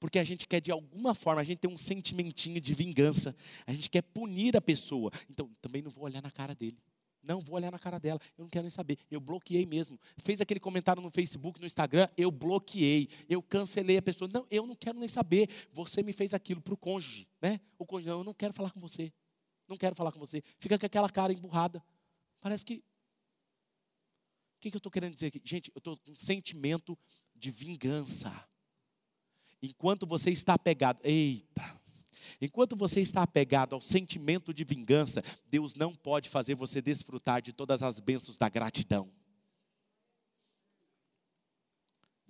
porque 0.00 0.18
a 0.18 0.24
gente 0.24 0.48
quer 0.48 0.60
de 0.60 0.72
alguma 0.72 1.14
forma, 1.14 1.42
a 1.42 1.44
gente 1.44 1.58
tem 1.58 1.70
um 1.70 1.76
sentimentinho 1.76 2.58
de 2.60 2.74
vingança, 2.74 3.36
a 3.66 3.72
gente 3.72 3.90
quer 3.90 4.02
punir 4.02 4.56
a 4.56 4.60
pessoa. 4.60 5.12
Então, 5.28 5.48
também 5.60 5.82
não 5.82 5.90
vou 5.90 6.04
olhar 6.04 6.22
na 6.22 6.30
cara 6.30 6.54
dele. 6.54 6.78
Não 7.22 7.38
vou 7.38 7.56
olhar 7.56 7.70
na 7.70 7.78
cara 7.78 8.00
dela, 8.00 8.18
eu 8.38 8.44
não 8.44 8.48
quero 8.48 8.62
nem 8.62 8.70
saber. 8.70 8.98
Eu 9.10 9.20
bloqueei 9.20 9.66
mesmo. 9.66 10.00
Fez 10.24 10.40
aquele 10.40 10.58
comentário 10.58 11.02
no 11.02 11.10
Facebook, 11.10 11.60
no 11.60 11.66
Instagram, 11.66 12.08
eu 12.16 12.30
bloqueei, 12.30 13.10
eu 13.28 13.42
cancelei 13.42 13.98
a 13.98 14.02
pessoa. 14.02 14.28
Não, 14.32 14.46
eu 14.50 14.66
não 14.66 14.74
quero 14.74 14.98
nem 14.98 15.08
saber. 15.08 15.50
Você 15.70 16.02
me 16.02 16.14
fez 16.14 16.32
aquilo 16.32 16.62
para 16.62 16.72
o 16.72 16.78
cônjuge, 16.78 17.28
né? 17.42 17.60
O 17.78 17.84
cônjuge, 17.84 18.08
não, 18.08 18.18
eu 18.20 18.24
não 18.24 18.32
quero 18.32 18.54
falar 18.54 18.70
com 18.70 18.80
você. 18.80 19.12
Não 19.68 19.76
quero 19.76 19.94
falar 19.94 20.12
com 20.12 20.18
você. 20.18 20.42
Fica 20.58 20.78
com 20.78 20.86
aquela 20.86 21.10
cara 21.10 21.30
emburrada. 21.32 21.84
Parece 22.40 22.64
que. 22.64 22.76
O 22.76 24.60
que, 24.60 24.70
que 24.70 24.76
eu 24.76 24.78
estou 24.78 24.90
querendo 24.90 25.12
dizer 25.12 25.26
aqui? 25.26 25.40
Gente, 25.44 25.70
eu 25.74 25.78
estou 25.78 25.98
com 25.98 26.12
um 26.12 26.16
sentimento 26.16 26.98
de 27.36 27.50
vingança. 27.50 28.49
Enquanto 29.62 30.06
você 30.06 30.30
está 30.30 30.54
apegado, 30.54 31.00
eita, 31.04 31.80
enquanto 32.40 32.74
você 32.74 33.00
está 33.00 33.22
apegado 33.22 33.74
ao 33.74 33.80
sentimento 33.80 34.54
de 34.54 34.64
vingança, 34.64 35.22
Deus 35.46 35.74
não 35.74 35.94
pode 35.94 36.28
fazer 36.28 36.54
você 36.54 36.80
desfrutar 36.80 37.42
de 37.42 37.52
todas 37.52 37.82
as 37.82 38.00
bênçãos 38.00 38.38
da 38.38 38.48
gratidão. 38.48 39.10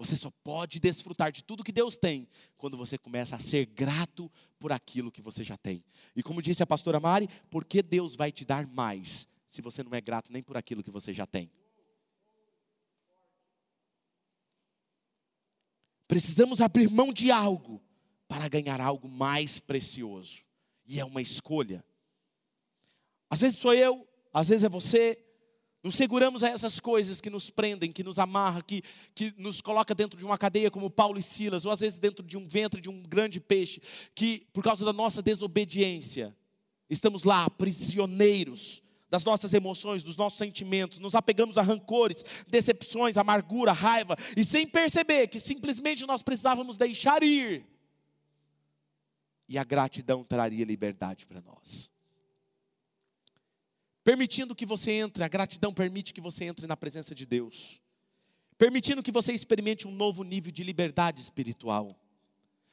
Você 0.00 0.16
só 0.16 0.30
pode 0.42 0.80
desfrutar 0.80 1.30
de 1.30 1.44
tudo 1.44 1.62
que 1.62 1.70
Deus 1.70 1.98
tem 1.98 2.26
quando 2.56 2.74
você 2.74 2.96
começa 2.96 3.36
a 3.36 3.38
ser 3.38 3.66
grato 3.66 4.32
por 4.58 4.72
aquilo 4.72 5.12
que 5.12 5.20
você 5.20 5.44
já 5.44 5.58
tem. 5.58 5.84
E 6.16 6.22
como 6.22 6.40
disse 6.40 6.62
a 6.62 6.66
pastora 6.66 6.98
Mari, 6.98 7.28
por 7.50 7.66
que 7.66 7.82
Deus 7.82 8.16
vai 8.16 8.32
te 8.32 8.42
dar 8.42 8.66
mais 8.66 9.28
se 9.46 9.60
você 9.60 9.82
não 9.82 9.92
é 9.92 10.00
grato 10.00 10.32
nem 10.32 10.42
por 10.42 10.56
aquilo 10.56 10.82
que 10.82 10.90
você 10.90 11.12
já 11.12 11.26
tem? 11.26 11.50
Precisamos 16.10 16.60
abrir 16.60 16.90
mão 16.90 17.12
de 17.12 17.30
algo 17.30 17.80
para 18.26 18.48
ganhar 18.48 18.80
algo 18.80 19.08
mais 19.08 19.60
precioso. 19.60 20.38
E 20.84 20.98
é 20.98 21.04
uma 21.04 21.22
escolha. 21.22 21.84
Às 23.30 23.42
vezes 23.42 23.60
sou 23.60 23.72
eu, 23.72 24.04
às 24.34 24.48
vezes 24.48 24.64
é 24.64 24.68
você, 24.68 25.24
nos 25.84 25.94
seguramos 25.94 26.42
a 26.42 26.48
essas 26.48 26.80
coisas 26.80 27.20
que 27.20 27.30
nos 27.30 27.48
prendem, 27.48 27.92
que 27.92 28.02
nos 28.02 28.18
amarram, 28.18 28.60
que, 28.60 28.82
que 29.14 29.32
nos 29.38 29.60
coloca 29.60 29.94
dentro 29.94 30.18
de 30.18 30.24
uma 30.24 30.36
cadeia 30.36 30.68
como 30.68 30.90
Paulo 30.90 31.16
e 31.16 31.22
Silas, 31.22 31.64
ou 31.64 31.70
às 31.70 31.78
vezes 31.78 31.96
dentro 31.96 32.26
de 32.26 32.36
um 32.36 32.44
ventre 32.44 32.80
de 32.80 32.90
um 32.90 33.04
grande 33.04 33.38
peixe, 33.38 33.80
que 34.12 34.48
por 34.52 34.64
causa 34.64 34.84
da 34.84 34.92
nossa 34.92 35.22
desobediência, 35.22 36.36
estamos 36.88 37.22
lá 37.22 37.48
prisioneiros 37.48 38.82
das 39.10 39.24
nossas 39.24 39.52
emoções, 39.52 40.02
dos 40.02 40.16
nossos 40.16 40.38
sentimentos, 40.38 41.00
nos 41.00 41.14
apegamos 41.14 41.58
a 41.58 41.62
rancores, 41.62 42.24
decepções, 42.48 43.16
amargura, 43.16 43.72
raiva, 43.72 44.16
e 44.36 44.44
sem 44.44 44.66
perceber 44.66 45.26
que 45.26 45.40
simplesmente 45.40 46.06
nós 46.06 46.22
precisávamos 46.22 46.76
deixar 46.76 47.22
ir, 47.22 47.66
e 49.48 49.58
a 49.58 49.64
gratidão 49.64 50.22
traria 50.22 50.64
liberdade 50.64 51.26
para 51.26 51.40
nós. 51.40 51.90
Permitindo 54.04 54.54
que 54.54 54.64
você 54.64 54.92
entre, 54.92 55.24
a 55.24 55.28
gratidão 55.28 55.74
permite 55.74 56.14
que 56.14 56.20
você 56.20 56.44
entre 56.44 56.66
na 56.68 56.76
presença 56.76 57.14
de 57.14 57.26
Deus, 57.26 57.80
permitindo 58.56 59.02
que 59.02 59.10
você 59.10 59.32
experimente 59.32 59.88
um 59.88 59.92
novo 59.92 60.22
nível 60.22 60.52
de 60.52 60.62
liberdade 60.62 61.20
espiritual, 61.20 61.98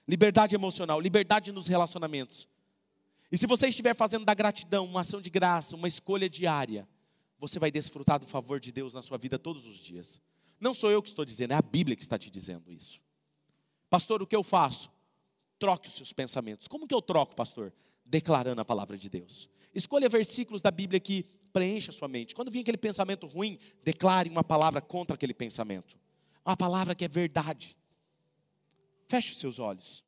liberdade 0.08 0.54
emocional, 0.54 1.02
liberdade 1.02 1.52
nos 1.52 1.66
relacionamentos. 1.66 2.48
E 3.32 3.38
se 3.38 3.46
você 3.46 3.68
estiver 3.68 3.96
fazendo 3.96 4.26
da 4.26 4.34
gratidão 4.34 4.86
uma 4.86 5.02
ação 5.02 5.22
de 5.22 5.30
graça, 5.30 5.76
uma 5.76 5.88
escolha 5.88 6.30
diária, 6.30 6.88
você 7.38 7.60
vai 7.60 7.70
desfrutar 7.70 8.20
do 8.20 8.26
favor 8.26 8.60
de 8.60 8.72
Deus 8.72 8.94
na 8.94 9.02
sua 9.02 9.18
vida 9.18 9.38
todos 9.38 9.66
os 9.66 9.78
dias. 9.78 10.22
Não 10.60 10.74
sou 10.74 10.90
eu 10.90 11.02
que 11.02 11.10
estou 11.10 11.26
dizendo, 11.26 11.52
é 11.52 11.56
a 11.56 11.62
Bíblia 11.62 11.96
que 11.96 12.02
está 12.02 12.18
te 12.18 12.32
dizendo 12.32 12.72
isso. 12.72 13.02
Pastor, 13.90 14.22
o 14.22 14.28
que 14.28 14.36
eu 14.36 14.44
faço? 14.44 14.90
Troque 15.60 15.88
os 15.88 15.96
seus 15.96 16.14
pensamentos. 16.14 16.68
Como 16.68 16.88
que 16.88 16.94
eu 16.94 17.02
troco, 17.02 17.36
pastor? 17.36 17.74
Declarando 18.06 18.62
a 18.62 18.66
palavra 18.66 18.98
de 18.98 19.10
Deus. 19.10 19.50
Escolha 19.74 20.10
versículos 20.10 20.62
da 20.62 20.72
Bíblia 20.72 21.00
que 21.00 21.24
preencha 21.52 21.92
a 21.92 21.94
sua 21.94 22.08
mente. 22.08 22.34
Quando 22.34 22.52
vir 22.52 22.62
aquele 22.62 22.78
pensamento 22.78 23.28
ruim, 23.28 23.60
declare 23.84 24.30
uma 24.30 24.44
palavra 24.44 24.82
contra 24.82 25.16
aquele 25.16 25.34
pensamento. 25.34 25.98
Uma 26.46 26.56
palavra 26.56 26.96
que 26.96 27.06
é 27.06 27.08
verdade. 27.08 27.76
Feche 29.08 29.34
os 29.34 29.40
seus 29.40 29.60
olhos. 29.60 30.04